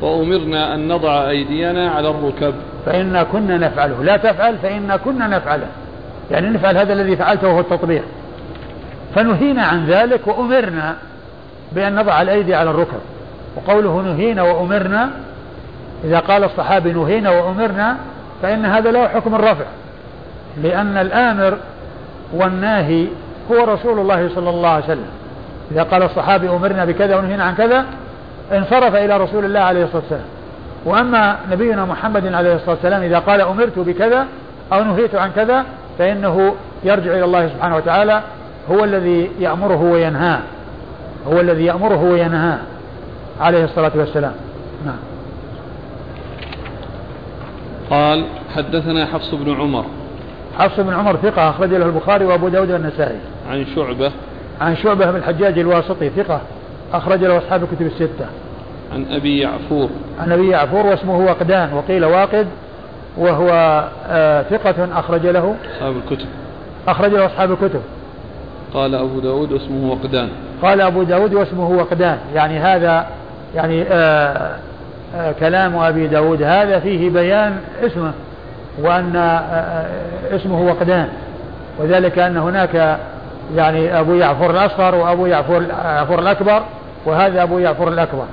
وأمرنا 0.00 0.74
أن 0.74 0.88
نضع 0.88 1.28
أيدينا 1.28 1.90
على 1.90 2.10
الركب. 2.10 2.54
فإنا 2.86 3.22
كنا 3.22 3.58
نفعله. 3.58 4.02
لا 4.02 4.16
تفعل 4.16 4.58
فإنا 4.58 4.96
كنا 4.96 5.28
نفعله. 5.28 5.66
يعني 6.30 6.48
نفعل 6.48 6.76
هذا 6.76 6.92
الذي 6.92 7.16
فعلته 7.16 7.48
وهو 7.48 7.60
التطبيق. 7.60 8.04
فنهينا 9.14 9.62
عن 9.62 9.86
ذلك 9.86 10.26
وأمرنا 10.26 10.96
بأن 11.72 11.94
نضع 11.94 12.22
الأيدي 12.22 12.54
على 12.54 12.70
الركب. 12.70 13.00
وقوله 13.56 14.02
نهينا 14.02 14.42
وأمرنا 14.42 15.10
إذا 16.04 16.18
قال 16.18 16.44
الصحابي 16.44 16.92
نهينا 16.92 17.30
وأمرنا 17.30 17.96
فإن 18.42 18.64
هذا 18.64 18.90
له 18.90 19.08
حكم 19.08 19.34
الرفع 19.34 19.64
لأن 20.62 20.96
الآمر 20.96 21.58
والناهي 22.32 23.06
هو 23.50 23.64
رسول 23.64 23.98
الله 23.98 24.28
صلى 24.34 24.50
الله 24.50 24.68
عليه 24.68 24.84
وسلم. 24.84 25.06
إذا 25.72 25.82
قال 25.82 26.02
الصحابي 26.02 26.48
أمرنا 26.48 26.84
بكذا 26.84 27.16
ونهينا 27.16 27.44
عن 27.44 27.54
كذا 27.54 27.84
انصرف 28.52 28.94
إلى 28.94 29.16
رسول 29.16 29.44
الله 29.44 29.60
عليه 29.60 29.84
الصلاة 29.84 30.02
والسلام. 30.02 30.24
وأما 30.84 31.36
نبينا 31.50 31.84
محمد 31.84 32.34
عليه 32.34 32.54
الصلاة 32.54 32.70
والسلام 32.70 33.02
إذا 33.02 33.18
قال 33.18 33.40
أمرت 33.40 33.78
بكذا 33.78 34.26
أو 34.72 34.84
نهيت 34.84 35.14
عن 35.14 35.30
كذا 35.36 35.64
فإنه 35.98 36.54
يرجع 36.84 37.12
إلى 37.12 37.24
الله 37.24 37.48
سبحانه 37.48 37.76
وتعالى 37.76 38.22
هو 38.70 38.84
الذي 38.84 39.30
يأمره 39.40 39.82
وينهاه. 39.82 40.40
هو 41.28 41.40
الذي 41.40 41.64
يأمره 41.64 42.02
وينهاه 42.02 42.58
عليه 43.40 43.64
الصلاة 43.64 43.92
والسلام. 43.94 44.32
نعم. 44.86 45.13
قال 47.90 48.24
حدثنا 48.56 49.06
حفص 49.06 49.34
بن 49.34 49.54
عمر. 49.60 49.84
حفص 50.58 50.80
بن 50.80 50.94
عمر 50.94 51.16
ثقة 51.16 51.50
أخرج 51.50 51.68
له 51.74 51.86
البخاري 51.86 52.24
وأبو 52.24 52.48
داود 52.48 52.70
والنسائي. 52.70 53.18
عن 53.50 53.66
شعبة. 53.74 54.12
عن 54.60 54.76
شعبة 54.76 55.10
بن 55.10 55.16
الحجاج 55.16 55.58
الواسطي 55.58 56.10
ثقة 56.10 56.40
أخرج 56.92 57.24
له 57.24 57.38
أصحاب 57.38 57.62
الكتب 57.62 57.86
الستة. 57.86 58.26
عن 58.92 59.06
أبي 59.10 59.38
يعفور. 59.38 59.88
عن 60.20 60.32
أبي 60.32 60.48
يعفور 60.48 60.86
واسمه 60.86 61.18
وقدان 61.18 61.72
وقيل 61.72 62.04
واقد 62.04 62.46
وهو 63.18 63.50
آه 64.08 64.42
ثقة 64.42 64.98
أخرج 64.98 65.26
له. 65.26 65.56
أصحاب 65.76 65.94
الكتب. 65.96 66.26
أخرج 66.88 67.10
له 67.10 67.26
أصحاب 67.26 67.50
الكتب. 67.52 67.80
قال 68.74 68.94
أبو 68.94 69.20
داود 69.20 69.52
واسمه 69.52 69.90
وقدان. 69.90 70.28
قال 70.62 70.80
أبو 70.80 71.02
داود 71.02 71.34
واسمه 71.34 71.70
وقدان. 71.70 72.18
يعني 72.34 72.58
هذا 72.58 73.06
يعني 73.54 73.82
آه 73.82 73.86
آه 73.92 74.58
كلام 75.40 75.76
أبي 75.76 76.06
داود. 76.06 76.42
هذا 76.42 76.78
فيه 76.78 77.10
بيان 77.10 77.56
اسمه 77.82 78.12
وأن 78.78 79.16
آه، 79.16 79.20
آه، 79.20 80.36
اسمه 80.36 80.62
وقدان. 80.62 81.08
وذلك 81.78 82.18
أن 82.18 82.36
هناك 82.36 82.98
يعني 83.56 84.00
أبو 84.00 84.14
يعفر 84.14 84.50
الأصغر 84.50 84.94
وأبو 84.94 85.26
يعفر, 85.26 85.62
يعفر 85.84 86.18
الأكبر 86.18 86.62
وهذا 87.06 87.42
أبو 87.42 87.58
يعفر 87.58 87.88
الأكبر. 87.88 88.24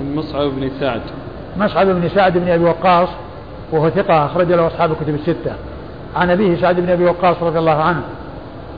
عن 0.00 0.14
مصعب 0.14 0.46
بن 0.46 0.70
سعد. 0.80 1.00
مصعب 1.56 1.86
بن 1.86 2.08
سعد 2.08 2.38
بن 2.38 2.48
أبي 2.48 2.64
وقاص 2.64 3.08
وهو 3.72 3.90
ثقة 3.90 4.26
أخرج 4.26 4.52
له 4.52 4.66
أصحاب 4.66 4.92
الكتب 4.92 5.14
الستة. 5.14 5.52
عن 6.16 6.30
أبيه 6.30 6.60
سعد 6.60 6.80
بن 6.80 6.90
أبي 6.90 7.04
وقاص 7.04 7.36
رضي 7.42 7.58
الله 7.58 7.82
عنه 7.82 8.02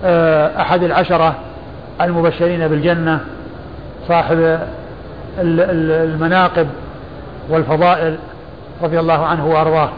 آه، 0.04 0.60
أحد 0.60 0.82
العشرة 0.82 1.34
المبشرين 2.00 2.68
بالجنة 2.68 3.20
صاحب 4.08 4.58
المناقب 5.38 6.66
والفضائل 7.48 8.18
رضي 8.82 9.00
الله 9.00 9.26
عنه 9.26 9.48
وأرضاه 9.48 9.90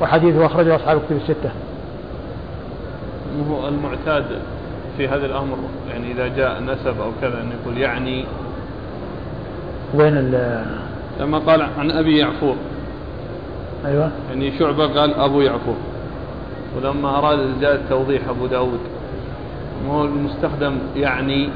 وحديثه 0.00 0.46
أخرجه 0.46 0.76
أصحاب 0.76 0.96
الكتب 0.96 1.16
الستة. 1.16 1.50
هو 3.50 3.68
المعتاد 3.68 4.24
في 4.96 5.08
هذا 5.08 5.26
الأمر 5.26 5.56
يعني 5.90 6.12
إذا 6.12 6.28
جاء 6.28 6.62
نسب 6.62 7.00
أو 7.00 7.10
كذا 7.20 7.40
أن 7.40 7.50
يقول 7.60 7.78
يعني. 7.78 8.24
وين 9.94 10.16
ال 10.16 10.64
لما 11.20 11.38
قال 11.38 11.62
عن 11.78 11.90
أبي 11.90 12.18
يعفور. 12.18 12.56
أيوة. 13.86 14.10
يعني 14.30 14.58
شعبة 14.58 14.86
قال 14.86 15.14
أبو 15.14 15.40
يعفور. 15.40 15.76
ولما 16.76 17.18
أراد 17.18 17.60
جاء 17.60 17.74
التوضيح 17.74 18.28
أبو 18.28 18.46
داود 18.46 18.80
هو 19.88 20.04
المستخدم 20.04 20.78
يعني؟ 20.96 21.48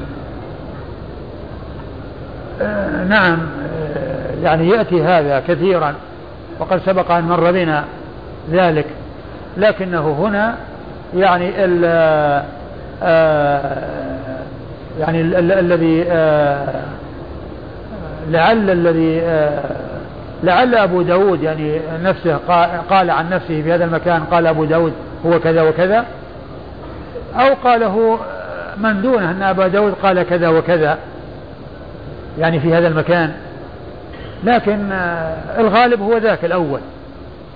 نعم 3.09 3.39
آه 3.87 4.43
يعني 4.43 4.69
يأتي 4.69 5.03
هذا 5.03 5.43
كثيرا 5.47 5.93
وقد 6.59 6.81
سبق 6.85 7.11
أن 7.11 7.23
مر 7.23 7.51
بنا 7.51 7.83
ذلك 8.51 8.85
لكنه 9.57 10.15
هنا 10.19 10.55
يعني 11.15 11.65
ال 11.65 11.81
آه 13.03 13.77
يعني 14.99 15.21
الذي 15.59 16.05
آه 16.09 16.83
لعل 18.29 18.69
الذي 18.69 19.21
آه 19.21 19.63
لعل 20.43 20.75
أبو 20.75 21.01
داود 21.01 21.43
يعني 21.43 21.79
نفسه 22.03 22.37
قال 22.89 23.09
عن 23.09 23.29
نفسه 23.29 23.61
في 23.61 23.73
هذا 23.73 23.85
المكان 23.85 24.23
قال 24.23 24.47
أبو 24.47 24.65
داود 24.65 24.93
هو 25.25 25.39
كذا 25.39 25.61
وكذا 25.61 26.05
أو 27.35 27.53
قاله 27.63 28.19
من 28.77 29.01
دونه 29.01 29.31
أن 29.31 29.41
أبا 29.41 29.67
داود 29.67 29.93
قال 30.03 30.23
كذا 30.23 30.49
وكذا. 30.49 30.97
يعني 32.39 32.59
في 32.59 32.73
هذا 32.73 32.87
المكان. 32.87 33.33
لكن 34.43 34.91
آه، 34.91 35.61
الغالب 35.61 36.01
هو 36.01 36.17
ذاك 36.17 36.45
الأول. 36.45 36.79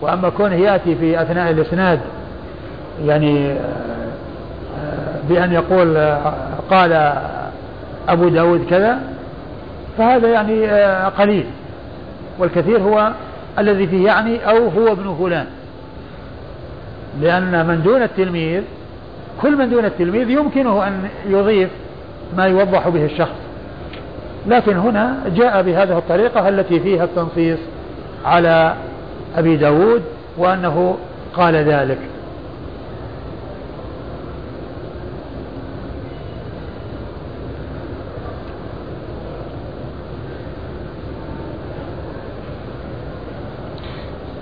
وأما 0.01 0.29
كونه 0.29 0.55
يأتي 0.55 0.95
في 0.95 1.21
أثناء 1.21 1.51
الإسناد 1.51 1.99
يعني 3.05 3.51
آه، 3.51 3.57
بأن 5.29 5.53
يقول 5.53 5.97
آه، 5.97 6.33
قال 6.69 7.13
أبو 8.09 8.29
داود 8.29 8.65
كذا 8.69 8.99
فهذا 9.97 10.27
يعني 10.27 10.67
قليل. 11.07 11.45
والكثير 12.39 12.79
هو 12.79 13.11
الذي 13.59 13.87
فيه 13.87 14.05
يعني 14.05 14.49
أو 14.49 14.67
هو 14.67 14.91
ابن 14.91 15.15
فلان. 15.19 15.45
لأن 17.21 17.65
من 17.65 17.81
دون 17.83 18.01
التلميذ 18.01 18.61
كل 19.41 19.57
من 19.57 19.69
دون 19.69 19.85
التلميذ 19.85 20.29
يمكنه 20.29 20.87
أن 20.87 21.09
يضيف 21.27 21.69
ما 22.37 22.45
يوضح 22.45 22.87
به 22.87 23.05
الشخص. 23.05 23.40
لكن 24.47 24.77
هنا 24.77 25.17
جاء 25.35 25.61
بهذه 25.61 25.97
الطريقة 25.97 26.49
التي 26.49 26.79
فيها 26.79 27.03
التنصيص 27.03 27.59
على 28.25 28.75
أبي 29.35 29.55
داود 29.55 30.01
وأنه 30.37 30.97
قال 31.35 31.55
ذلك. 31.55 31.99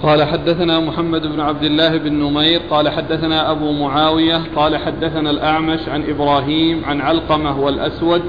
قال 0.03 0.23
حدثنا 0.23 0.79
محمد 0.79 1.21
بن 1.21 1.39
عبد 1.39 1.63
الله 1.63 1.97
بن 1.97 2.13
نمير 2.13 2.61
قال 2.69 2.89
حدثنا 2.89 3.51
أبو 3.51 3.71
معاوية 3.71 4.41
قال 4.55 4.77
حدثنا 4.77 5.29
الأعمش 5.29 5.89
عن 5.89 6.03
إبراهيم 6.09 6.85
عن 6.85 7.01
علقمة 7.01 7.59
والأسود 7.59 8.21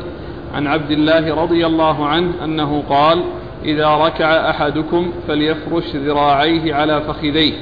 عن 0.54 0.66
عبد 0.66 0.90
الله 0.90 1.42
رضي 1.42 1.66
الله 1.66 2.06
عنه 2.06 2.44
أنه 2.44 2.82
قال 2.88 3.22
إذا 3.64 3.88
ركع 3.88 4.50
أحدكم 4.50 5.12
فليفرش 5.28 5.96
ذراعيه 5.96 6.74
على 6.74 7.00
فخذيه 7.00 7.52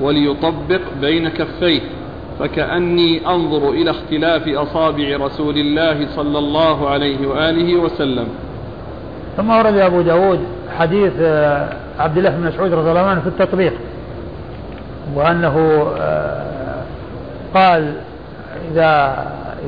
وليطبق 0.00 0.80
بين 1.00 1.28
كفيه 1.28 1.80
فكأني 2.40 3.26
أنظر 3.26 3.70
إلى 3.70 3.90
اختلاف 3.90 4.48
أصابع 4.48 5.16
رسول 5.16 5.56
الله 5.56 6.06
صلى 6.16 6.38
الله 6.38 6.88
عليه 6.88 7.26
وآله 7.26 7.76
وسلم. 7.76 8.26
ثم 9.36 9.50
ورد 9.50 9.76
أبو 9.76 10.00
داود 10.00 10.40
حديث 10.78 11.12
آه، 11.20 11.68
عبد 11.98 12.18
الله 12.18 12.30
بن 12.30 12.46
مسعود 12.46 12.72
رضي 12.72 12.90
الله 12.90 13.00
عنه 13.00 13.20
في 13.20 13.26
التطبيق 13.26 13.72
وأنه 15.14 15.86
آه، 15.98 16.82
قال 17.54 17.94
إذا 18.72 19.16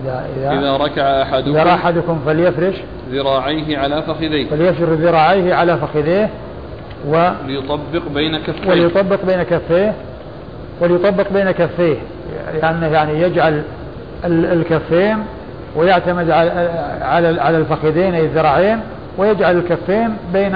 إذا 0.04 0.26
إذا, 0.36 0.58
إذا 0.58 0.76
ركع 0.76 1.22
أحدكم 1.22 1.50
إذا 1.50 1.74
أحدكم 1.74 2.18
فليفرش 2.26 2.74
ذراعيه 3.10 3.78
على 3.78 4.02
فخذيه. 4.02 4.50
فليفرش 4.50 4.98
ذراعيه 4.98 5.54
على 5.54 5.76
فخذيه 5.76 6.30
و 7.08 7.30
ليطبق 7.46 8.08
بين 8.14 8.38
كفيه. 8.38 8.70
وليطبق 8.70 9.24
بين 9.24 9.42
كفيه 9.42 9.92
وليطبق 10.80 11.32
بين 11.32 11.50
كفيه. 11.50 11.96
يعني 12.62 12.86
يعني 12.86 13.20
يجعل 13.22 13.62
الكفين 14.24 15.18
ويعتمد 15.76 16.30
على 16.30 16.50
على 17.02 17.40
على 17.40 17.58
الفخذين 17.58 18.14
أي 18.14 18.24
الذراعين 18.24 18.80
ويجعل 19.18 19.56
الكفين 19.56 20.16
بين 20.32 20.54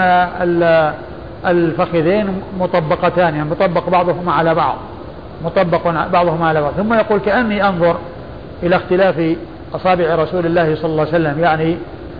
الفخذين 1.46 2.42
مطبقتان 2.58 3.34
يعني 3.34 3.50
مطبق 3.50 3.88
بعضهما 3.88 4.32
على 4.32 4.54
بعض. 4.54 4.76
مطبق 5.44 6.06
بعضهما 6.06 6.48
على 6.48 6.62
بعض. 6.62 6.72
ثم 6.72 6.94
يقول 6.94 7.20
كأني 7.20 7.68
أنظر 7.68 7.96
إلى 8.62 8.76
اختلاف 8.76 9.36
أصابع 9.74 10.14
رسول 10.14 10.46
الله 10.46 10.74
صلى 10.74 10.84
الله 10.90 11.00
عليه 11.00 11.10
وسلم 11.10 11.40
يعني 11.40 11.76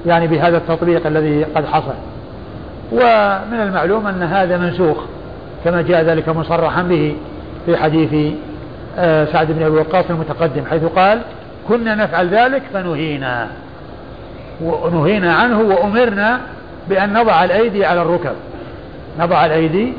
يعني 0.06 0.26
بهذا 0.26 0.56
التطبيق 0.56 1.06
الذي 1.06 1.44
قد 1.44 1.66
حصل. 1.66 1.94
ومن 2.92 3.60
المعلوم 3.60 4.06
أن 4.06 4.22
هذا 4.22 4.56
منسوخ 4.56 4.96
كما 5.64 5.82
جاء 5.82 6.02
ذلك 6.02 6.28
مصرحا 6.28 6.82
به 6.82 7.16
في 7.66 7.76
حديث 7.76 8.34
آه، 8.98 9.24
سعد 9.24 9.52
بن 9.52 9.62
أبي 9.62 9.76
وقاص 9.76 10.04
المتقدم 10.10 10.62
حيث 10.70 10.84
قال 10.84 11.20
كنا 11.68 11.94
نفعل 11.94 12.28
ذلك 12.28 12.62
فنهينا. 12.74 13.48
ونهينا 14.62 15.34
عنه 15.34 15.60
وأمرنا 15.60 16.40
بأن 16.88 17.12
نضع 17.12 17.44
الأيدي 17.44 17.84
على 17.84 18.02
الركب. 18.02 18.34
نضع 19.18 19.46
الأيدي 19.46 19.92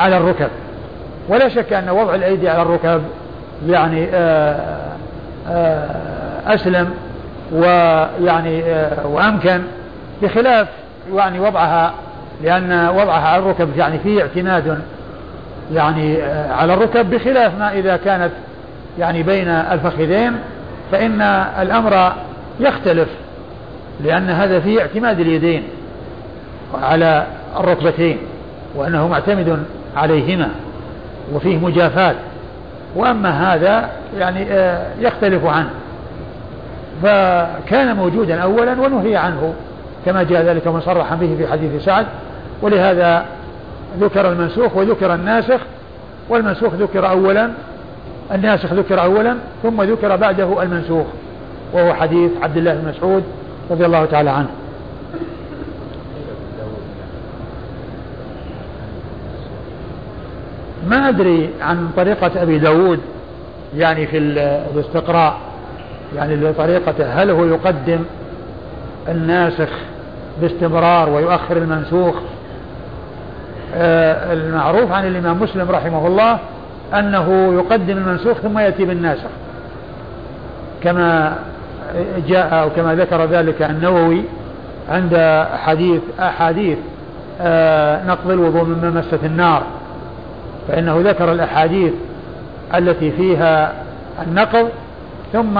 على 0.00 0.16
الركب. 0.16 0.48
ولا 1.28 1.48
شك 1.48 1.72
أن 1.72 1.88
وضع 1.88 2.14
الأيدي 2.14 2.48
على 2.48 2.62
الركب 2.62 3.02
يعني 3.68 4.08
آه، 4.14 4.79
أسلم 6.46 6.90
ويعني 7.52 8.62
وأمكن 9.04 9.60
بخلاف 10.22 10.68
يعني 11.14 11.40
وضعها 11.40 11.92
لأن 12.42 12.88
وضعها 12.88 13.28
على 13.28 13.42
الركب 13.42 13.76
يعني 13.76 13.98
فيه 13.98 14.22
اعتماد 14.22 14.78
يعني 15.72 16.22
آه، 16.22 16.52
على 16.52 16.74
الركب 16.74 17.10
بخلاف 17.10 17.58
ما 17.58 17.72
إذا 17.72 17.96
كانت 17.96 18.30
يعني 18.98 19.22
بين 19.22 19.48
الفخذين 19.48 20.32
فإن 20.92 21.22
الأمر 21.60 22.12
يختلف 22.60 23.08
لأن 24.04 24.30
هذا 24.30 24.60
فيه 24.60 24.80
اعتماد 24.80 25.20
اليدين 25.20 25.62
على 26.82 27.26
الركبتين 27.60 28.18
وأنه 28.74 29.08
معتمد 29.08 29.62
عليهما 29.96 30.48
وفيه 31.32 31.58
مجافاة 31.58 32.14
وأما 32.96 33.54
هذا 33.54 33.90
يعني 34.18 34.46
آه، 34.50 34.86
يختلف 35.00 35.46
عنه. 35.46 35.70
فكان 37.02 37.96
موجودا 37.96 38.40
أولا 38.40 38.80
ونهي 38.80 39.16
عنه 39.16 39.54
كما 40.06 40.22
جاء 40.22 40.42
ذلك 40.42 40.66
مصرحا 40.66 41.14
به 41.14 41.34
في 41.38 41.46
حديث 41.46 41.84
سعد. 41.84 42.06
ولهذا 42.62 43.24
ذكر 44.00 44.32
المنسوخ 44.32 44.76
وذكر 44.76 45.14
الناسخ 45.14 45.60
والمنسوخ 46.28 46.74
ذكر 46.74 47.10
أولا 47.10 47.50
الناسخ 48.32 48.72
ذكر 48.72 49.02
أولا 49.02 49.36
ثم 49.62 49.82
ذكر 49.82 50.16
بعده 50.16 50.62
المنسوخ 50.62 51.06
وهو 51.72 51.94
حديث 51.94 52.30
عبد 52.42 52.56
الله 52.56 52.74
بن 52.74 52.88
مسعود 52.88 53.22
رضي 53.70 53.86
الله 53.86 54.04
تعالى 54.04 54.30
عنه. 54.30 54.48
ما 60.88 61.08
أدري 61.08 61.50
عن 61.60 61.90
طريقة 61.96 62.42
أبي 62.42 62.58
داود 62.58 63.00
يعني 63.76 64.06
في 64.06 64.18
الاستقراء 64.18 65.36
يعني 66.16 66.52
طريقته 66.52 67.22
هل 67.22 67.30
هو 67.30 67.44
يقدم 67.44 68.00
الناسخ 69.08 69.68
باستمرار 70.40 71.10
ويؤخر 71.10 71.56
المنسوخ؟ 71.56 72.14
آه، 73.74 74.32
المعروف 74.32 74.92
عن 74.92 75.06
الإمام 75.06 75.42
مسلم 75.42 75.70
رحمه 75.70 76.06
الله 76.06 76.38
أنه 76.94 77.54
يقدم 77.54 77.96
المنسوخ 77.96 78.38
ثم 78.38 78.58
يأتي 78.58 78.84
بالناسخ. 78.84 79.30
كما 80.82 81.38
جاء 82.28 82.62
أو 82.62 82.70
كما 82.70 82.94
ذكر 82.94 83.24
ذلك 83.24 83.62
النووي 83.62 84.22
عند 84.88 85.44
حديث 85.64 86.00
أحاديث 86.20 86.78
آه، 87.40 88.04
نقض 88.06 88.30
الوضوء 88.30 88.64
من 88.64 88.94
مست 88.94 89.24
النار. 89.24 89.62
فإنه 90.70 91.00
ذكر 91.00 91.32
الأحاديث 91.32 91.92
التي 92.74 93.10
فيها 93.10 93.72
النقض 94.26 94.68
ثم 95.32 95.58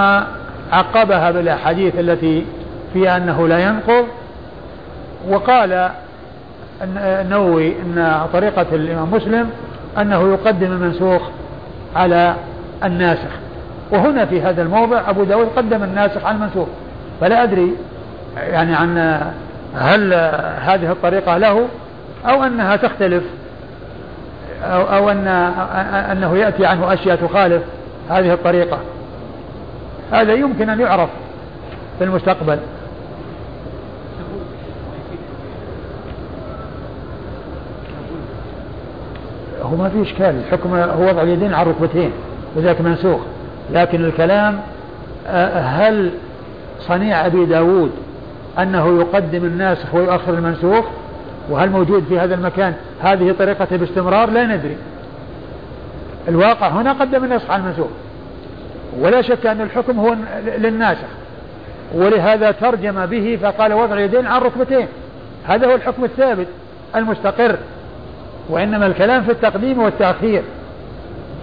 عقبها 0.72 1.30
بالأحاديث 1.30 1.98
التي 1.98 2.46
فيها 2.92 3.16
أنه 3.16 3.48
لا 3.48 3.58
ينقض. 3.58 4.04
وقال 5.28 5.90
النووي 6.82 7.72
أن 7.82 8.26
طريقة 8.32 8.66
الإمام 8.72 9.10
مسلم 9.10 9.50
أنه 9.98 10.32
يقدم 10.32 10.72
المنسوخ 10.72 11.22
على 11.96 12.34
الناسخ. 12.84 13.30
وهنا 13.90 14.24
في 14.24 14.42
هذا 14.42 14.62
الموضع 14.62 15.10
أبو 15.10 15.24
داود 15.24 15.48
قدم 15.56 15.82
الناسخ 15.82 16.24
على 16.24 16.36
المنسوخ. 16.36 16.68
فلا 17.20 17.42
أدري 17.42 17.72
يعني 18.36 18.74
عن 18.74 19.20
هل 19.74 20.12
هذه 20.60 20.92
الطريقة 20.92 21.36
له 21.36 21.66
أو 22.26 22.44
أنها 22.44 22.76
تختلف. 22.76 23.22
أو, 24.62 24.82
أو 24.82 25.10
أن 25.10 25.26
أنه 26.12 26.36
يأتي 26.36 26.66
عنه 26.66 26.92
أشياء 26.92 27.16
تخالف 27.16 27.62
هذه 28.10 28.32
الطريقة. 28.32 28.78
هذا 30.12 30.32
يمكن 30.32 30.70
أن 30.70 30.80
يعرف 30.80 31.08
في 31.98 32.04
المستقبل. 32.04 32.58
هو 39.62 39.76
ما 39.76 39.88
في 39.88 40.02
إشكال. 40.02 40.34
الحكم 40.38 40.74
هو 40.74 41.08
وضع 41.08 41.22
اليدين 41.22 41.54
على 41.54 41.70
الركبتين 41.70 42.10
وذاك 42.56 42.80
منسوخ. 42.80 43.20
لكن 43.72 44.04
الكلام 44.04 44.60
هل 45.54 46.10
صنيع 46.80 47.26
أبي 47.26 47.44
داود 47.44 47.90
أنه 48.58 49.00
يقدم 49.00 49.44
الناسخ 49.44 49.94
ويؤخر 49.94 50.34
المنسوخ؟ 50.34 50.84
وهل 51.50 51.70
موجود 51.70 52.04
في 52.08 52.18
هذا 52.18 52.34
المكان 52.34 52.74
هذه 53.02 53.34
طريقته 53.38 53.76
باستمرار؟ 53.76 54.30
لا 54.30 54.44
ندري. 54.44 54.76
الواقع 56.28 56.68
هنا 56.68 56.92
قدم 56.92 57.24
النسخ 57.24 57.50
على 57.50 57.62
المنسوخ 57.62 57.88
ولا 58.98 59.22
شك 59.22 59.46
أن 59.46 59.60
الحكم 59.60 60.00
هو 60.00 60.16
للناسخ. 60.58 61.08
ولهذا 61.94 62.50
ترجم 62.50 63.06
به 63.06 63.38
فقال 63.42 63.72
وضع 63.72 63.94
اليدين 63.94 64.26
على 64.26 64.38
الركبتين 64.38 64.86
هذا 65.46 65.66
هو 65.66 65.74
الحكم 65.74 66.04
الثابت 66.04 66.46
المستقر. 66.96 67.56
وإنما 68.48 68.86
الكلام 68.86 69.22
في 69.22 69.30
التقديم 69.30 69.78
والتأخير. 69.78 70.42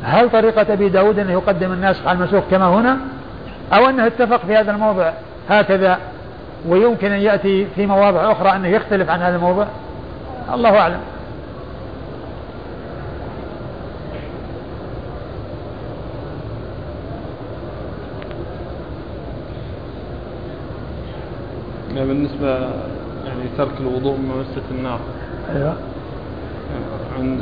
هل 0.04 0.30
طريقة 0.30 0.74
أبي 0.74 0.90
داود 0.90 1.20
أنه 1.20 1.32
يقدم 1.32 1.72
الناسخ 1.72 2.08
على 2.08 2.16
المنسوخ 2.16 2.44
كما 2.52 2.66
هنا؟ 2.66 2.98
أو 3.74 3.90
أنه 3.90 4.08
اتفق 4.08 4.46
في 4.46 4.56
هذا 4.56 4.72
الموضع 4.72 5.12
هكذا؟ 5.50 5.98
ويمكن 6.68 7.12
أن 7.12 7.20
يأتي 7.20 7.68
في 7.76 7.86
مواضع 7.86 8.32
أخرى 8.32 8.56
أنه 8.56 8.68
يختلف 8.68 9.10
عن 9.10 9.20
هذا 9.20 9.36
الموضع؟ 9.36 9.66
الله 10.54 10.80
أعلم. 10.80 11.00
بالنسبة 21.96 22.50
يعني 23.26 23.44
ترك 23.58 23.72
الوضوء 23.80 24.18
من 24.18 24.46
مسة 24.46 24.62
النار. 24.72 25.00
أيوة. 25.56 25.74
عن 27.18 27.42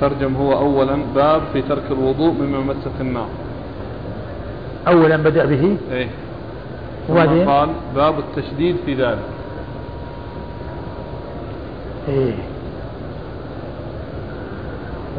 ترجم 0.00 0.34
هو 0.34 0.52
أولا 0.52 0.98
باب 1.14 1.42
في 1.52 1.62
ترك 1.62 1.82
الوضوء 1.90 2.32
مما 2.32 2.60
مسة 2.60 3.00
النار. 3.00 3.28
أولا 4.88 5.16
بدأ 5.16 5.44
به. 5.44 5.76
إيه. 5.92 6.08
وبعدين؟ 7.10 7.48
قال 7.48 7.68
باب 7.94 8.14
التشديد 8.18 8.76
في 8.86 8.94
ذلك. 8.94 9.41
إيه. 12.08 12.34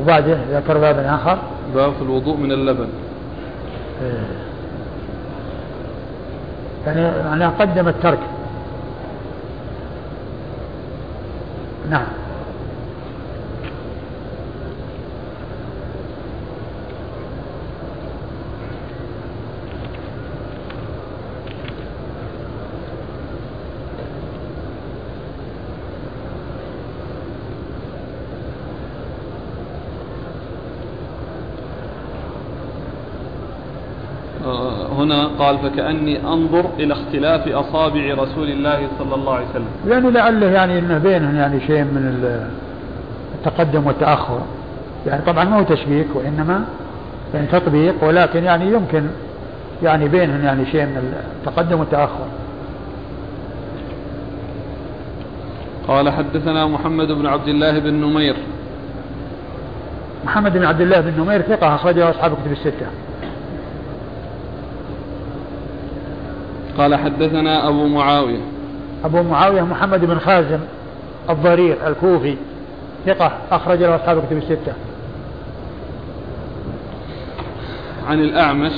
وبعدين 0.02 0.38
ذكر 0.52 0.78
باب 0.78 0.98
آخر. 0.98 1.38
باب 1.76 1.94
في 1.94 2.02
الوضوء 2.02 2.38
من 2.38 2.52
اللبن. 2.52 2.88
إيه. 4.04 4.44
يعني 6.86 7.24
معناه 7.30 7.50
قدم 7.60 7.88
الترك. 7.88 8.20
نعم 11.90 12.06
هنا 34.98 35.33
قال 35.44 35.58
فكأني 35.58 36.20
أنظر 36.28 36.66
إلى 36.80 36.94
اختلاف 36.94 37.48
أصابع 37.48 38.14
رسول 38.14 38.50
الله 38.50 38.88
صلى 39.00 39.16
الله 39.16 39.34
عليه 39.34 39.46
وسلم. 39.50 39.68
يعني 39.88 40.12
لعله 40.12 40.48
يعني 40.48 40.80
أنه 40.80 40.98
بينهم 40.98 41.36
يعني 41.36 41.60
شيء 41.60 41.84
من 41.84 42.24
التقدم 43.36 43.88
والتأخر. 43.88 44.42
يعني 45.08 45.22
طبعا 45.26 45.44
ما 45.44 45.60
هو 45.60 45.64
تشبيك 45.64 46.08
وإنما 46.14 46.64
يعني 47.34 47.48
تطبيق 47.48 48.04
ولكن 48.04 48.44
يعني 48.44 48.72
يمكن 48.72 49.04
يعني 49.84 50.08
بينهم 50.08 50.46
يعني 50.46 50.66
شيء 50.66 50.86
من 50.86 51.14
التقدم 51.40 51.80
والتأخر. 51.80 52.26
قال 55.88 56.10
حدثنا 56.10 56.66
محمد 56.68 57.08
بن 57.08 57.26
عبد 57.26 57.48
الله 57.48 57.80
بن 57.80 57.94
نمير. 57.94 58.36
محمد 60.26 60.54
بن 60.54 60.66
عبد 60.66 60.82
الله 60.82 61.00
بن 61.00 61.22
نمير 61.22 61.42
ثقة 61.42 61.76
أخرجه 61.76 62.10
أصحاب 62.10 62.32
كتب 62.32 62.52
الستة. 62.52 62.88
قال 66.78 66.96
حدثنا 66.96 67.68
أبو 67.68 67.88
معاوية. 67.88 68.42
أبو 69.06 69.24
معاوية 69.24 69.62
محمد 69.62 70.06
بن 70.06 70.20
خازم 70.20 70.60
الضرير 71.30 71.78
الكوفي 71.88 72.36
ثقة 73.06 73.32
أخرج 73.52 73.84
له 73.84 73.96
أصحاب 73.96 74.26
كتب 74.26 74.38
الستة. 74.38 74.74
عن 78.10 78.20
الأعمش. 78.20 78.74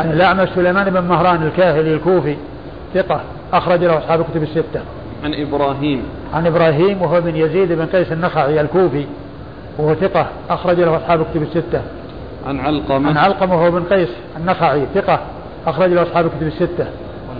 عن 0.00 0.10
الأعمش 0.10 0.48
سليمان 0.54 0.90
بن 0.90 1.00
مهران 1.00 1.42
الكاهلي 1.42 1.94
الكوفي 1.94 2.36
ثقة 2.94 3.20
أخرج 3.52 3.84
له 3.84 3.98
أصحاب 3.98 4.24
كتب 4.24 4.42
الستة. 4.42 4.80
عن 5.24 5.34
إبراهيم. 5.34 6.02
عن 6.34 6.46
إبراهيم 6.46 7.02
وهو 7.02 7.20
بن 7.20 7.36
يزيد 7.36 7.72
بن 7.72 7.86
قيس 7.86 8.12
النخعي 8.12 8.60
الكوفي 8.60 9.04
وهو 9.78 9.94
ثقة 9.94 10.26
أخرج 10.50 10.80
له 10.80 10.96
أصحاب 10.96 11.26
كتب 11.30 11.42
الستة. 11.42 11.82
عن 12.46 12.60
علقمة. 12.60 13.08
عن 13.08 13.16
علقمة 13.16 13.54
وهو 13.54 13.70
بن 13.70 13.82
قيس 13.82 14.08
النخعي 14.36 14.86
ثقة 14.94 15.20
أخرج 15.66 15.92
له 15.92 16.02
أصحاب 16.02 16.28
كتب 16.28 16.46
الستة. 16.46 16.86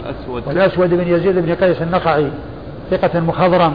والأسود 0.04 0.48
والأسود 0.48 0.90
بن 0.90 1.08
يزيد 1.08 1.38
بن 1.38 1.54
قيس 1.54 1.82
النخعي 1.82 2.26
ثقة 2.90 3.20
مخضرم 3.20 3.74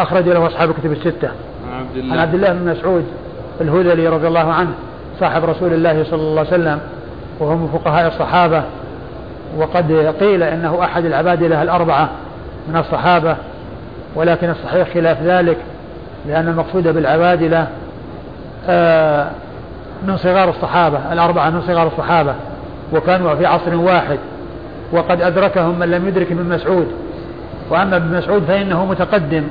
أخرج 0.00 0.28
له 0.28 0.46
أصحاب 0.46 0.72
كتب 0.72 0.92
الستة. 0.92 1.28
عن 1.72 1.78
عبد 1.78 1.98
عن 1.98 2.02
الله. 2.02 2.20
عبد 2.20 2.34
الله 2.34 2.52
بن 2.52 2.70
مسعود 2.70 3.04
الهذلي 3.60 4.08
رضي 4.08 4.26
الله 4.26 4.52
عنه 4.52 4.70
صاحب 5.20 5.44
رسول 5.44 5.72
الله 5.72 6.04
صلى 6.04 6.20
الله 6.20 6.38
عليه 6.38 6.50
وسلم 6.50 6.80
وهو 7.40 7.56
من 7.56 7.68
فقهاء 7.68 8.08
الصحابة. 8.08 8.62
وقد 9.58 10.14
قيل 10.20 10.42
إنه 10.42 10.84
أحد 10.84 11.04
العبادلة 11.04 11.62
الأربعة 11.62 12.08
من 12.68 12.76
الصحابة 12.76 13.36
ولكن 14.14 14.50
الصحيح 14.50 14.94
خلاف 14.94 15.22
ذلك 15.22 15.56
لأن 16.26 16.48
المقصود 16.48 16.88
بالعبادلة 16.88 17.66
آه، 18.68 19.30
من 20.06 20.16
صغار 20.16 20.48
الصحابة 20.48 21.12
الأربعة 21.12 21.50
من 21.50 21.62
صغار 21.62 21.86
الصحابة 21.86 22.34
وكانوا 22.92 23.34
في 23.34 23.46
عصر 23.46 23.76
واحد. 23.76 24.18
وقد 24.92 25.22
أدركهم 25.22 25.78
من 25.78 25.90
لم 25.90 26.08
يدرك 26.08 26.32
ابن 26.32 26.44
مسعود. 26.44 26.86
وأما 27.70 27.96
ابن 27.96 28.16
مسعود 28.18 28.44
فإنه 28.44 28.84
متقدم 28.84 29.44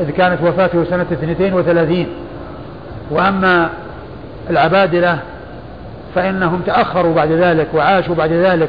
إذ 0.00 0.10
كانت 0.10 0.42
وفاته 0.42 0.84
سنة 0.84 1.06
32 1.12 2.06
وأما 3.10 3.70
العبادلة 4.50 5.18
فإنهم 6.14 6.60
تأخروا 6.66 7.14
بعد 7.14 7.32
ذلك 7.32 7.66
وعاشوا 7.74 8.14
بعد 8.14 8.32
ذلك 8.32 8.68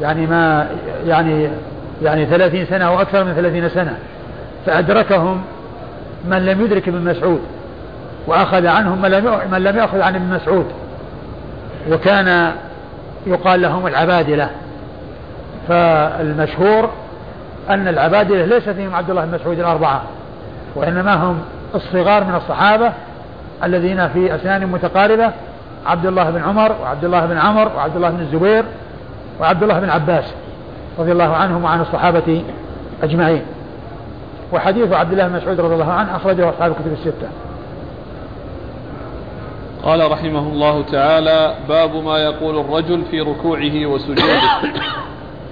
يعني 0.00 0.26
ما 0.26 0.68
يعني 1.06 1.48
يعني 2.02 2.26
ثلاثين 2.26 2.66
سنة 2.66 2.84
أو 2.84 3.00
أكثر 3.00 3.24
من 3.24 3.34
ثلاثين 3.34 3.68
سنة. 3.68 3.98
فأدركهم 4.66 5.42
من 6.24 6.46
لم 6.46 6.64
يدرك 6.64 6.88
ابن 6.88 7.04
مسعود 7.04 7.40
وأخذ 8.26 8.66
عنهم 8.66 9.02
من 9.02 9.10
لم 9.10 9.38
من 9.52 9.64
لم 9.64 9.76
يأخذ 9.76 10.00
عن 10.00 10.14
ابن 10.14 10.34
مسعود. 10.34 10.66
وكان 11.90 12.52
يقال 13.26 13.62
لهم 13.62 13.86
العبادلة. 13.86 14.50
فالمشهور 15.68 16.90
أن 17.70 17.88
العبادلة 17.88 18.44
ليس 18.44 18.68
فيهم 18.68 18.94
عبد 18.94 19.10
الله 19.10 19.24
بن 19.24 19.34
مسعود 19.34 19.58
الأربعة 19.58 20.02
وإنما 20.74 21.14
هم 21.14 21.40
الصغار 21.74 22.24
من 22.24 22.34
الصحابة 22.34 22.92
الذين 23.64 24.08
في 24.08 24.34
أسنان 24.34 24.66
متقاربة 24.66 25.32
عبد 25.86 26.06
الله 26.06 26.30
بن 26.30 26.42
عمر 26.42 26.72
وعبد 26.82 27.04
الله 27.04 27.26
بن 27.26 27.38
عمر 27.38 27.72
وعبد 27.76 27.96
الله 27.96 28.10
بن 28.10 28.20
الزبير 28.20 28.64
وعبد 29.40 29.62
الله 29.62 29.80
بن 29.80 29.90
عباس 29.90 30.24
رضي 30.98 31.12
الله 31.12 31.36
عنهم 31.36 31.64
وعن 31.64 31.80
الصحابة 31.80 32.42
أجمعين. 33.02 33.42
وحديث 34.52 34.92
عبد 34.92 35.12
الله 35.12 35.28
بن 35.28 35.36
مسعود 35.36 35.60
رضي 35.60 35.74
الله 35.74 35.92
عنه 35.92 36.16
أخرجه 36.16 36.50
أصحاب 36.50 36.70
الكتب 36.70 36.92
الستة. 36.92 37.28
قال 39.82 40.10
رحمه 40.10 40.38
الله 40.38 40.82
تعالى 40.82 41.54
باب 41.68 41.94
ما 41.94 42.18
يقول 42.18 42.58
الرجل 42.58 43.04
في 43.10 43.20
ركوعه 43.20 43.86
وسجوده. 43.86 44.40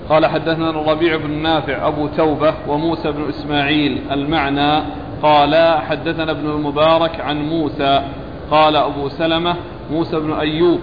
قال 0.09 0.27
حدثنا 0.27 0.71
الربيع 0.71 1.17
بن 1.17 1.31
نافع 1.31 1.89
أبو 1.89 2.07
توبة 2.07 2.55
وموسى 2.69 3.13
بن 3.13 3.29
إسماعيل 3.29 4.01
المعنى 4.13 4.83
قال 5.23 5.79
حدثنا 5.83 6.31
ابن 6.31 6.51
المبارك 6.51 7.21
عن 7.21 7.49
موسى 7.49 8.03
قال 8.51 8.77
أبو 8.77 9.09
سلمة 9.09 9.55
موسى 9.91 10.21
بن 10.21 10.33
أيوب 10.33 10.81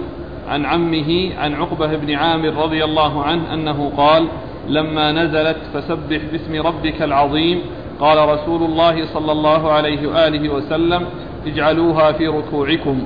عن 0.49 0.65
عمه 0.65 1.29
عن 1.37 1.53
عقبة 1.53 1.95
بن 1.95 2.13
عامر 2.13 2.49
رضي 2.49 2.83
الله 2.83 3.23
عنه 3.23 3.53
أنه 3.53 3.91
قال 3.97 4.27
لما 4.67 5.11
نزلت 5.11 5.57
فسبح 5.73 6.21
باسم 6.31 6.61
ربك 6.61 7.01
العظيم 7.01 7.61
قال 7.99 8.29
رسول 8.29 8.63
الله 8.63 9.05
صلى 9.05 9.31
الله 9.31 9.71
عليه 9.71 10.07
وآله 10.07 10.49
وسلم 10.49 11.05
اجعلوها 11.47 12.11
في 12.11 12.27
ركوعكم. 12.27 13.03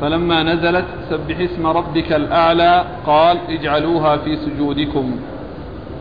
فلما 0.00 0.42
نزلت 0.42 0.84
سبح 1.10 1.40
اسم 1.40 1.66
ربك 1.66 2.12
الأعلى 2.12 2.84
قال 3.06 3.38
اجعلوها 3.48 4.16
في 4.16 4.36
سجودكم. 4.36 5.16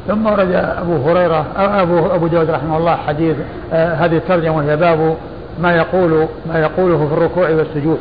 ثم 0.07 0.25
ورد 0.25 0.51
أبو 0.51 1.09
هريرة 1.09 1.45
أبو 1.57 2.05
أبو 2.05 2.27
داود 2.27 2.49
رحمه 2.49 2.77
الله 2.77 2.95
حديث 2.95 3.35
آه 3.73 3.93
هذه 3.93 4.17
الترجمة 4.17 4.57
وهي 4.57 4.75
باب 4.75 5.17
ما 5.61 5.75
يقول 5.75 6.27
ما 6.47 6.59
يقوله 6.59 7.07
في 7.07 7.13
الركوع 7.13 7.49
والسجود. 7.49 7.99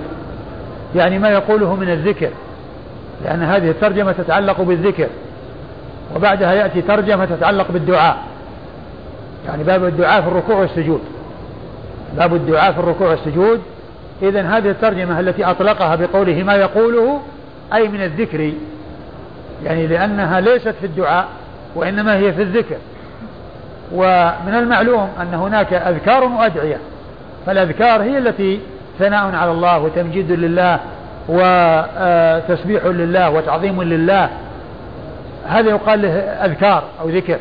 يعني 0.95 1.19
ما 1.19 1.29
يقوله 1.31 1.75
من 1.75 1.91
الذكر 1.91 2.31
لأن 3.25 3.43
هذه 3.43 3.71
الترجمة 3.71 4.13
تتعلق 4.13 4.61
بالذكر 4.61 5.07
وبعدها 6.17 6.53
يأتي 6.53 6.83
ترجمة 6.83 7.25
تتعلق 7.25 7.73
بالدعاء. 7.73 8.17
يعني 9.47 9.65
باب 9.65 9.85
الدعاء 9.85 10.23
في 10.23 10.29
الركوع 10.29 10.57
والسجود. 10.57 11.01
باب 12.17 12.35
الدعاء 12.35 12.73
في 12.73 12.79
الركوع 12.79 13.11
والسجود 13.11 13.61
إذا 14.23 14.43
هذه 14.43 14.71
الترجمة 14.71 15.21
التي 15.21 15.45
أطلقها 15.45 15.97
بقوله 15.97 16.43
ما 16.43 16.55
يقوله 16.55 17.21
أي 17.75 17.89
من 17.89 18.03
الذكر 18.03 18.53
يعني 19.65 19.87
لأنها 19.87 20.41
ليست 20.41 20.75
في 20.81 20.87
الدعاء. 20.87 21.27
وإنما 21.75 22.17
هي 22.17 22.33
في 22.33 22.43
الذكر. 22.43 22.77
ومن 23.93 24.55
المعلوم 24.55 25.09
أن 25.21 25.35
هناك 25.35 25.73
أذكار 25.73 26.25
وأدعية 26.25 26.77
فالأذكار 27.47 28.03
هي 28.03 28.19
التي 28.19 28.61
ثناء 28.99 29.35
على 29.35 29.51
الله 29.51 29.79
وتمجيد 29.79 30.33
لله 30.33 30.81
وتسبيح 31.29 32.85
لله 32.85 33.31
وتعظيم 33.31 33.83
لله. 33.83 34.29
هذا 35.47 35.71
يقال 35.71 36.03
له 36.03 36.11
أذكار 36.19 36.85
أو 37.01 37.09
ذكر. 37.09 37.39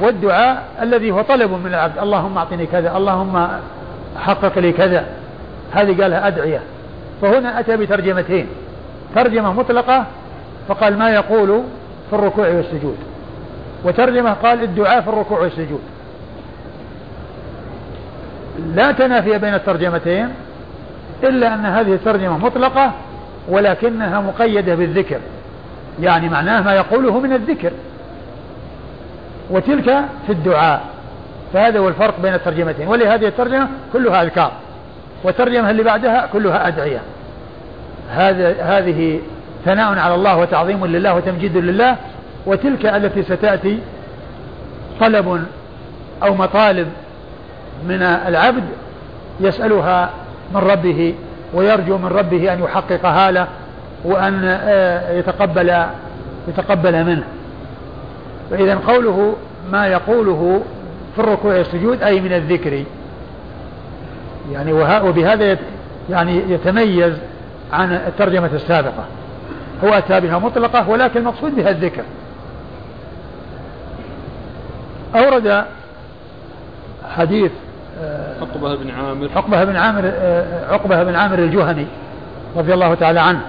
والدعاء 0.00 0.62
الذي 0.82 1.10
هو 1.10 1.22
طلب 1.22 1.50
من 1.50 1.66
العبد 1.66 1.98
اللهم 1.98 2.38
أعطني 2.38 2.66
كذا 2.66 2.96
اللهم 2.96 3.48
حقق 4.16 4.58
لي 4.58 4.72
كذا. 4.72 5.04
هذه 5.72 6.02
قالها 6.02 6.26
أدعية. 6.26 6.60
فهنا 7.22 7.60
أتى 7.60 7.76
بترجمتين. 7.76 8.46
ترجمة 9.14 9.52
مطلقة 9.52 10.04
فقال 10.68 10.98
ما 10.98 11.10
يقول 11.10 11.62
في 12.10 12.16
الركوع 12.16 12.48
والسجود. 12.48 12.96
وترجمة 13.84 14.32
قال 14.32 14.62
الدعاء 14.62 15.00
في 15.00 15.08
الركوع 15.08 15.40
والسجود. 15.40 15.80
لا 18.74 18.92
تنافي 18.92 19.38
بين 19.38 19.54
الترجمتين 19.54 20.28
إلا 21.24 21.54
أن 21.54 21.66
هذه 21.66 21.94
الترجمة 21.94 22.38
مطلقة 22.38 22.92
ولكنها 23.48 24.20
مقيدة 24.20 24.74
بالذكر. 24.74 25.18
يعني 26.00 26.28
معناه 26.28 26.60
ما 26.60 26.74
يقوله 26.74 27.20
من 27.20 27.32
الذكر. 27.32 27.72
وتلك 29.50 30.04
في 30.26 30.32
الدعاء. 30.32 30.80
فهذا 31.52 31.78
هو 31.78 31.88
الفرق 31.88 32.20
بين 32.20 32.34
الترجمتين. 32.34 32.88
ولهذه 32.88 33.26
الترجمة 33.26 33.68
كلها 33.92 34.22
أذكار. 34.22 34.52
والترجمة 35.24 35.70
اللي 35.70 35.82
بعدها 35.82 36.26
كلها 36.32 36.68
أدعية. 36.68 37.00
هذا 38.10 38.62
هذه 38.62 39.20
ثناء 39.64 39.98
على 39.98 40.14
الله 40.14 40.36
وتعظيم 40.36 40.86
لله 40.86 41.14
وتمجيد 41.14 41.56
لله. 41.56 41.96
وتلك 42.46 42.86
التي 42.86 43.22
ستأتي 43.22 43.78
طلب 45.00 45.44
أو 46.22 46.34
مطالب 46.34 46.88
من 47.88 48.02
العبد 48.02 48.64
يسألها 49.40 50.10
من 50.54 50.60
ربه 50.60 51.14
ويرجو 51.54 51.98
من 51.98 52.06
ربه 52.06 52.52
أن 52.52 52.62
يحققها 52.62 53.30
له 53.30 53.46
وأن 54.04 54.40
آه، 54.44 55.12
يتقبل 55.12 55.84
يتقبل 56.48 57.04
منه. 57.04 57.24
فإذا 58.50 58.74
قوله 58.74 59.36
ما 59.72 59.86
يقوله 59.86 60.62
في 61.14 61.20
الركوع 61.20 61.56
والسجود 61.56 62.02
أي 62.02 62.20
من 62.20 62.32
الذكر 62.32 62.84
يعني 64.52 64.72
وبهذا 64.72 65.58
يعني 66.10 66.42
يتميز 66.48 67.12
عن 67.72 67.92
الترجمة 67.92 68.50
السابقة. 68.54 69.04
هو 69.84 69.88
أتى 69.88 70.20
بها 70.20 70.38
مطلقة 70.38 70.88
ولكن 70.88 71.20
المقصود 71.20 71.56
بها 71.56 71.70
الذكر. 71.70 72.02
أورد 75.16 75.64
حديث 77.16 77.50
عقبة 78.40 78.74
بن 78.76 78.90
عامر. 78.90 79.28
عقبة 79.36 79.64
بن 79.64 79.76
عامر 79.76 80.02
آه، 80.04 80.72
عقبة 80.72 81.02
بن 81.02 81.14
عامر 81.14 81.38
الجهني 81.38 81.86
رضي 82.56 82.74
الله 82.74 82.94
تعالى 82.94 83.20
عنه 83.20 83.40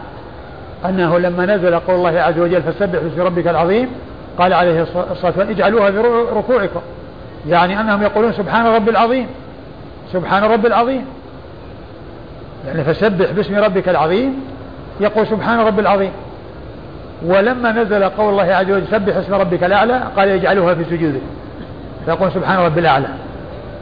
أنه 0.85 1.19
لما 1.19 1.45
نزل 1.45 1.79
قول 1.79 1.95
الله 1.95 2.21
عز 2.21 2.39
وجل 2.39 2.61
فسبح 2.61 2.99
باسم 2.99 3.21
ربك 3.21 3.47
العظيم 3.47 3.89
قال 4.37 4.53
عليه 4.53 4.81
الصلاة 4.81 5.05
والسلام 5.09 5.49
اجعلوها 5.49 5.91
في 5.91 5.97
ركوعكم. 6.35 6.81
يعني 7.47 7.81
أنهم 7.81 8.01
يقولون 8.01 8.33
سبحان 8.33 8.65
رب 8.65 8.89
العظيم 8.89 9.27
سبحان 10.13 10.43
رب 10.43 10.65
العظيم. 10.65 11.05
يعني 12.67 12.83
فسبح 12.83 13.31
باسم 13.31 13.55
ربك 13.55 13.89
العظيم 13.89 14.43
يقول 14.99 15.27
سبحان 15.27 15.59
رب 15.59 15.79
العظيم. 15.79 16.11
ولما 17.25 17.71
نزل 17.71 18.03
قول 18.03 18.29
الله 18.29 18.55
عز 18.55 18.71
وجل 18.71 18.87
سبح 18.91 19.15
اسم 19.15 19.33
ربك 19.33 19.63
الأعلى 19.63 20.03
قال 20.17 20.29
يجعلها 20.29 20.73
في 20.73 20.83
سجوده 20.83 21.19
فيقول 22.07 22.31
سبحان 22.31 22.59
رب 22.59 22.77
الأعلى. 22.77 23.07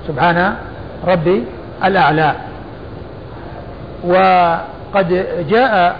سبحان 0.07 0.55
ربي 1.07 1.43
الأعلى. 1.83 2.35
وقد 4.03 5.25
جاء 5.49 5.95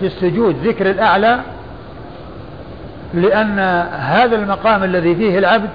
في 0.00 0.06
السجود 0.06 0.66
ذكر 0.66 0.90
الأعلى 0.90 1.40
لأن 3.14 3.58
هذا 4.00 4.36
المقام 4.36 4.84
الذي 4.84 5.14
فيه 5.14 5.38
العبد 5.38 5.70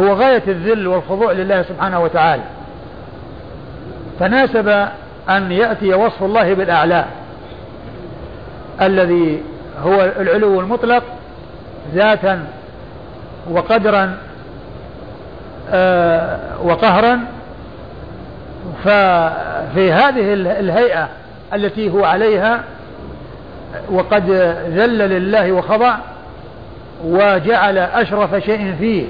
هو 0.00 0.12
غاية 0.12 0.42
الذل 0.48 0.86
والخضوع 0.86 1.32
لله 1.32 1.62
سبحانه 1.62 2.00
وتعالى. 2.00 2.42
فناسب 4.20 4.68
أن 5.30 5.52
يأتي 5.52 5.94
وصف 5.94 6.22
الله 6.22 6.54
بالأعلى 6.54 7.04
الذي 8.82 9.42
هو 9.82 10.04
العلو 10.20 10.60
المطلق 10.60 11.02
ذاتا 11.94 12.44
وقدرا 13.50 14.16
وقهرا 16.62 17.20
ففي 18.84 19.92
هذه 19.92 20.34
الهيئة 20.34 21.08
التي 21.54 21.90
هو 21.90 22.04
عليها 22.04 22.60
وقد 23.90 24.30
ذل 24.74 24.98
لله 24.98 25.52
وخضع 25.52 25.94
وجعل 27.04 27.78
أشرف 27.78 28.34
شيء 28.34 28.74
فيه 28.78 29.04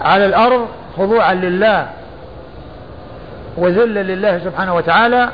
على 0.00 0.26
الأرض 0.26 0.66
خضوعا 0.96 1.34
لله 1.34 1.86
وذلا 3.56 4.02
لله 4.02 4.38
سبحانه 4.38 4.74
وتعالى 4.74 5.28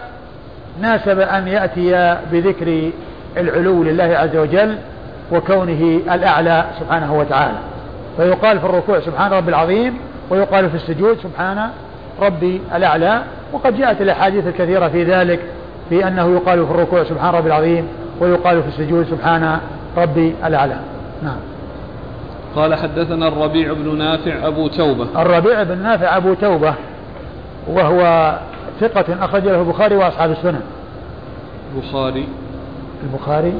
ناسب 0.80 1.20
أن 1.20 1.48
يأتي 1.48 2.16
بذكر 2.32 2.90
العلو 3.36 3.82
لله 3.82 4.16
عز 4.16 4.36
وجل 4.36 4.76
وكونه 5.32 6.00
الأعلى 6.14 6.64
سبحانه 6.80 7.14
وتعالى. 7.14 7.58
فيقال 8.16 8.60
في 8.60 8.66
الركوع 8.66 9.00
سبحان 9.00 9.32
رب 9.32 9.48
العظيم 9.48 9.98
ويقال 10.30 10.70
في 10.70 10.76
السجود 10.76 11.18
سبحان 11.18 11.70
ربي 12.22 12.60
الأعلى. 12.74 13.22
وقد 13.52 13.76
جاءت 13.76 14.00
الأحاديث 14.00 14.46
الكثيرة 14.46 14.88
في 14.88 15.04
ذلك 15.04 15.40
في 15.88 16.08
أنه 16.08 16.34
يقال 16.34 16.66
في 16.66 16.72
الركوع 16.72 17.04
سبحان 17.04 17.34
ربي 17.34 17.48
العظيم 17.48 17.88
ويقال 18.20 18.62
في 18.62 18.68
السجود 18.68 19.06
سبحان 19.06 19.58
ربي 19.96 20.34
الأعلى. 20.46 20.76
نعم. 21.22 21.36
قال 22.56 22.74
حدثنا 22.74 23.28
الربيع 23.28 23.72
بن 23.72 23.98
نافع 23.98 24.46
أبو 24.46 24.68
توبة. 24.68 25.06
الربيع 25.16 25.62
بن 25.62 25.78
نافع 25.78 26.16
أبو 26.16 26.34
توبة 26.34 26.74
وهو 27.68 28.34
ثقة 28.80 29.24
أخرج 29.24 29.44
له 29.44 29.60
البخاري 29.60 29.96
وأصحاب 29.96 30.30
السنن 30.30 30.60
البخاري. 31.76 32.28
البخاري. 33.04 33.52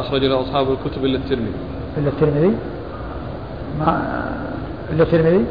أخرج 0.00 0.24
له 0.24 0.40
أصحاب 0.40 0.66
الكتب 0.70 1.04
إلا 1.04 1.18
الترمذي. 1.18 1.52
إلا 1.98 2.08
الترمذي. 2.08 2.56
ما 3.80 4.02
إلا 4.92 5.02
الترمذي؟ 5.02 5.36
إيه. 5.36 5.44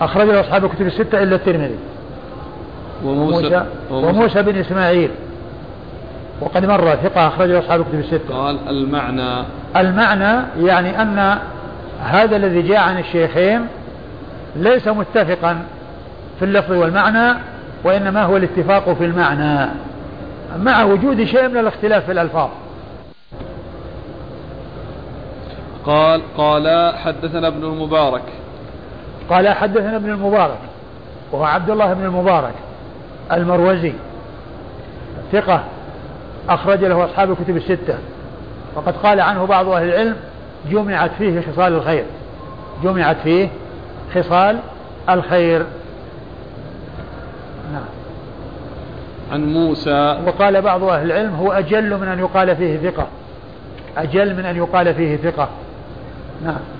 أخرج 0.00 0.26
له 0.26 0.40
أصحاب 0.40 0.64
الكتب 0.64 0.86
الستة 0.86 1.22
إلا 1.22 1.36
الترمذي. 1.36 1.78
وموسى 3.04 3.64
وموسى 3.90 4.42
بن 4.42 4.58
إسماعيل. 4.58 5.10
وقد 6.40 6.66
مر 6.66 6.96
ثقة 6.96 7.28
أخرج 7.28 7.48
له 7.48 7.58
أصحاب 7.58 7.80
الكتب 7.80 7.98
الستة. 7.98 8.34
قال 8.34 8.68
المعنى. 8.68 9.44
المعنى 9.76 10.46
يعني 10.60 11.02
أن 11.02 11.38
هذا 12.02 12.36
الذي 12.36 12.62
جاء 12.62 12.78
عن 12.78 12.98
الشيخين 12.98 13.66
ليس 14.56 14.88
متفقا 14.88 15.62
في 16.38 16.44
اللفظ 16.44 16.72
والمعنى 16.72 17.38
وإنما 17.84 18.22
هو 18.22 18.36
الاتفاق 18.36 18.92
في 18.92 19.04
المعنى 19.04 19.70
مع 20.58 20.84
وجود 20.84 21.24
شيء 21.24 21.48
من 21.48 21.56
الاختلاف 21.56 22.04
في 22.04 22.12
الألفاظ. 22.12 22.48
قال 25.86 26.22
قال 26.36 26.94
حدثنا 26.96 27.48
ابن 27.48 27.64
المبارك. 27.64 28.22
قال 29.30 29.48
حدثنا 29.48 29.96
ابن 29.96 30.10
المبارك 30.10 30.58
وهو 31.32 31.44
عبد 31.44 31.70
الله 31.70 31.92
بن 31.92 32.04
المبارك 32.04 32.54
المروزي 33.32 33.92
ثقة 35.32 35.64
أخرج 36.48 36.84
له 36.84 37.04
أصحاب 37.04 37.30
الكتب 37.30 37.56
الستة 37.56 37.98
وقد 38.74 38.96
قال 38.96 39.20
عنه 39.20 39.44
بعض 39.44 39.68
أهل 39.68 39.88
العلم 39.88 40.16
جمعت 40.70 41.10
فيه 41.18 41.40
خصال 41.40 41.72
الخير 41.72 42.04
جمعت 42.82 43.16
فيه 43.24 43.48
خصال 44.14 44.58
الخير. 45.08 45.66
نعم. 47.72 47.82
عن 49.32 49.52
موسى. 49.52 50.20
وقال 50.26 50.62
بعض 50.62 50.84
أهل 50.84 51.06
العلم 51.06 51.34
هو 51.34 51.52
أجل 51.52 51.96
من 51.98 52.08
أن 52.08 52.18
يقال 52.18 52.56
فيه 52.56 52.90
ثقة 52.90 53.06
أجل 53.96 54.36
من 54.36 54.44
أن 54.44 54.56
يقال 54.56 54.94
فيه 54.94 55.16
ثقة. 55.16 55.48
نعم. 56.44 56.79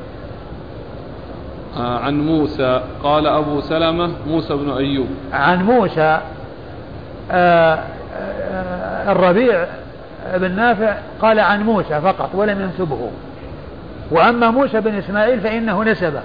عن 1.77 2.21
موسى. 2.27 2.83
قال 3.03 3.27
أبو 3.27 3.61
سلمة 3.61 4.11
موسى 4.27 4.55
بن 4.55 4.71
أيوب. 4.71 5.09
عن 5.33 5.63
موسى 5.63 6.21
آه 7.31 7.79
آه 8.53 9.13
الربيع 9.13 9.67
بن 10.35 10.57
نافع 10.57 10.95
قال 11.23 11.41
عن 11.41 11.63
موسى 11.63 12.01
فقط 12.01 12.31
ولم 12.35 12.61
ينسبه. 12.61 13.11
وأما 14.11 14.51
موسى 14.51 14.81
بن 14.81 14.95
إسماعيل 14.95 15.41
فإنه 15.41 15.85
نسبه 15.85 16.23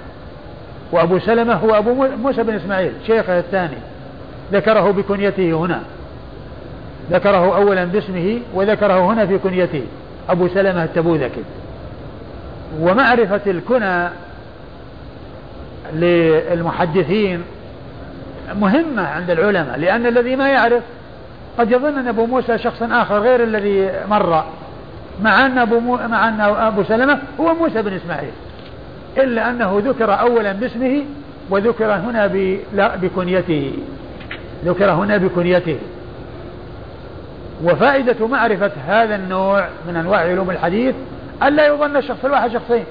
وأبو 0.92 1.18
سلمة 1.18 1.54
هو 1.54 1.78
أبو 1.78 2.06
موسى 2.22 2.42
بن 2.42 2.54
إسماعيل 2.54 2.92
شيخه 3.06 3.38
الثاني. 3.38 3.76
ذكره 4.52 4.90
بكنيته 4.90 5.52
هنا. 5.52 5.80
ذكره 7.10 7.56
أولا 7.56 7.84
باسمه 7.84 8.38
وذكره 8.54 9.12
هنا 9.12 9.26
في 9.26 9.38
كنيته. 9.38 9.82
أبو 10.28 10.48
سلمة 10.48 10.84
التبوذكي. 10.84 11.42
ومعرفة 12.80 13.40
الكنى 13.46 14.08
للمحدثين 15.94 17.42
مهمة 18.54 19.06
عند 19.06 19.30
العلماء 19.30 19.78
لأن 19.78 20.06
الذي 20.06 20.36
ما 20.36 20.48
يعرف 20.48 20.82
قد 21.58 21.70
يظن 21.70 21.98
أن 21.98 22.08
أبو 22.08 22.26
موسى 22.26 22.58
شخص 22.58 22.82
آخر 22.82 23.18
غير 23.18 23.44
الذي 23.44 23.90
مر. 24.10 24.44
مع 25.22 25.46
أن 25.46 25.58
أبو, 25.58 25.80
مو... 25.80 25.96
مع 25.96 26.28
أن 26.28 26.40
أبو 26.40 26.82
سلمة 26.82 27.18
هو 27.40 27.54
موسى 27.54 27.82
بن 27.82 27.92
إسماعيل. 27.92 28.30
إلا 29.18 29.50
أنه 29.50 29.82
ذكر 29.84 30.20
أولا 30.20 30.52
باسمه 30.52 31.02
وذكر 31.50 31.92
هنا 31.92 32.26
ب... 32.26 32.58
لا 32.74 32.96
بكنيته. 32.96 33.72
ذكر 34.64 34.90
هنا 34.90 35.16
بكنيته. 35.16 35.78
وفائدة 37.64 38.26
معرفة 38.26 38.70
هذا 38.86 39.16
النوع 39.16 39.68
من 39.88 39.96
أنواع 39.96 40.18
علوم 40.20 40.50
الحديث 40.50 40.94
ألا 41.42 41.66
يظن 41.66 41.96
الشخص 41.96 42.24
الواحد 42.24 42.50
شخصين. 42.50 42.84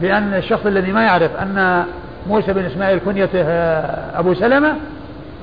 بأن 0.00 0.34
الشخص 0.34 0.66
الذي 0.66 0.92
ما 0.92 1.02
يعرف 1.02 1.36
أن 1.36 1.84
موسى 2.28 2.52
بن 2.52 2.64
إسماعيل 2.64 3.00
كنيته 3.04 3.42
أبو 4.18 4.34
سلمة 4.34 4.76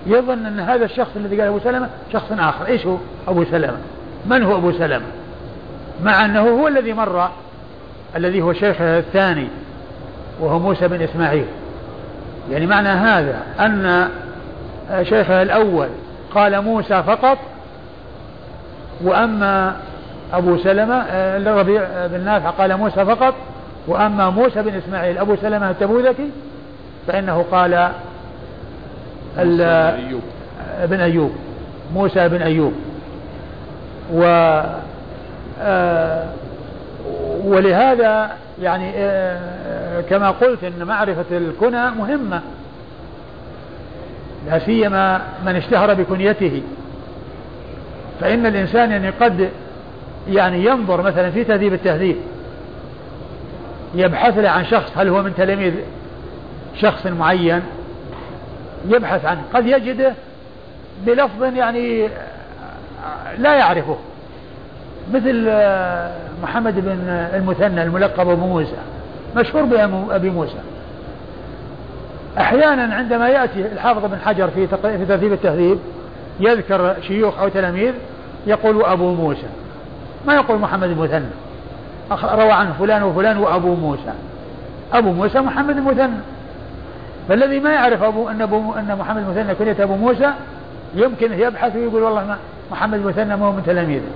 يظن 0.07 0.45
أن 0.45 0.59
هذا 0.59 0.85
الشخص 0.85 1.09
الذي 1.15 1.41
قال 1.41 1.47
أبو 1.47 1.59
سلمة 1.59 1.89
شخص 2.13 2.31
آخر. 2.31 2.65
إيش 2.65 2.85
هو؟ 2.85 2.97
أبو 3.27 3.43
سلمة. 3.43 3.77
من 4.25 4.43
هو 4.43 4.57
أبو 4.57 4.71
سلمة؟ 4.71 5.05
مع 6.03 6.25
أنه 6.25 6.41
هو 6.41 6.67
الذي 6.67 6.93
مر 6.93 7.29
الذي 8.15 8.41
هو 8.41 8.53
شيخه 8.53 8.97
الثاني 8.97 9.47
وهو 10.39 10.59
موسى 10.59 10.87
بن 10.87 11.01
إسماعيل. 11.01 11.45
يعني 12.51 12.65
معنى 12.65 12.89
هذا 12.89 13.39
أن 13.59 14.09
شيخه 15.03 15.41
الأول 15.41 15.87
قال 16.35 16.61
موسى 16.61 17.03
فقط 17.03 17.37
وأما 19.01 19.75
أبو 20.33 20.57
سلمة 20.57 20.95
الربيع 21.11 22.07
بن 22.07 22.25
نافع 22.25 22.49
قال 22.49 22.77
موسى 22.77 23.05
فقط 23.05 23.33
وأما 23.87 24.29
موسى 24.29 24.61
بن 24.61 24.73
إسماعيل 24.73 25.17
أبو 25.17 25.35
سلمة 25.35 25.69
التبوذكي 25.69 26.29
فإنه 27.07 27.45
قال. 27.51 27.89
بن 30.83 30.99
أيوب. 30.99 31.31
موسى 31.93 32.29
بن 32.29 32.41
أيوب. 32.41 32.73
و 34.13 34.23
آه 35.61 36.25
ولهذا 37.43 38.31
يعني 38.61 38.91
آه 38.95 40.01
كما 40.01 40.29
قلت 40.29 40.63
إن 40.63 40.87
معرفة 40.87 41.37
الكنى 41.37 41.91
مهمة. 41.91 42.41
لا 44.47 44.59
سيما 44.59 45.21
من 45.45 45.55
اشتهر 45.55 45.93
بكنيته. 45.93 46.61
فإن 48.21 48.45
الإنسان 48.45 48.91
يعني 48.91 49.09
قد 49.09 49.49
يعني 50.29 50.65
ينظر 50.65 51.01
مثلا 51.01 51.31
في 51.31 51.43
تهذيب 51.43 51.73
التهذيب. 51.73 52.15
يبحث 53.95 54.37
له 54.37 54.49
عن 54.49 54.65
شخص 54.65 54.91
هل 54.97 55.09
هو 55.09 55.21
من 55.21 55.33
تلاميذ 55.37 55.73
شخص 56.81 57.05
معين؟ 57.05 57.61
يبحث 58.89 59.25
عنه. 59.25 59.41
قد 59.53 59.67
يجده 59.67 60.13
بلفظ 61.05 61.43
يعني 61.43 62.09
لا 63.37 63.55
يعرفه 63.55 63.97
مثل 65.13 65.51
محمد 66.43 66.75
بن 66.75 67.09
المثنى 67.09 67.83
الملقب 67.83 68.29
أبو 68.29 68.47
موسى 68.47 68.77
مشهور 69.35 69.63
بأبي 69.63 70.29
موسى. 70.29 70.57
أحيانا 72.37 72.95
عندما 72.95 73.29
يأتي 73.29 73.61
الحافظ 73.61 74.05
بن 74.05 74.17
حجر 74.25 74.47
في 74.47 74.67
في 74.67 75.05
ترتيب 75.05 75.33
التهذيب 75.33 75.79
يذكر 76.39 76.95
شيوخ 77.07 77.39
أو 77.39 77.47
تلاميذ 77.47 77.93
يقول 78.47 78.83
أبو 78.83 79.13
موسى 79.13 79.47
ما 80.27 80.35
يقول 80.35 80.59
محمد 80.59 80.89
المثنى؟ 80.89 81.25
روى 82.11 82.51
عنه 82.51 82.73
فلان 82.79 83.03
وفلان 83.03 83.37
وأبو 83.37 83.75
موسى. 83.75 84.13
أبو 84.93 85.11
موسى 85.11 85.39
محمد 85.39 85.77
المثنى. 85.77 86.17
فالذي 87.29 87.59
ما 87.59 87.73
يعرف 87.73 88.03
أبو 88.03 88.29
أن 88.29 88.41
أبو 88.41 88.73
أن 88.73 88.97
محمد 88.99 89.23
المثنى 89.23 89.55
كنية 89.55 89.83
أبو 89.83 89.95
موسى 89.95 90.33
يمكن 90.95 91.33
يبحث 91.33 91.75
ويقول 91.75 92.03
والله 92.03 92.25
ما 92.25 92.37
محمد 92.71 92.93
المثنى 92.93 93.35
ما 93.35 93.45
هو 93.45 93.51
من 93.51 93.63
تلاميذه. 93.65 94.11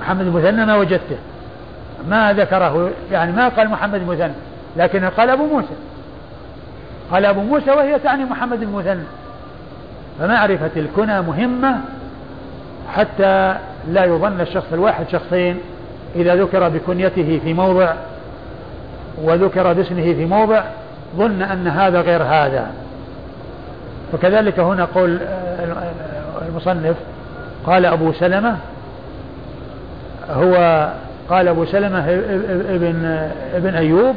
محمد 0.00 0.26
المثنى 0.26 0.66
ما 0.66 0.76
وجدته. 0.76 1.16
ما 2.08 2.32
ذكره 2.32 2.90
يعني 3.12 3.32
ما 3.32 3.48
قال 3.48 3.68
محمد 3.68 3.94
المثنى 3.94 4.32
لكن 4.76 5.04
قال 5.04 5.30
أبو 5.30 5.46
موسى. 5.46 5.74
قال 7.12 7.24
أبو 7.24 7.40
موسى 7.40 7.70
وهي 7.70 7.98
تعني 7.98 8.24
محمد 8.24 8.62
المثنى. 8.62 9.04
فمعرفة 10.18 10.70
الكنى 10.76 11.20
مهمة 11.20 11.80
حتى 12.94 13.56
لا 13.88 14.04
يظن 14.04 14.40
الشخص 14.40 14.72
الواحد 14.72 15.08
شخصين. 15.08 15.60
إذا 16.16 16.34
ذكر 16.34 16.68
بكنيته 16.68 17.40
في 17.44 17.54
موضع 17.54 17.94
وذكر 19.22 19.72
باسمه 19.72 20.02
في 20.02 20.24
موضع 20.24 20.62
ظن 21.16 21.42
أن 21.42 21.68
هذا 21.68 22.00
غير 22.00 22.22
هذا. 22.22 22.66
وكذلك 24.14 24.58
هنا 24.58 24.84
قول 24.84 25.18
المصنف 26.48 26.96
قال 27.66 27.86
أبو 27.86 28.12
سلمة 28.12 28.56
هو 30.30 30.54
قال 31.30 31.48
أبو 31.48 31.64
سلمة 31.64 32.04
ابن 32.68 33.28
ابن 33.54 33.74
أيوب 33.74 34.16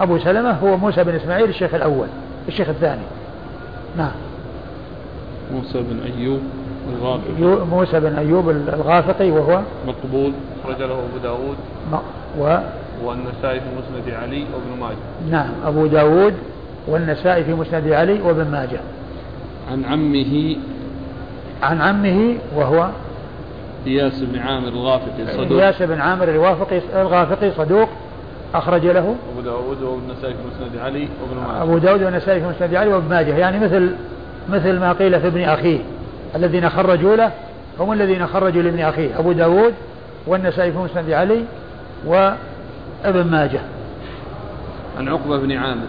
أبو 0.00 0.18
سلمة 0.18 0.50
هو 0.50 0.76
موسى 0.76 1.04
بن 1.04 1.14
إسماعيل 1.14 1.48
الشيخ 1.48 1.74
الأول 1.74 2.06
الشيخ 2.48 2.68
الثاني. 2.68 3.02
نعم. 3.96 4.12
موسى 5.52 5.82
بن 5.82 6.00
أيوب. 6.18 6.40
موسى 7.70 8.00
بن 8.00 8.14
أيوب 8.18 8.50
الغافقي 8.50 9.30
وهو 9.30 9.60
مقبول 9.86 10.32
أخرج 10.64 10.82
له 10.82 10.94
أبو 10.94 11.18
داود. 11.22 11.56
و 12.40 12.58
والنسائي 13.04 13.60
في 13.60 13.66
مسند 13.78 14.14
علي 14.14 14.44
وابن 14.54 14.80
ماجه. 14.80 15.30
نعم 15.30 15.50
أبو 15.66 15.86
داود 15.86 16.34
والنسائي 16.88 17.44
في 17.44 17.54
مسند 17.54 17.92
علي 17.92 18.20
وابن 18.22 18.50
ماجه. 18.50 18.80
عن 19.72 19.84
عمه 19.84 20.56
عن 21.62 21.80
عمه 21.80 22.34
وهو 22.56 22.88
إياس 23.86 24.20
بن 24.20 24.38
عامر 24.38 24.68
الغافقي 24.68 25.36
صدوق 25.36 25.62
إياس 25.62 25.82
بن 25.82 26.00
عامر 26.00 26.28
الوافقي 26.28 26.80
الغافقي 26.94 27.50
صدوق 27.50 27.88
أخرج 28.54 28.86
له 28.86 29.16
أبو 29.32 29.40
داود 29.44 29.82
والنسائي 29.82 30.34
في 30.34 30.40
مسند 30.54 30.78
علي 30.84 31.08
وابن 31.22 31.48
ماجه. 31.48 31.62
أبو 31.62 31.78
داود 31.78 32.02
والنسائي 32.02 32.40
في 32.40 32.46
مسند 32.46 32.74
علي 32.74 32.92
وابن 32.92 33.08
ماجه. 33.08 33.36
يعني 33.36 33.58
مثل 33.58 33.94
مثل 34.48 34.78
ما 34.78 34.92
قيل 34.92 35.20
في 35.20 35.26
ابن 35.26 35.40
أخيه. 35.40 35.78
الذين 36.36 36.70
خرجوا 36.70 37.16
له 37.16 37.30
هم 37.80 37.92
الذين 37.92 38.26
خرجوا 38.26 38.62
لابن 38.62 38.80
أخيه 38.80 39.18
أبو 39.18 39.32
داود 39.32 39.74
والنسائي 40.26 40.72
في 40.72 40.78
مسند 40.78 41.10
علي 41.10 41.44
وابن 42.06 43.30
ماجه. 43.30 43.60
عن 44.98 45.08
عقبة 45.08 45.38
بن 45.38 45.52
عامر. 45.52 45.86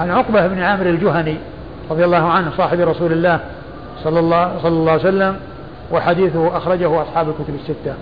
عن 0.00 0.10
عقبة 0.10 0.46
بن 0.46 0.60
عامر 0.60 0.86
الجهني 0.86 1.36
رضي 1.90 2.04
الله 2.04 2.30
عنه 2.30 2.50
صاحب 2.56 2.80
رسول 2.80 3.12
الله 3.12 3.40
صلى 4.04 4.20
الله 4.20 4.58
صلى 4.62 4.72
الله 4.72 4.92
عليه 4.92 5.02
وسلم 5.02 5.36
وحديثه 5.92 6.56
أخرجه 6.56 7.02
أصحاب 7.02 7.28
الكتب 7.28 7.54
الستة. 7.54 7.94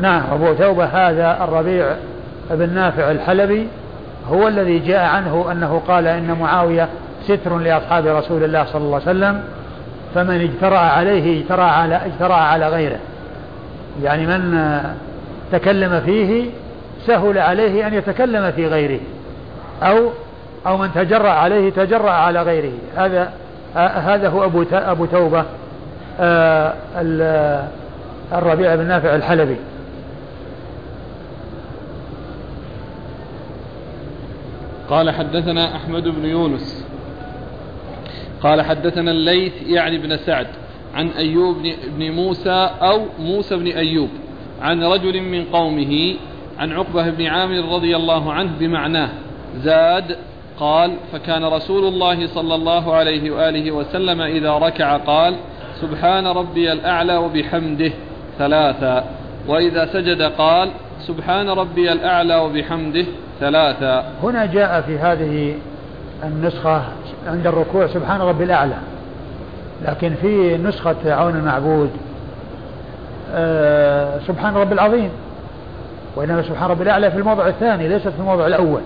نعم 0.00 0.22
أبو 0.32 0.52
توبة 0.54 0.84
هذا 0.84 1.44
الربيع 1.44 1.96
بن 2.50 2.74
نافع 2.74 3.10
الحلبي 3.10 3.68
هو 4.30 4.48
الذي 4.48 4.78
جاء 4.78 5.04
عنه 5.04 5.52
أنه 5.52 5.82
قال 5.88 6.06
إن 6.06 6.36
معاوية 6.40 6.88
ستر 7.36 7.58
لأصحاب 7.58 8.06
رسول 8.06 8.44
الله 8.44 8.64
صلى 8.64 8.82
الله 8.82 9.00
عليه 9.06 9.10
وسلم 9.10 9.42
فمن 10.14 10.40
اجترأ 10.40 10.78
عليه 10.78 11.40
اجترأ 11.40 11.64
على 11.64 12.00
اجترأ 12.06 12.34
على 12.34 12.68
غيره. 12.68 12.98
يعني 14.02 14.26
من 14.26 14.70
تكلم 15.52 16.00
فيه 16.00 16.50
سهل 17.06 17.38
عليه 17.38 17.86
أن 17.86 17.94
يتكلم 17.94 18.52
في 18.52 18.66
غيره 18.66 19.00
أو 19.82 20.10
أو 20.66 20.76
من 20.76 20.92
تجرأ 20.94 21.30
عليه 21.30 21.70
تجرأ 21.70 22.10
على 22.10 22.42
غيره. 22.42 22.72
هذا 22.96 23.32
هذا 23.74 24.28
هو 24.28 24.44
أبو 24.44 24.64
أبو 24.72 25.06
توبة 25.06 25.44
الربيع 28.32 28.74
بن 28.74 28.86
نافع 28.86 29.14
الحلبي. 29.14 29.56
قال 34.90 35.10
حدثنا 35.10 35.76
أحمد 35.76 36.08
بن 36.08 36.24
يونس. 36.24 36.79
قال 38.42 38.62
حدثنا 38.62 39.10
الليث 39.10 39.52
يعني 39.66 39.98
بن 39.98 40.16
سعد 40.16 40.46
عن 40.94 41.08
أيوب 41.08 41.56
بن 41.86 42.10
موسى 42.10 42.70
أو 42.82 43.06
موسى 43.18 43.56
بن 43.56 43.66
أيوب 43.66 44.08
عن 44.62 44.82
رجل 44.82 45.20
من 45.20 45.44
قومه 45.44 46.14
عن 46.58 46.72
عقبة 46.72 47.10
بن 47.10 47.26
عامر 47.26 47.74
رضي 47.74 47.96
الله 47.96 48.32
عنه 48.32 48.50
بمعناه 48.60 49.08
زاد 49.56 50.16
قال 50.58 50.96
فكان 51.12 51.44
رسول 51.44 51.84
الله 51.84 52.26
صلى 52.26 52.54
الله 52.54 52.94
عليه 52.94 53.30
وآله 53.30 53.70
وسلم 53.70 54.20
إذا 54.20 54.52
ركع 54.52 54.96
قال 54.96 55.36
سبحان 55.80 56.26
ربي 56.26 56.72
الأعلى 56.72 57.16
وبحمده 57.16 57.92
ثلاثا. 58.38 59.04
وإذا 59.48 59.86
سجد 59.86 60.22
قال 60.22 60.70
سبحان 61.06 61.48
ربي 61.48 61.92
الأعلى 61.92 62.36
وبحمده 62.36 63.04
ثلاثا. 63.40 64.12
هنا 64.22 64.46
جاء 64.46 64.80
في 64.80 64.98
هذه 64.98 65.54
النسخة 66.24 66.82
عند 67.26 67.46
الركوع 67.46 67.86
سبحان 67.86 68.20
ربي 68.20 68.44
الأعلى. 68.44 68.76
لكن 69.84 70.14
في 70.22 70.56
نسخة 70.56 70.96
عون 71.06 71.36
المعبود 71.36 71.90
آه 73.34 74.18
سبحان 74.26 74.54
ربي 74.54 74.74
العظيم. 74.74 75.10
وإنما 76.16 76.42
سبحان 76.42 76.70
ربي 76.70 76.82
الأعلى 76.82 77.10
في 77.10 77.18
الموضع 77.18 77.46
الثاني 77.46 77.88
ليست 77.88 78.08
في 78.08 78.18
الموضع 78.18 78.46
الأول. 78.46 78.80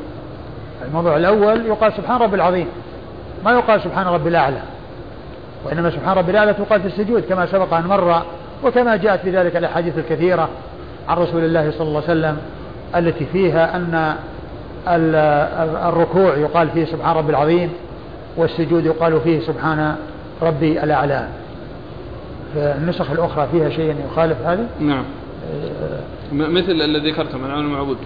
الموضع 0.89 1.17
الأول 1.17 1.67
يقال 1.67 1.93
سبحان 1.93 2.21
ربي 2.21 2.37
العظيم 2.37 2.67
ما 3.45 3.53
يقال 3.53 3.81
سبحان 3.81 4.07
ربي 4.07 4.29
الأعلى. 4.29 4.61
وإنما 5.65 5.91
سبحان 5.91 6.17
ربي 6.17 6.31
الأعلى 6.31 6.55
تقال 6.55 6.81
في 6.81 6.87
السجود 6.87 7.23
كما 7.23 7.47
سبق 7.47 7.75
أن 7.75 7.87
مر 7.87 8.23
وكما 8.65 8.97
جاءت 8.97 9.21
في 9.21 9.31
ذلك 9.31 9.57
الأحاديث 9.57 9.99
الكثيرة 9.99 10.49
عن 11.09 11.17
رسول 11.17 11.45
الله 11.45 11.71
صلى 11.71 11.89
الله 11.89 12.03
عليه 12.09 12.21
وسلم 12.21 12.39
التي 12.97 13.25
فيها 13.25 13.77
أن 13.77 14.15
الركوع 15.89 16.37
يقال 16.37 16.69
فيه 16.69 16.85
سبحان 16.85 17.17
ربي 17.17 17.31
العظيم. 17.31 17.73
والسجود 18.37 18.87
يقال 18.87 19.21
فيه 19.21 19.41
سبحان 19.41 19.97
ربي 20.43 20.85
الأعلى. 20.85 21.29
فالنسخ 22.55 23.11
الأخرى 23.11 23.49
فيها 23.53 23.71
شيء 23.71 23.95
يخالف 24.13 24.37
هذا؟ 24.45 24.67
نعم. 24.81 25.05
مثل 26.33 26.71
الذي 26.71 27.11
ذكرته 27.11 27.39
من 27.39 27.51
عون 27.51 27.65
المعبود 27.65 27.97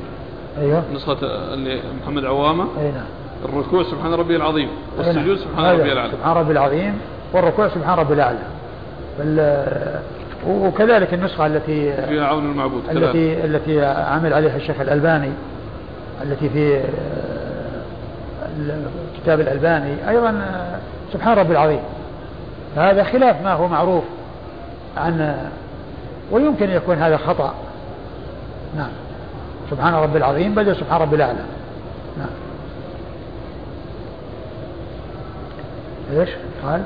أيوه. 0.60 0.82
نسخة 0.94 1.18
اللي 1.54 1.80
محمد 2.02 2.24
عوامة. 2.24 2.64
أي 2.80 2.90
نعم. 2.90 3.06
الركوع 3.44 3.82
سبحان 3.82 4.14
ربي 4.14 4.36
العظيم. 4.36 4.68
والسجود 4.98 5.38
سبحان 5.38 5.64
ربي 5.64 5.92
الأعلى. 5.92 6.12
سبحان 6.12 6.36
ربي 6.36 6.52
العظيم 6.52 6.98
والركوع 7.32 7.68
سبحان 7.68 7.98
ربي 7.98 8.14
الأعلى. 8.14 8.38
وكذلك 10.46 11.14
النسخة 11.14 11.46
التي 11.46 11.92
فيها 12.08 12.26
عون 12.26 12.50
المعبود 12.50 12.82
التي 12.90 13.34
كذلك. 13.34 13.44
التي 13.44 13.84
عمل 13.84 14.34
عليها 14.34 14.56
الشيخ 14.56 14.80
الألباني 14.80 15.30
التي 16.22 16.48
في 16.48 16.80
كتاب 19.28 19.40
الألباني 19.40 20.10
أيضا 20.10 20.44
سبحان 21.12 21.38
ربي 21.38 21.52
العظيم. 21.52 21.80
فهذا 22.76 23.04
خلاف 23.04 23.42
ما 23.42 23.52
هو 23.52 23.68
معروف 23.68 24.04
عن 24.96 25.36
ويمكن 26.30 26.70
يكون 26.70 26.96
هذا 26.96 27.16
خطأ. 27.16 27.54
نعم. 28.76 28.90
سبحان 29.70 29.94
ربي 29.94 30.18
العظيم 30.18 30.54
بدل 30.54 30.76
سبحان 30.76 31.00
ربي 31.00 31.16
الأعلى. 31.16 31.44
نعم. 32.18 32.28
إيش؟ 36.20 36.30
قال. 36.64 36.82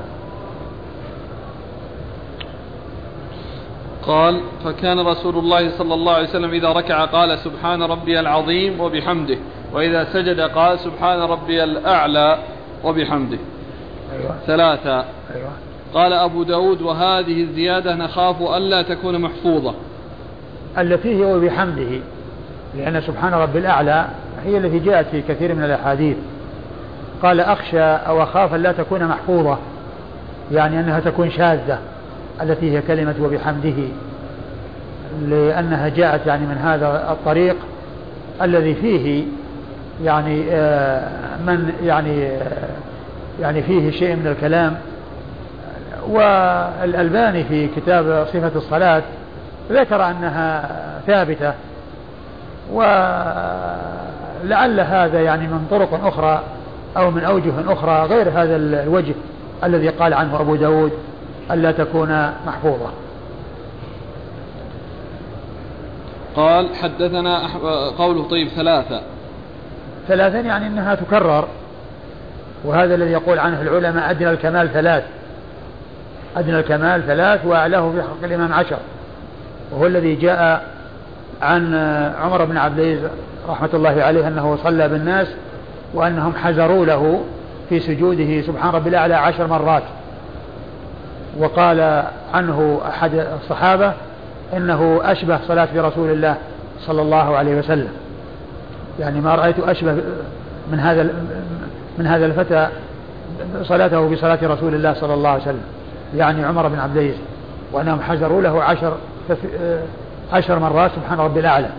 قال 4.07 4.41
فكان 4.65 4.99
رسول 4.99 5.37
الله 5.37 5.77
صلى 5.77 5.93
الله 5.93 6.13
عليه 6.13 6.29
وسلم 6.29 6.51
إذا 6.51 6.69
ركع 6.69 7.05
قال 7.05 7.39
سبحان 7.39 7.83
ربي 7.83 8.19
العظيم 8.19 8.81
وبحمده. 8.81 9.37
وإذا 9.73 10.07
سجد 10.13 10.39
قال 10.39 10.79
سبحان 10.79 11.19
ربي 11.19 11.63
الأعلى 11.63 12.37
وبحمده. 12.83 13.37
أيوة. 14.13 14.35
ثلاثة. 14.47 14.95
أيوة. 15.35 15.49
قال 15.93 16.13
أبو 16.13 16.43
داود 16.43 16.81
وهذه 16.81 17.43
الزيادة 17.43 17.95
نخاف 17.95 18.41
ألا 18.41 18.81
تكون 18.81 19.21
محفوظة. 19.21 19.73
التي 20.77 21.15
هي 21.15 21.33
وبحمده 21.33 21.99
لأن 22.77 23.01
سبحان 23.01 23.33
ربي 23.33 23.59
الأعلى 23.59 24.07
هي 24.45 24.57
التي 24.57 24.79
جاءت 24.79 25.05
في 25.07 25.21
كثير 25.21 25.55
من 25.55 25.63
الأحاديث. 25.63 26.17
قال 27.23 27.39
أخشى 27.39 27.81
أو 27.81 28.23
أخاف 28.23 28.55
ألا 28.55 28.71
تكون 28.71 29.03
محفوظة. 29.05 29.57
يعني 30.51 30.79
أنها 30.79 30.99
تكون 30.99 31.31
شاذة. 31.31 31.79
التي 32.41 32.71
هي 32.71 32.81
كلمة 32.81 33.15
وبحمده. 33.21 33.83
لأنها 35.27 35.89
جاءت 35.89 36.27
يعني 36.27 36.45
من 36.45 36.57
هذا 36.57 37.11
الطريق 37.11 37.55
الذي 38.41 38.73
فيه 38.73 39.23
يعني 40.01 40.45
آه، 40.51 41.37
من 41.37 41.73
يعني 41.83 42.29
يعني 43.41 43.63
فيه 43.63 43.91
شيء 43.91 44.15
من 44.15 44.27
الكلام. 44.27 44.77
والألباني 46.09 47.43
في 47.43 47.67
كتاب 47.67 48.27
صفة 48.33 48.51
الصلاة 48.55 49.03
ذكر 49.71 50.05
أنها 50.05 50.69
ثابتة 51.07 51.53
ولعل 52.71 53.09
هذا 54.79 55.21
يعني 55.21 55.47
من 55.47 55.67
طرق 55.71 56.05
أخرى 56.05 56.43
أو 56.97 57.11
من 57.11 57.23
أوجه 57.23 57.53
أخرى 57.67 58.05
غير 58.05 58.29
هذا 58.29 58.55
الوجه 58.55 59.13
الذي 59.63 59.89
قال 59.89 60.13
عنه 60.13 60.41
أبو 60.41 60.55
داود 60.55 60.91
ألا 61.51 61.71
تكون 61.71 62.31
محفوظة. 62.47 62.89
قال 66.35 66.75
حدثنا 66.75 67.47
قوله 67.97 68.23
طيب 68.23 68.47
ثلاثة. 68.47 69.01
ثلاثا 70.07 70.39
يعني 70.39 70.67
أنها 70.67 70.95
تكرر 70.95 71.47
وهذا 72.63 72.95
الذي 72.95 73.11
يقول 73.11 73.39
عنه 73.39 73.61
العلماء 73.61 74.11
أدنى 74.11 74.29
الكمال 74.29 74.73
ثلاث 74.73 75.03
أدنى 76.37 76.59
الكمال 76.59 77.03
ثلاث 77.07 77.45
وأعلاه 77.45 77.91
في 77.91 78.01
حق 78.01 78.23
الإمام 78.23 78.53
عشر 78.53 78.77
وهو 79.71 79.87
الذي 79.87 80.15
جاء 80.15 80.65
عن 81.41 81.75
عمر 82.21 82.45
بن 82.45 82.57
عبد 82.57 82.79
العزيز 82.79 82.99
رحمة 83.49 83.69
الله 83.73 84.03
عليه 84.03 84.27
أنه 84.27 84.57
صلى 84.63 84.89
بالناس 84.89 85.27
وأنهم 85.93 86.33
حزروا 86.35 86.85
له 86.85 87.23
في 87.69 87.79
سجوده 87.79 88.41
سبحان 88.41 88.73
ربي 88.73 88.89
الأعلى 88.89 89.13
عشر 89.13 89.47
مرات 89.47 89.83
وقال 91.39 92.03
عنه 92.33 92.81
أحد 92.87 93.25
الصحابة 93.41 93.93
إنه 94.53 95.01
أشبه 95.03 95.39
صلاة 95.47 95.67
برسول 95.75 96.09
الله 96.11 96.35
صلى 96.79 97.01
الله 97.01 97.37
عليه 97.37 97.55
وسلم. 97.55 97.89
يعني 98.99 99.21
ما 99.21 99.35
رأيت 99.35 99.59
أشبه 99.59 99.97
من 100.71 100.79
هذا 100.79 101.13
من 101.97 102.07
هذا 102.07 102.25
الفتى 102.25 102.67
صلاته 103.63 104.09
بصلاة 104.09 104.39
رسول 104.43 104.75
الله 104.75 104.93
صلى 104.93 105.13
الله 105.13 105.29
عليه 105.29 105.41
وسلم. 105.41 105.63
يعني 106.15 106.45
عمر 106.45 106.67
بن 106.67 106.79
عبد 106.79 106.97
العزيز. 106.97 107.15
وأنهم 107.71 108.01
حجروا 108.01 108.41
له 108.41 108.63
عشر 108.63 108.97
عشر 110.33 110.59
مرات 110.59 110.91
سبحان 110.91 111.19
ربي 111.19 111.39
الأعلى. 111.39 111.69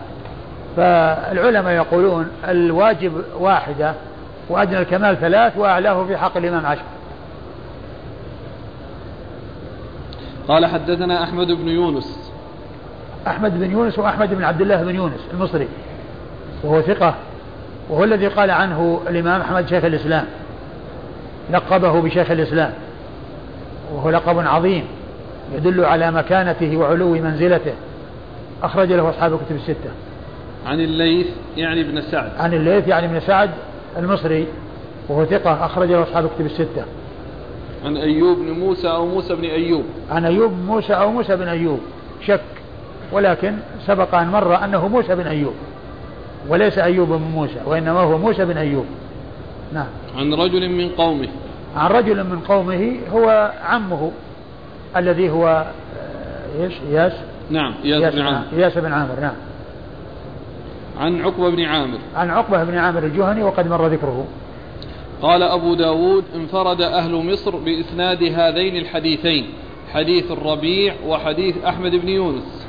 فالعلماء 0.76 1.72
يقولون 1.72 2.28
الواجب 2.48 3.12
واحدة 3.38 3.94
وأدنى 4.48 4.78
الكمال 4.78 5.16
ثلاث 5.20 5.56
وأعلاه 5.56 6.04
في 6.04 6.16
حق 6.16 6.36
الإمام 6.36 6.66
عشر. 6.66 6.82
قال 10.48 10.66
حدثنا 10.66 11.22
أحمد 11.22 11.46
بن 11.46 11.68
يونس. 11.68 12.30
أحمد 13.26 13.60
بن 13.60 13.70
يونس 13.70 13.98
وأحمد 13.98 14.34
بن 14.34 14.44
عبد 14.44 14.60
الله 14.60 14.82
بن 14.82 14.94
يونس 14.94 15.20
المصري. 15.34 15.68
وهو 16.64 16.80
ثقة 16.82 17.14
وهو 17.90 18.04
الذي 18.04 18.26
قال 18.26 18.50
عنه 18.50 19.00
الإمام 19.08 19.40
أحمد 19.40 19.68
شيخ 19.68 19.84
الإسلام 19.84 20.24
لقبه 21.52 22.00
بشيخ 22.00 22.30
الإسلام 22.30 22.72
وهو 23.94 24.10
لقب 24.10 24.38
عظيم 24.38 24.84
يدل 25.56 25.84
على 25.84 26.10
مكانته 26.10 26.76
وعلو 26.76 27.10
منزلته. 27.10 27.72
أخرج 28.62 28.92
له 28.92 29.10
أصحاب 29.10 29.32
الكتب 29.32 29.56
الستة. 29.56 29.90
عن 30.66 30.80
الليث 30.80 31.26
يعني 31.56 31.80
ابن 31.80 32.00
سعد. 32.00 32.30
عن 32.38 32.54
الليث 32.54 32.88
يعني 32.88 33.06
ابن 33.06 33.20
سعد 33.20 33.50
المصري 33.98 34.46
وهو 35.08 35.24
ثقة 35.24 35.66
أخرج 35.66 35.88
له 35.88 36.02
أصحاب 36.02 36.24
الكتب 36.24 36.46
الستة. 36.46 36.84
عن 37.84 37.96
أيوب 37.96 38.38
بن 38.38 38.50
موسى 38.50 38.88
أو 38.88 39.06
موسى 39.06 39.34
بن 39.34 39.44
أيوب. 39.44 39.84
عن 40.10 40.24
أيوب 40.24 40.52
موسى 40.66 40.92
أو 40.92 41.10
موسى 41.10 41.36
بن 41.36 41.48
أيوب 41.48 41.80
شك 42.26 42.40
ولكن 43.12 43.54
سبق 43.86 44.14
أن 44.14 44.28
مر 44.28 44.64
أنه 44.64 44.88
موسى 44.88 45.14
بن 45.14 45.26
أيوب. 45.26 45.54
وليس 46.48 46.78
أيوب 46.78 47.08
بن 47.08 47.22
موسى 47.34 47.60
وإنما 47.66 48.00
هو 48.00 48.18
موسى 48.18 48.44
بن 48.44 48.56
أيوب. 48.56 48.86
نعم. 49.72 49.86
عن 50.16 50.34
رجل 50.34 50.70
من 50.70 50.88
قومه. 50.88 51.28
عن 51.76 51.90
رجل 51.90 52.24
من 52.24 52.40
قومه 52.40 52.96
هو 53.12 53.52
عمه 53.64 54.12
الذي 54.96 55.30
هو 55.30 55.46
آه، 55.48 56.62
إيش؟ 56.62 56.72
اياس 56.90 57.12
نعم 57.50 57.74
اياس 57.84 58.14
بن 58.14 58.20
عامر. 58.20 58.44
اياس 58.56 58.78
بن 58.78 58.92
عامر 58.92 59.20
نعم. 59.20 59.34
عن 61.00 61.20
عقبة 61.20 61.50
بن 61.50 61.64
عامر. 61.64 61.98
عن 62.16 62.30
عقبة 62.30 62.64
بن 62.64 62.78
عامر 62.78 63.04
الجهني 63.04 63.42
وقد 63.42 63.68
مر 63.68 63.86
ذكره. 63.86 64.26
قال 65.22 65.42
أبو 65.42 65.74
داود 65.74 66.24
انفرد 66.34 66.82
أهل 66.82 67.14
مصر 67.14 67.56
بإسناد 67.56 68.22
هذين 68.22 68.76
الحديثين 68.76 69.46
حديث 69.92 70.30
الربيع 70.30 70.94
وحديث 71.06 71.64
أحمد 71.64 71.90
بن 71.94 72.08
يونس. 72.08 72.63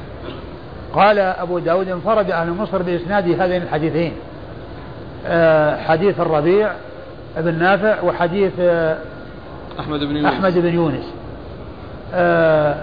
قال 0.95 1.19
أبو 1.19 1.59
داود 1.59 1.89
انفرد 1.89 2.31
أهل 2.31 2.51
مصر 2.51 2.81
بإسناد 2.81 3.41
هذين 3.41 3.61
الحديثين. 3.61 4.13
آه، 5.27 5.77
حديث 5.77 6.19
الربيع 6.19 6.71
بن 7.37 7.59
نافع 7.59 8.01
وحديث 8.01 8.51
آه، 8.59 8.97
أحمد 9.79 9.99
بن 9.99 10.15
يونس. 10.15 10.33
أحمد 10.33 10.57
بن 10.57 10.73
يونس. 10.73 11.13
آه، 12.13 12.75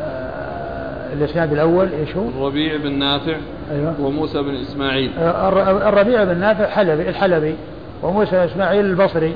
الإسناد 1.13 1.53
الأول 1.53 1.89
إيش 1.93 2.17
هو؟ 2.17 2.29
الربيع 2.29 2.77
بن 2.77 2.93
نافع 2.99 3.37
أيوة. 3.73 3.95
وموسى 4.01 4.43
بن 4.43 4.55
إسماعيل. 4.55 5.13
الربيع 5.19 6.25
بن 6.25 6.39
نافع 6.39 6.67
حلبي 6.67 7.09
الحلبي 7.09 7.55
وموسى 8.03 8.45
إسماعيل 8.45 8.85
البصري 8.85 9.35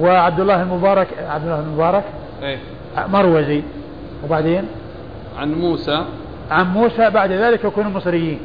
وعبد 0.00 0.40
الله 0.40 0.62
المبارك 0.62 1.08
عبد 1.28 1.44
الله 1.44 1.60
المبارك 1.60 2.04
إيه. 2.42 2.58
مروزي. 3.08 3.62
وبعدين؟ 4.24 4.64
عن 5.38 5.54
موسى. 5.54 6.04
عن 6.50 6.66
موسى 6.66 7.10
بعد 7.10 7.32
ذلك 7.32 7.64
يكونوا 7.64 7.90
مصريين. 7.90 8.38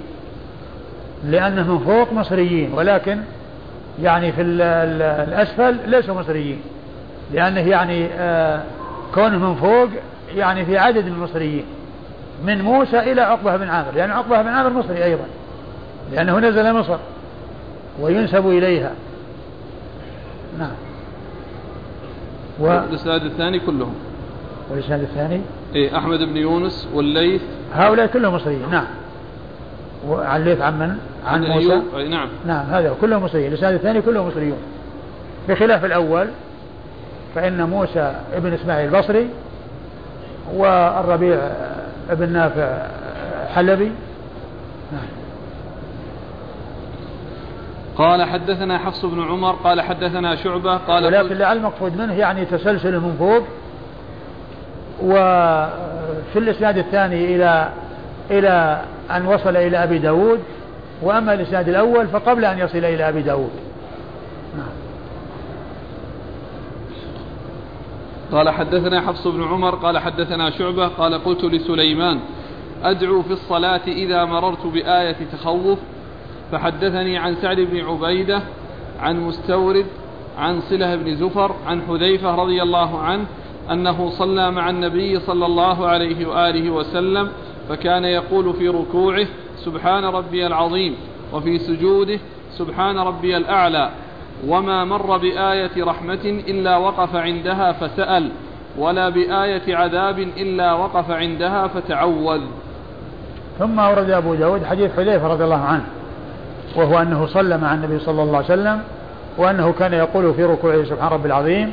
لأنه 1.26 1.74
من 1.74 1.80
فوق 1.80 2.14
مصريين 2.14 2.74
ولكن 2.74 3.20
يعني 4.02 4.32
في 4.32 4.42
الأسفل 4.42 5.76
ليسوا 5.90 6.16
مصريين. 6.16 6.62
لأنه 7.34 7.60
يعني 7.60 8.06
آه 8.06 8.62
كونه 9.14 9.38
من 9.38 9.56
فوق 9.56 9.90
يعني 10.36 10.66
في 10.66 10.78
عدد 10.78 11.06
من 11.06 11.12
المصريين. 11.12 11.64
من 12.46 12.62
موسى 12.62 13.00
إلى 13.00 13.22
عقبة 13.22 13.58
بن 13.58 13.70
عامر 13.70 13.92
لأن 13.96 14.12
عقبة 14.12 14.42
بن 14.42 14.48
عامر 14.48 14.70
مصري 14.70 15.04
أيضا. 15.04 15.26
لأنه 16.12 16.40
نزل 16.40 16.74
مصر 16.74 16.98
وينسب 18.00 18.48
إليها. 18.48 18.92
نعم. 20.60 20.72
والإسناد 22.60 23.24
الثاني 23.24 23.60
كلهم. 23.60 23.96
والإسناد 24.72 25.02
الثاني؟ 25.02 25.42
إيه 25.76 25.98
أحمد 25.98 26.20
بن 26.20 26.38
يونس 26.38 26.88
والليث. 26.94 27.42
هؤلاء 27.74 28.06
كلهم 28.06 28.36
مصريين. 28.36 28.70
نعم. 28.72 28.86
وعن 30.08 30.42
الليث 30.42 30.62
عن 30.62 30.80
من؟ 30.80 30.98
عن, 31.26 31.44
عن 31.44 31.52
موسى؟ 31.52 31.82
أي 31.96 32.08
نعم. 32.08 32.30
نعم 32.46 32.66
هذا 32.66 32.96
كلهم 33.02 33.24
مصريين. 33.24 33.48
الإسناد 33.48 33.74
الثاني 33.74 34.02
كلهم 34.02 34.28
مصريون. 34.28 34.58
بخلاف 35.50 35.86
الأول 35.86 36.28
فإن 37.36 37.70
موسى 37.70 38.16
ابن 38.34 38.54
إسماعيل 38.54 38.96
البصري 38.96 39.28
والربيع 40.54 41.38
ابن 42.10 42.30
نافع 42.30 42.88
حلبي. 43.48 43.92
نعم. 44.92 45.08
قال 47.96 48.24
حدثنا 48.24 48.78
حفص 48.78 49.06
بن 49.06 49.22
عمر 49.22 49.52
قال 49.52 49.82
حدثنا 49.82 50.36
شعبة 50.36 50.78
قال 50.78 51.06
ولكن 51.06 51.36
لعل 51.36 51.58
المقصود 51.58 51.98
منه 51.98 52.14
يعني 52.14 52.46
تسلسل 52.46 53.00
من 53.00 53.16
فوق 53.20 53.44
وفي 55.04 56.40
الإسناد 56.40 56.78
الثاني 56.78 57.36
إلى 57.36 57.70
إلى 58.32 58.82
أن 59.12 59.26
وصل 59.26 59.58
إلى 59.58 59.84
أبي 59.84 59.98
داود 59.98 60.40
وأما 61.02 61.34
الإسناد 61.34 61.70
الأول 61.70 62.08
فقبل 62.08 62.46
أن 62.46 62.60
يصل 62.60 62.78
إلى 62.78 63.10
أبي 63.10 63.22
داود. 63.22 63.52
نعم. 64.58 64.72
قال 68.32 68.50
حدثنا 68.50 69.02
حفص 69.02 69.28
بن 69.28 69.44
عمر 69.44 69.76
قال 69.76 70.00
حدثنا 70.00 70.50
شعبة 70.50 70.88
قال 70.88 71.24
قلت 71.24 71.44
لسليمان 71.44 72.20
أدعو 72.84 73.22
في 73.22 73.34
الصلاة 73.34 73.82
إذا 73.88 74.26
مررت 74.26 74.66
بآية 74.66 75.16
تخوف. 75.34 75.80
فحدثني 76.52 77.18
عن 77.18 77.36
سعد 77.36 77.60
بن 77.60 77.80
عبيدة 77.80 78.42
عن 79.00 79.20
مستورد 79.20 79.86
عن 80.38 80.62
صلة 80.62 80.96
بن 80.96 81.16
زفر 81.16 81.56
عن 81.68 81.82
حذيفة 81.82 82.36
رضي 82.36 82.62
الله 82.62 83.00
عنه 83.00 83.26
أنه 83.72 84.10
صلى 84.10 84.52
مع 84.52 84.70
النبي 84.70 85.20
صلى 85.20 85.46
الله 85.46 85.88
عليه 85.88 86.26
وآله 86.26 86.70
وسلم 86.70 87.30
فكان 87.70 88.06
يقول 88.06 88.54
في 88.54 88.68
ركوعه 88.68 89.26
سبحان 89.58 90.06
ربي 90.06 90.48
العظيم 90.48 90.96
وفي 91.34 91.60
سجوده 91.60 92.20
سبحان 92.52 93.00
ربي 93.00 93.38
الأعلى 93.38 93.90
وما 94.48 94.86
مر 94.86 95.18
بآية 95.18 95.84
رحمة 95.84 96.42
إلا 96.48 96.78
وقف 96.78 97.16
عندها 97.16 97.72
فسأل 97.72 98.30
ولا 98.78 99.10
بآية 99.10 99.76
عذاب 99.76 100.20
إلا 100.20 100.74
وقف 100.74 101.12
عندها 101.12 101.68
فتعوذ. 101.68 102.42
ثم 103.60 103.80
أورد 103.80 104.10
أبو 104.10 104.36
داود 104.36 104.66
حديث 104.66 104.96
حذيفة 104.96 105.28
رضي 105.28 105.44
الله 105.44 105.62
عنه 105.62 105.86
وهو 106.76 107.02
أنه 107.02 107.26
صلى 107.26 107.58
مع 107.58 107.74
النبي 107.74 108.00
صلى 108.00 108.24
الله 108.24 108.36
عليه 108.36 108.46
وسلم 108.46 108.82
وأنه 109.38 109.72
كان 109.80 109.94
يقول 109.94 110.34
في 110.34 110.44
ركوعه 110.44 110.84
سبحان 110.84 111.12
ربي 111.12 111.28
العظيم 111.28 111.72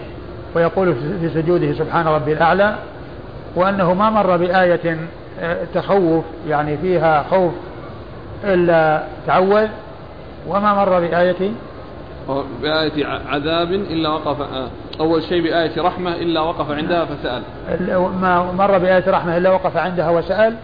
ويقول 0.55 0.95
في 1.21 1.31
سجوده 1.35 1.73
سبحان 1.73 2.07
ربي 2.07 2.33
الأعلى 2.33 2.75
وأنه 3.57 3.95
ما 3.95 4.11
مر 4.11 4.37
بآية 4.37 4.97
آه، 5.41 5.59
تخوف 5.75 6.25
يعني 6.49 6.77
فيها 6.77 7.25
خوف 7.31 7.53
إلا 8.45 9.03
تعوذ 9.27 9.69
وما 10.49 10.75
مر 10.75 11.01
بآية؟ 11.01 11.51
بآية 12.63 13.07
عذاب 13.29 13.73
إلا 13.73 14.09
وقف 14.09 14.41
آه، 14.41 14.69
أول 15.01 15.23
شيء 15.23 15.43
بآية 15.43 15.83
رحمة 15.83 16.15
إلا 16.15 16.41
وقف 16.41 16.71
عندها 16.71 17.05
فسأل. 17.05 17.43
ما 18.21 18.53
مر 18.59 18.79
بآية 18.79 19.05
رحمة 19.11 19.37
إلا 19.37 19.51
وقف 19.51 19.77
عندها 19.77 20.11
وسأل 20.11 20.55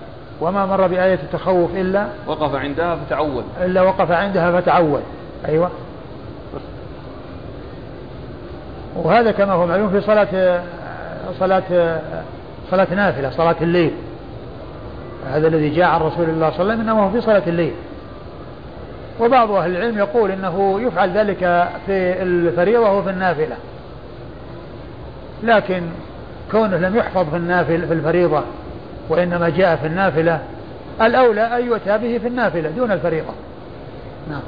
وما 0.40 0.66
مر 0.66 0.86
بآية 0.86 1.18
تخوف 1.32 1.76
إلا 1.76 2.06
وقف 2.26 2.54
عندها 2.54 2.96
فتعود 2.96 3.44
إلا 3.64 3.82
وقف 3.82 4.10
عندها 4.10 4.60
فتعود 4.60 5.02
أيوة. 5.48 5.70
وهذا 8.96 9.32
كما 9.32 9.52
هو 9.52 9.66
معلوم 9.66 9.90
في 9.90 10.00
صلاة 10.00 10.62
صلاة 11.38 12.00
صلاة 12.70 12.94
نافلة 12.94 13.30
صلاة 13.30 13.56
الليل. 13.60 13.92
هذا 15.26 15.48
الذي 15.48 15.68
جاء 15.68 15.86
عن 15.86 16.00
رسول 16.00 16.28
الله 16.28 16.50
صلى 16.50 16.60
الله 16.60 16.72
عليه 16.72 16.74
وسلم 16.74 16.80
انه 16.80 17.10
في 17.10 17.20
صلاة 17.20 17.42
الليل. 17.46 17.72
وبعض 19.20 19.50
أهل 19.50 19.76
العلم 19.76 19.98
يقول 19.98 20.30
إنه 20.30 20.80
يفعل 20.80 21.10
ذلك 21.10 21.68
في 21.86 22.22
الفريضة 22.22 22.90
وفي 22.90 23.10
النافلة. 23.10 23.56
لكن 25.42 25.82
كونه 26.50 26.76
لم 26.76 26.96
يحفظ 26.96 27.30
في 27.30 27.36
النافل 27.36 27.86
في 27.86 27.92
الفريضة 27.92 28.42
وإنما 29.08 29.48
جاء 29.48 29.76
في 29.76 29.86
النافلة 29.86 30.40
الأولى 31.02 31.42
أن 31.42 31.66
يؤتى 31.66 31.98
به 31.98 32.18
في 32.18 32.28
النافلة 32.28 32.70
دون 32.70 32.92
الفريضة. 32.92 33.32
نعم. 34.30 34.42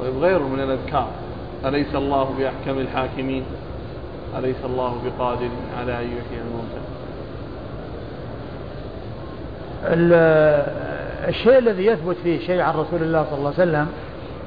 طيب 0.00 0.18
غير 0.18 0.38
من 0.38 0.60
الأذكار. 0.60 1.08
أليس 1.64 1.94
الله 1.94 2.34
بأحكم 2.38 2.80
الحاكمين؟ 2.80 3.42
أليس 4.38 4.56
الله 4.64 4.94
بقادر 5.04 5.48
على 5.80 5.92
أن 5.92 6.04
يحيي 6.04 6.40
الموتى؟ 6.40 6.80
الشيء 11.28 11.58
الذي 11.58 11.86
يثبت 11.86 12.16
فيه 12.22 12.46
شيء 12.46 12.60
عن 12.60 12.74
رسول 12.74 13.02
الله 13.02 13.24
صلى 13.30 13.38
الله 13.38 13.52
عليه 13.58 13.70
وسلم 13.70 13.86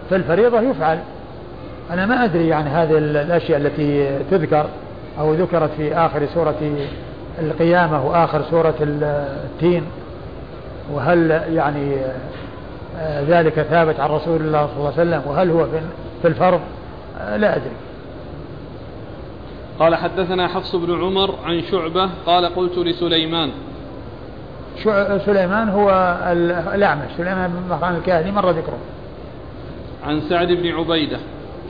في 0.09 0.15
الفريضة 0.15 0.61
يفعل. 0.61 0.99
أنا 1.91 2.05
ما 2.05 2.23
أدري 2.23 2.47
يعني 2.47 2.69
هذه 2.69 2.97
الأشياء 2.97 3.59
التي 3.59 4.19
تذكر 4.31 4.65
أو 5.19 5.33
ذكرت 5.33 5.69
في 5.77 5.95
آخر 5.95 6.25
سورة 6.33 6.75
القيامة 7.39 8.07
وآخر 8.07 8.43
سورة 8.51 8.75
التين. 8.81 9.83
وهل 10.93 11.31
يعني 11.53 11.95
ذلك 13.01 13.61
ثابت 13.61 13.99
عن 13.99 14.09
رسول 14.09 14.41
الله 14.41 14.67
صلى 14.67 14.77
الله 14.77 14.93
عليه 14.97 15.01
وسلم؟ 15.01 15.21
وهل 15.25 15.51
هو 15.51 15.65
في 16.21 16.27
الفرض؟ 16.27 16.59
لا 17.17 17.55
أدري. 17.55 17.75
قال 19.79 19.95
حدثنا 19.95 20.47
حفص 20.47 20.75
بن 20.75 21.01
عمر 21.01 21.35
عن 21.45 21.61
شعبة 21.71 22.09
قال 22.25 22.45
قلت 22.45 22.77
لسليمان. 22.77 23.51
سليمان 25.25 25.69
هو 25.69 26.17
الأعمش. 26.73 27.11
سليمان 27.17 27.51
بن 27.51 27.69
مهران 27.69 27.95
الكاهلي 27.95 28.31
مر 28.31 28.49
ذكره. 28.49 28.77
عن 30.07 30.21
سعد 30.21 30.47
بن 30.47 30.67
عبيدة. 30.67 31.17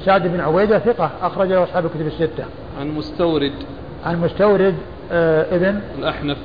سعد 0.05 0.27
بن 0.27 0.39
عبيدة 0.39 0.79
ثقة 0.79 1.09
أخرج 1.21 1.47
له 1.47 1.63
أصحاب 1.63 1.85
الكتب 1.85 2.07
الستة. 2.07 2.45
عن 2.79 2.87
مستورد. 2.87 3.53
عن 4.05 4.21
مستورد 4.21 4.75
آه 5.11 5.55
ابن 5.55 5.79
الأحنف. 5.99 6.37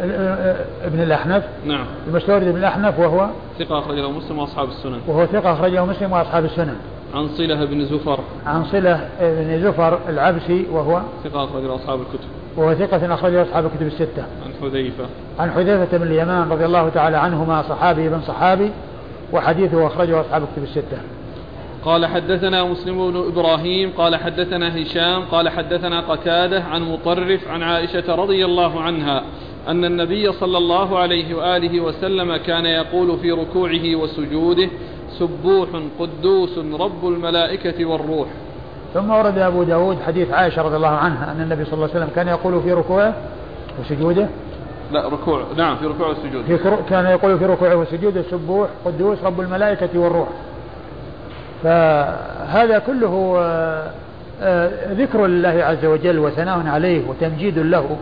آه، 0.00 0.04
آه، 0.04 0.64
ابن 0.86 1.02
الأحنف. 1.02 1.44
نعم. 1.66 1.86
المستورد 2.08 2.42
ابن 2.42 2.58
الأحنف 2.58 2.98
وهو 2.98 3.28
ثقة 3.58 3.78
أخرج 3.78 3.98
له 3.98 4.10
مسلم 4.10 4.38
وأصحاب 4.38 4.68
السنن. 4.68 5.00
وهو 5.06 5.26
ثقة 5.26 5.52
أخرج 5.52 5.72
له 5.72 5.84
مسلم 5.84 6.12
وأصحاب 6.12 6.44
السنن. 6.44 6.76
عن 7.14 7.28
صلة 7.28 7.64
بن 7.64 7.84
زفر. 7.84 8.20
عن 8.46 8.64
صلة 8.64 9.08
بن 9.20 9.62
زفر 9.62 9.98
العبسي 10.08 10.66
وهو 10.72 11.00
ثقة 11.24 11.44
أخرج 11.44 11.62
له 11.62 11.74
أصحاب 11.74 12.00
الكتب. 12.00 12.28
وهو 12.56 12.74
ثقة 12.74 13.14
أخرج 13.14 13.32
له 13.32 13.42
أصحاب 13.42 13.66
الكتب 13.66 13.86
الستة. 13.86 14.22
عن 14.22 14.52
حذيفة. 14.62 15.04
عن 15.38 15.50
حذيفة 15.50 15.98
بن 15.98 16.06
اليمان 16.06 16.48
رضي 16.48 16.64
الله 16.64 16.88
تعالى 16.88 17.16
عنهما 17.16 17.62
صحابي 17.62 18.08
بن 18.08 18.20
صحابي 18.20 18.70
وحديثه 19.32 19.86
أخرجه 19.86 20.20
أصحاب 20.20 20.42
الكتب 20.42 20.62
الستة. 20.62 20.98
قال 21.84 22.06
حدثنا 22.06 22.64
مسلم 22.64 23.10
بن 23.10 23.16
إبراهيم 23.16 23.90
قال 23.98 24.16
حدثنا 24.16 24.82
هشام 24.82 25.22
قال 25.22 25.48
حدثنا 25.48 26.00
قتادة 26.00 26.62
عن 26.62 26.82
مطرف 26.82 27.48
عن 27.48 27.62
عائشة 27.62 28.14
رضي 28.14 28.44
الله 28.44 28.80
عنها 28.80 29.22
أن 29.68 29.84
النبي 29.84 30.32
صلى 30.32 30.58
الله 30.58 30.98
عليه 30.98 31.34
وآله 31.34 31.80
وسلم 31.80 32.36
كان 32.36 32.66
يقول 32.66 33.18
في 33.18 33.32
ركوعه 33.32 33.96
وسجوده 33.96 34.68
سبوح 35.18 35.68
قدوس 35.98 36.58
رب 36.58 37.08
الملائكة 37.08 37.84
والروح. 37.84 38.28
ثم 38.94 39.10
ورد 39.10 39.38
أبو 39.38 39.62
داود 39.62 39.98
حديث 40.06 40.30
عائشة 40.30 40.62
رضي 40.62 40.76
الله 40.76 40.88
عنها 40.88 41.32
أن 41.32 41.40
النبي 41.40 41.64
صلى 41.64 41.74
الله 41.74 41.88
عليه 41.88 41.96
وسلم 41.96 42.10
كان 42.14 42.28
يقول 42.28 42.62
في 42.62 42.72
ركوعه 42.72 43.14
وسجوده. 43.80 44.28
لا 44.92 45.08
ركوع 45.08 45.44
نعم 45.56 45.76
في 45.76 45.86
ركوع 45.86 46.06
والسجود 46.08 46.44
في 46.44 46.76
كان 46.90 47.06
يقول 47.06 47.38
في 47.38 47.46
ركوعه 47.46 47.76
وسجوده 47.76 48.22
سبوح 48.30 48.68
قدوس 48.84 49.18
رب 49.24 49.40
الملائكة 49.40 49.98
والروح. 49.98 50.28
فهذا 51.62 52.78
كله 52.78 53.34
آه، 53.38 53.90
آه، 54.42 54.92
ذكر 54.92 55.26
لله 55.26 55.64
عز 55.64 55.84
وجل 55.84 56.18
وثناء 56.18 56.66
عليه 56.66 57.08
وتمجيد 57.08 57.58
له. 57.58 57.96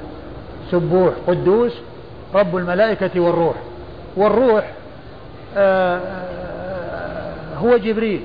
سبوح 0.70 1.12
قدوس 1.26 1.72
رب 2.34 2.56
الملائكة 2.56 3.20
والروح. 3.20 3.54
والروح 4.16 4.72
آه، 5.56 6.00
هو 7.58 7.76
جبريل. 7.76 8.20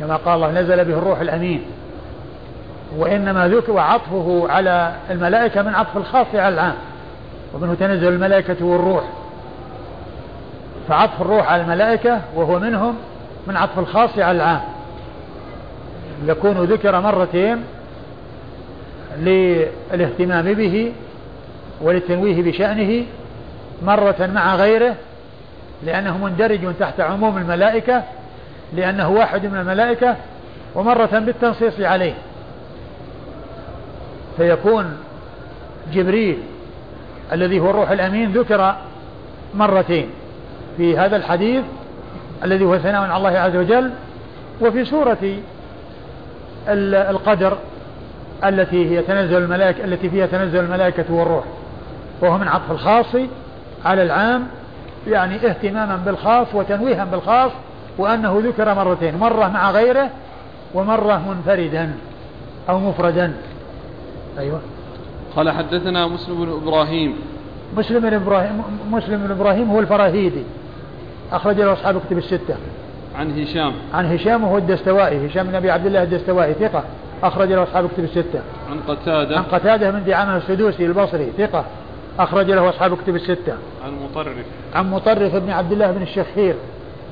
كما 0.00 0.16
قال 0.16 0.34
الله 0.34 0.60
نزل 0.60 0.84
به 0.84 0.98
الروح 0.98 1.20
الأمين. 1.20 1.62
وإنما 2.96 3.48
ذكر 3.48 3.72
وعطفه 3.72 4.46
على 4.48 4.94
الملائكة 5.10 5.62
من 5.62 5.74
عطف 5.74 5.96
الخاص 5.96 6.26
على 6.34 6.54
العام. 6.54 6.74
ومنه 7.54 7.74
تنزل 7.74 8.08
الملائكة 8.08 8.64
والروح. 8.64 9.04
فعطف 10.88 11.20
الروح 11.20 11.52
على 11.52 11.62
الملائكة 11.62 12.20
وهو 12.34 12.58
منهم 12.58 12.96
من 13.46 13.56
عطف 13.56 13.78
الخاص 13.78 14.18
على 14.18 14.36
العام. 14.36 14.60
يكون 16.26 16.64
ذكر 16.64 17.00
مرتين 17.00 17.64
للاهتمام 19.18 20.54
به 20.54 20.92
وللتنويه 21.80 22.42
بشأنه 22.42 23.04
مرة 23.82 24.30
مع 24.34 24.56
غيره 24.56 24.94
لأنه 25.86 26.18
مندرج 26.18 26.74
تحت 26.80 27.00
عموم 27.00 27.38
الملائكة 27.38 28.02
لأنه 28.72 29.08
واحد 29.08 29.46
من 29.46 29.58
الملائكة 29.58 30.16
ومرة 30.74 31.18
بالتنصيص 31.18 31.80
عليه. 31.80 32.14
فيكون 34.36 34.96
جبريل 35.92 36.38
الذي 37.32 37.60
هو 37.60 37.70
الروح 37.70 37.90
الأمين 37.90 38.32
ذكر 38.32 38.76
مرتين 39.54 40.10
في 40.76 40.98
هذا 40.98 41.16
الحديث 41.16 41.64
الذي 42.44 42.64
هو 42.64 42.78
ثناء 42.78 43.02
على 43.02 43.16
الله 43.16 43.38
عز 43.38 43.56
وجل 43.56 43.90
وفي 44.60 44.84
سورة 44.84 45.36
القدر 46.68 47.58
التي 48.44 48.90
هي 48.90 49.02
تنزل 49.02 49.36
الملائكة 49.36 49.84
التي 49.84 50.10
فيها 50.10 50.26
تنزل 50.26 50.60
الملائكة 50.60 51.12
والروح 51.12 51.44
وهو 52.20 52.38
من 52.38 52.48
عطف 52.48 52.70
الخاص 52.70 53.16
على 53.84 54.02
العام 54.02 54.46
يعني 55.06 55.34
اهتماما 55.34 55.96
بالخاص 55.96 56.46
وتنويها 56.54 57.04
بالخاص 57.04 57.50
وأنه 57.98 58.42
ذكر 58.44 58.74
مرتين 58.74 59.18
مرة 59.18 59.48
مع 59.48 59.70
غيره 59.70 60.10
ومرة 60.74 61.22
منفردا 61.28 61.92
أو 62.68 62.78
مفردا. 62.78 63.32
أيوة. 64.38 64.60
قال 65.36 65.50
حدثنا 65.50 66.06
مسلم 66.06 66.44
بن 66.44 66.52
إبراهيم. 66.52 67.16
مسلم 67.76 68.00
بن 68.00 68.14
إبراهيم 68.14 68.62
مسلم 68.90 69.26
بن 69.26 69.30
إبراهيم 69.30 69.70
هو 69.70 69.80
الفراهيدي. 69.80 70.42
أخرج 71.32 71.60
له 71.60 71.72
أصحاب 71.72 72.00
كتب 72.06 72.18
الستة. 72.18 72.56
عن 73.18 73.42
هشام. 73.42 73.72
عن 73.94 74.12
هشام 74.12 74.44
وهو 74.44 74.58
الدستوائي 74.58 75.26
هشام 75.26 75.46
بن 75.46 75.54
أبي 75.54 75.70
عبد 75.70 75.86
الله 75.86 76.02
الدستوائي 76.02 76.54
ثقة. 76.54 76.84
أخرج 77.22 77.52
له 77.52 77.62
أصحاب 77.62 77.88
كتب 77.88 78.04
الستة. 78.04 78.40
عن 78.70 78.80
قتادة. 78.88 79.36
عن 79.36 79.42
قتادة 79.42 79.90
من 79.90 80.04
دعامة 80.04 80.36
السدوسي 80.36 80.86
البصري 80.86 81.32
ثقة. 81.38 81.64
أخرج 82.18 82.50
له 82.50 82.68
أصحاب 82.68 82.96
كتب 82.96 83.16
الستة. 83.16 83.54
عن 83.84 83.92
مطرف. 84.04 84.36
عن 84.74 84.90
مطرف 84.90 85.36
بن 85.36 85.50
عبد 85.50 85.72
الله 85.72 85.90
بن 85.90 86.02
الشخير 86.02 86.54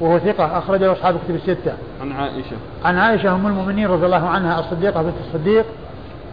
وهو 0.00 0.18
ثقة 0.18 0.58
أخرج 0.58 0.80
له 0.82 0.92
أصحاب 0.92 1.18
كتب 1.24 1.34
الستة. 1.34 1.72
عن 2.00 2.12
عائشة. 2.12 2.56
عن 2.84 2.96
عائشة 2.96 3.34
أم 3.34 3.46
المؤمنين 3.46 3.86
رضي 3.86 4.06
الله 4.06 4.28
عنها 4.28 4.60
الصديقة 4.60 5.02
بنت 5.02 5.14
الصديق 5.26 5.64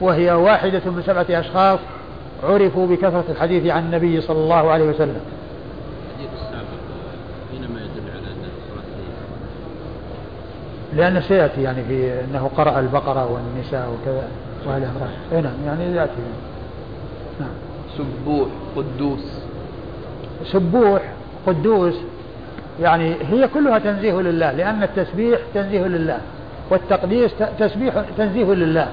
وهي 0.02 0.32
واحدة 0.32 0.82
من 0.86 1.04
سبعة 1.06 1.26
أشخاص 1.30 1.80
عرفوا 2.44 2.88
بكثرة 2.88 3.24
الحديث 3.30 3.72
عن 3.72 3.86
النبي 3.86 4.22
صلى 4.22 4.38
الله 4.38 4.72
عليه 4.72 4.90
وسلم. 4.90 5.22
لأن 10.94 11.22
سيأتي 11.22 11.62
يعني 11.62 11.84
في 11.84 12.24
أنه 12.24 12.50
قرأ 12.58 12.80
البقرة 12.80 13.32
والنساء 13.32 13.90
وكذا 13.90 14.28
وهل 14.66 14.84
أمره 14.84 15.42
نعم 15.42 15.54
يعني 15.66 15.96
يأتي. 15.96 16.12
نعم 16.22 16.47
سبوح 17.98 18.48
قدوس. 18.76 19.42
سبوح 20.46 21.02
قدوس 21.48 21.96
يعني 22.82 23.16
هي 23.30 23.48
كلها 23.48 23.80
تنزيه 23.80 24.22
لله 24.22 24.52
لأن 24.52 24.84
التسبيح 24.84 25.40
تنزيه 25.54 25.88
لله 25.88 26.20
والتقديس 26.70 27.32
تسبيح 27.60 27.94
تنزيه 28.18 28.46
لله. 28.46 28.88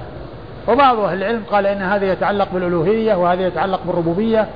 وبعض 0.67 0.99
أهل 0.99 1.17
العلم 1.17 1.43
قال 1.51 1.65
إن 1.65 1.81
هذا 1.81 2.11
يتعلق 2.11 2.47
بالألوهية 2.53 3.15
وهذا 3.15 3.47
يتعلق 3.47 3.79
بالربوبية 3.85 4.47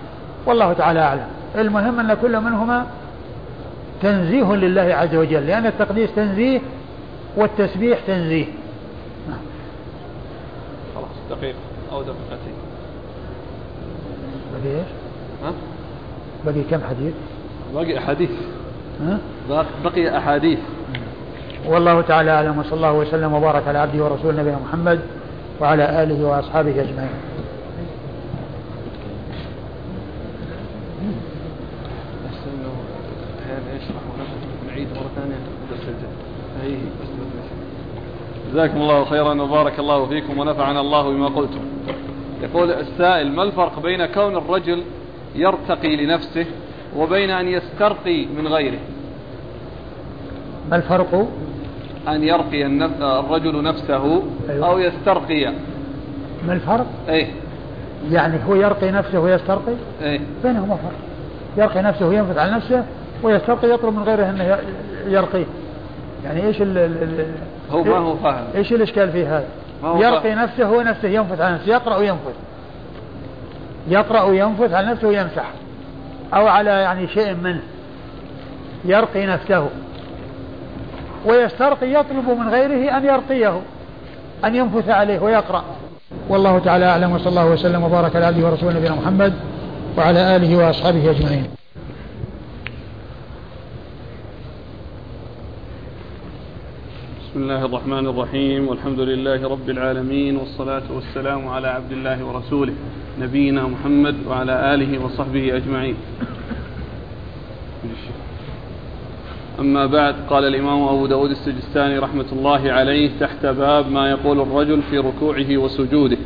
والله 0.46 0.74
تعالى 0.74 1.00
أعلم. 1.00 1.28
المهم 1.58 2.00
أن 2.00 2.14
كل 2.14 2.40
منهما 2.40 2.86
تنزيه 4.02 4.56
لله 4.56 4.82
عز 4.96 5.16
وجل 5.16 5.48
لأن 5.48 5.66
التقديس 5.66 6.10
تنزيه 6.16 6.60
والتسبيح 7.38 8.00
تنزيه. 8.08 8.46
خلاص 10.96 11.40
دقيقة 11.40 11.58
أو 11.92 12.02
دقيقتين. 12.02 12.59
بقي 14.64 14.76
إيش؟ 14.76 14.88
ها؟ 15.44 15.52
بقي 16.46 16.64
كم 16.72 16.80
حديث؟ 16.90 17.14
باقي 17.74 17.98
أحاديث 17.98 18.30
ها؟ 19.02 19.20
بقي 19.84 20.18
أحاديث 20.18 20.60
والله 21.68 22.02
تعالى 22.02 22.32
أعلم 22.32 22.60
وصلى 22.60 22.74
الله 22.74 22.94
وسلم 22.94 23.34
وبارك 23.34 23.68
على 23.68 23.80
عبده 23.80 24.04
ورسوله 24.04 24.42
نبينا 24.42 24.60
محمد 24.68 25.00
وعلى 25.62 26.04
آله 26.04 26.28
وأصحابه 26.28 26.72
أجمعين. 26.72 27.10
جزاكم 38.54 38.82
الله 38.82 39.06
خيرا 39.06 39.42
وبارك 39.42 39.80
الله 39.80 40.06
فيكم 40.06 40.40
ونفعنا 40.40 40.82
الله 40.82 41.10
بما 41.10 41.28
قلتم 41.28 41.60
يقول 42.44 42.72
السائل 42.72 43.32
ما 43.32 43.44
الفرق 43.44 43.80
بين 43.80 44.06
كون 44.06 44.38
الرجل 44.38 44.84
يرتقي 45.36 45.96
لنفسه 45.96 46.46
وبين 46.98 47.30
أن 47.30 47.48
يسترقي 47.48 48.26
من 48.26 48.48
غيره 48.48 48.80
ما 50.70 50.76
الفرق؟ 50.76 51.28
أن 52.08 52.24
يرقي. 52.24 52.66
الرجل 53.02 53.64
نفسه 53.64 54.24
أيوة. 54.50 54.68
أو 54.68 54.80
يسترقي 54.80 55.54
ما 56.48 56.54
الفرق؟ 56.54 56.88
أي 57.10 57.28
يعني 58.12 58.38
هو 58.48 58.56
يرقي 58.56 58.92
نفسه 58.92 59.20
ويسترقي؟ 59.20 59.74
أي 60.04 60.22
بينهما 60.44 60.76
فرق. 60.76 61.00
يرقي 61.58 61.82
نفسه 61.82 62.08
وينفث 62.08 62.38
على 62.38 62.52
نفسه 62.52 62.86
ويسترقي 63.24 63.70
يطلب 63.70 63.94
من 63.94 64.04
غيره 64.04 64.30
أنه 64.30 64.60
يرقيه. 65.08 65.46
يعني 66.26 66.46
إيش 66.46 66.62
ال 66.62 66.78
ال 66.78 67.26
هو 67.72 67.84
ما 67.84 67.98
هو 67.98 68.16
فاهم 68.16 68.46
إيش 68.56 68.74
الإشكال 68.74 69.12
في 69.12 69.26
هذا؟ 69.26 69.48
يرقي. 69.84 70.36
نفسه 70.36 70.66
هو 70.66 70.82
نفسه 70.82 71.08
ينفث 71.08 71.42
على 71.42 71.54
نفسه 71.56 71.72
يقرأ 71.72 71.96
وينفث. 71.98 72.36
يقرأ 73.88 74.22
وينفث 74.22 74.74
على 74.74 74.88
نفسه 74.88 75.08
ويمسح. 75.08 75.46
أو 76.34 76.48
على 76.48 76.70
يعني 76.70 77.08
شيء 77.08 77.34
منه. 77.34 77.62
يرقي 78.86 79.26
نفسه. 79.26 79.70
ويسترقي 81.26 81.94
يطلب 81.94 82.30
من 82.40 82.50
غيره 82.50 82.98
أن 82.98 83.06
يرقيه. 83.06 83.62
أن 84.46 84.56
ينفث 84.56 84.90
عليه 84.90 85.20
ويقرأ. 85.20 85.64
والله 86.30 86.60
تعالى 86.60 86.86
أعلم 86.86 87.12
وصلى 87.12 87.30
الله 87.30 87.46
وسلم 87.46 87.84
وبارك 87.84 88.16
على 88.16 88.26
عبده 88.26 88.48
ورسوله 88.48 88.74
نبينا 88.74 88.96
محمد 88.96 89.34
وعلى 89.98 90.36
آله 90.36 90.58
وأصحابه 90.58 91.10
أجمعين. 91.10 91.48
بسم 97.40 97.52
الله 97.52 97.66
الرحمن 97.66 98.08
الرحيم 98.08 98.68
والحمد 98.68 99.00
لله 99.00 99.50
رب 99.50 99.70
العالمين 99.70 100.38
والصلاة 100.38 100.82
والسلام 100.94 101.48
على 101.48 101.68
عبد 101.68 101.92
الله 101.92 102.26
ورسوله 102.26 102.74
نبينا 103.22 103.68
محمد 103.68 104.16
وعلى 104.28 104.74
آله 104.74 105.06
وصحبه 105.06 105.56
أجمعين. 105.56 105.96
أما 109.60 109.86
بعد 109.86 110.16
قال 110.30 110.44
الإمام 110.44 110.84
أبو 110.84 111.06
داود 111.06 111.30
السجستاني 111.30 112.00
رحمة 112.00 112.26
الله 112.32 112.72
عليه 112.72 113.10
تحت 113.20 113.46
باب 113.46 113.92
ما 113.92 114.10
يقول 114.10 114.42
الرجل 114.42 114.82
في 114.90 114.98
ركوعه 114.98 115.58
وسجوده. 115.58 116.18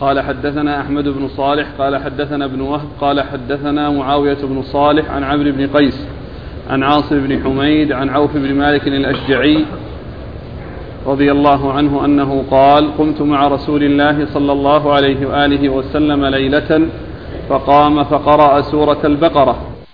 قال 0.00 0.20
حدثنا 0.20 0.80
أحمد 0.80 1.08
بن 1.08 1.28
صالح 1.28 1.68
قال 1.78 1.96
حدثنا 1.96 2.44
ابن 2.44 2.60
وهب 2.60 2.88
قال 3.00 3.20
حدثنا 3.20 3.90
معاوية 3.90 4.38
بن 4.42 4.62
صالح 4.62 5.10
عن 5.10 5.24
عمرو 5.24 5.52
بن 5.52 5.66
قيس 5.66 6.06
عن 6.70 6.82
عاصم 6.82 7.26
بن 7.26 7.42
حميد 7.42 7.92
عن 7.92 8.08
عوف 8.08 8.36
بن 8.36 8.54
مالك 8.54 8.88
الأشجعي 8.88 9.64
رضي 11.06 11.32
الله 11.32 11.72
عنه 11.72 12.04
أنه 12.04 12.44
قال 12.50 12.96
قمت 12.98 13.22
مع 13.22 13.46
رسول 13.48 13.82
الله 13.82 14.26
صلى 14.26 14.52
الله 14.52 14.92
عليه 14.92 15.26
وآله 15.26 15.68
وسلم 15.68 16.24
ليلة 16.24 16.80
فقام 17.48 18.04
فقرأ 18.04 18.62
سورة 18.62 18.98
البقرة 19.04 19.56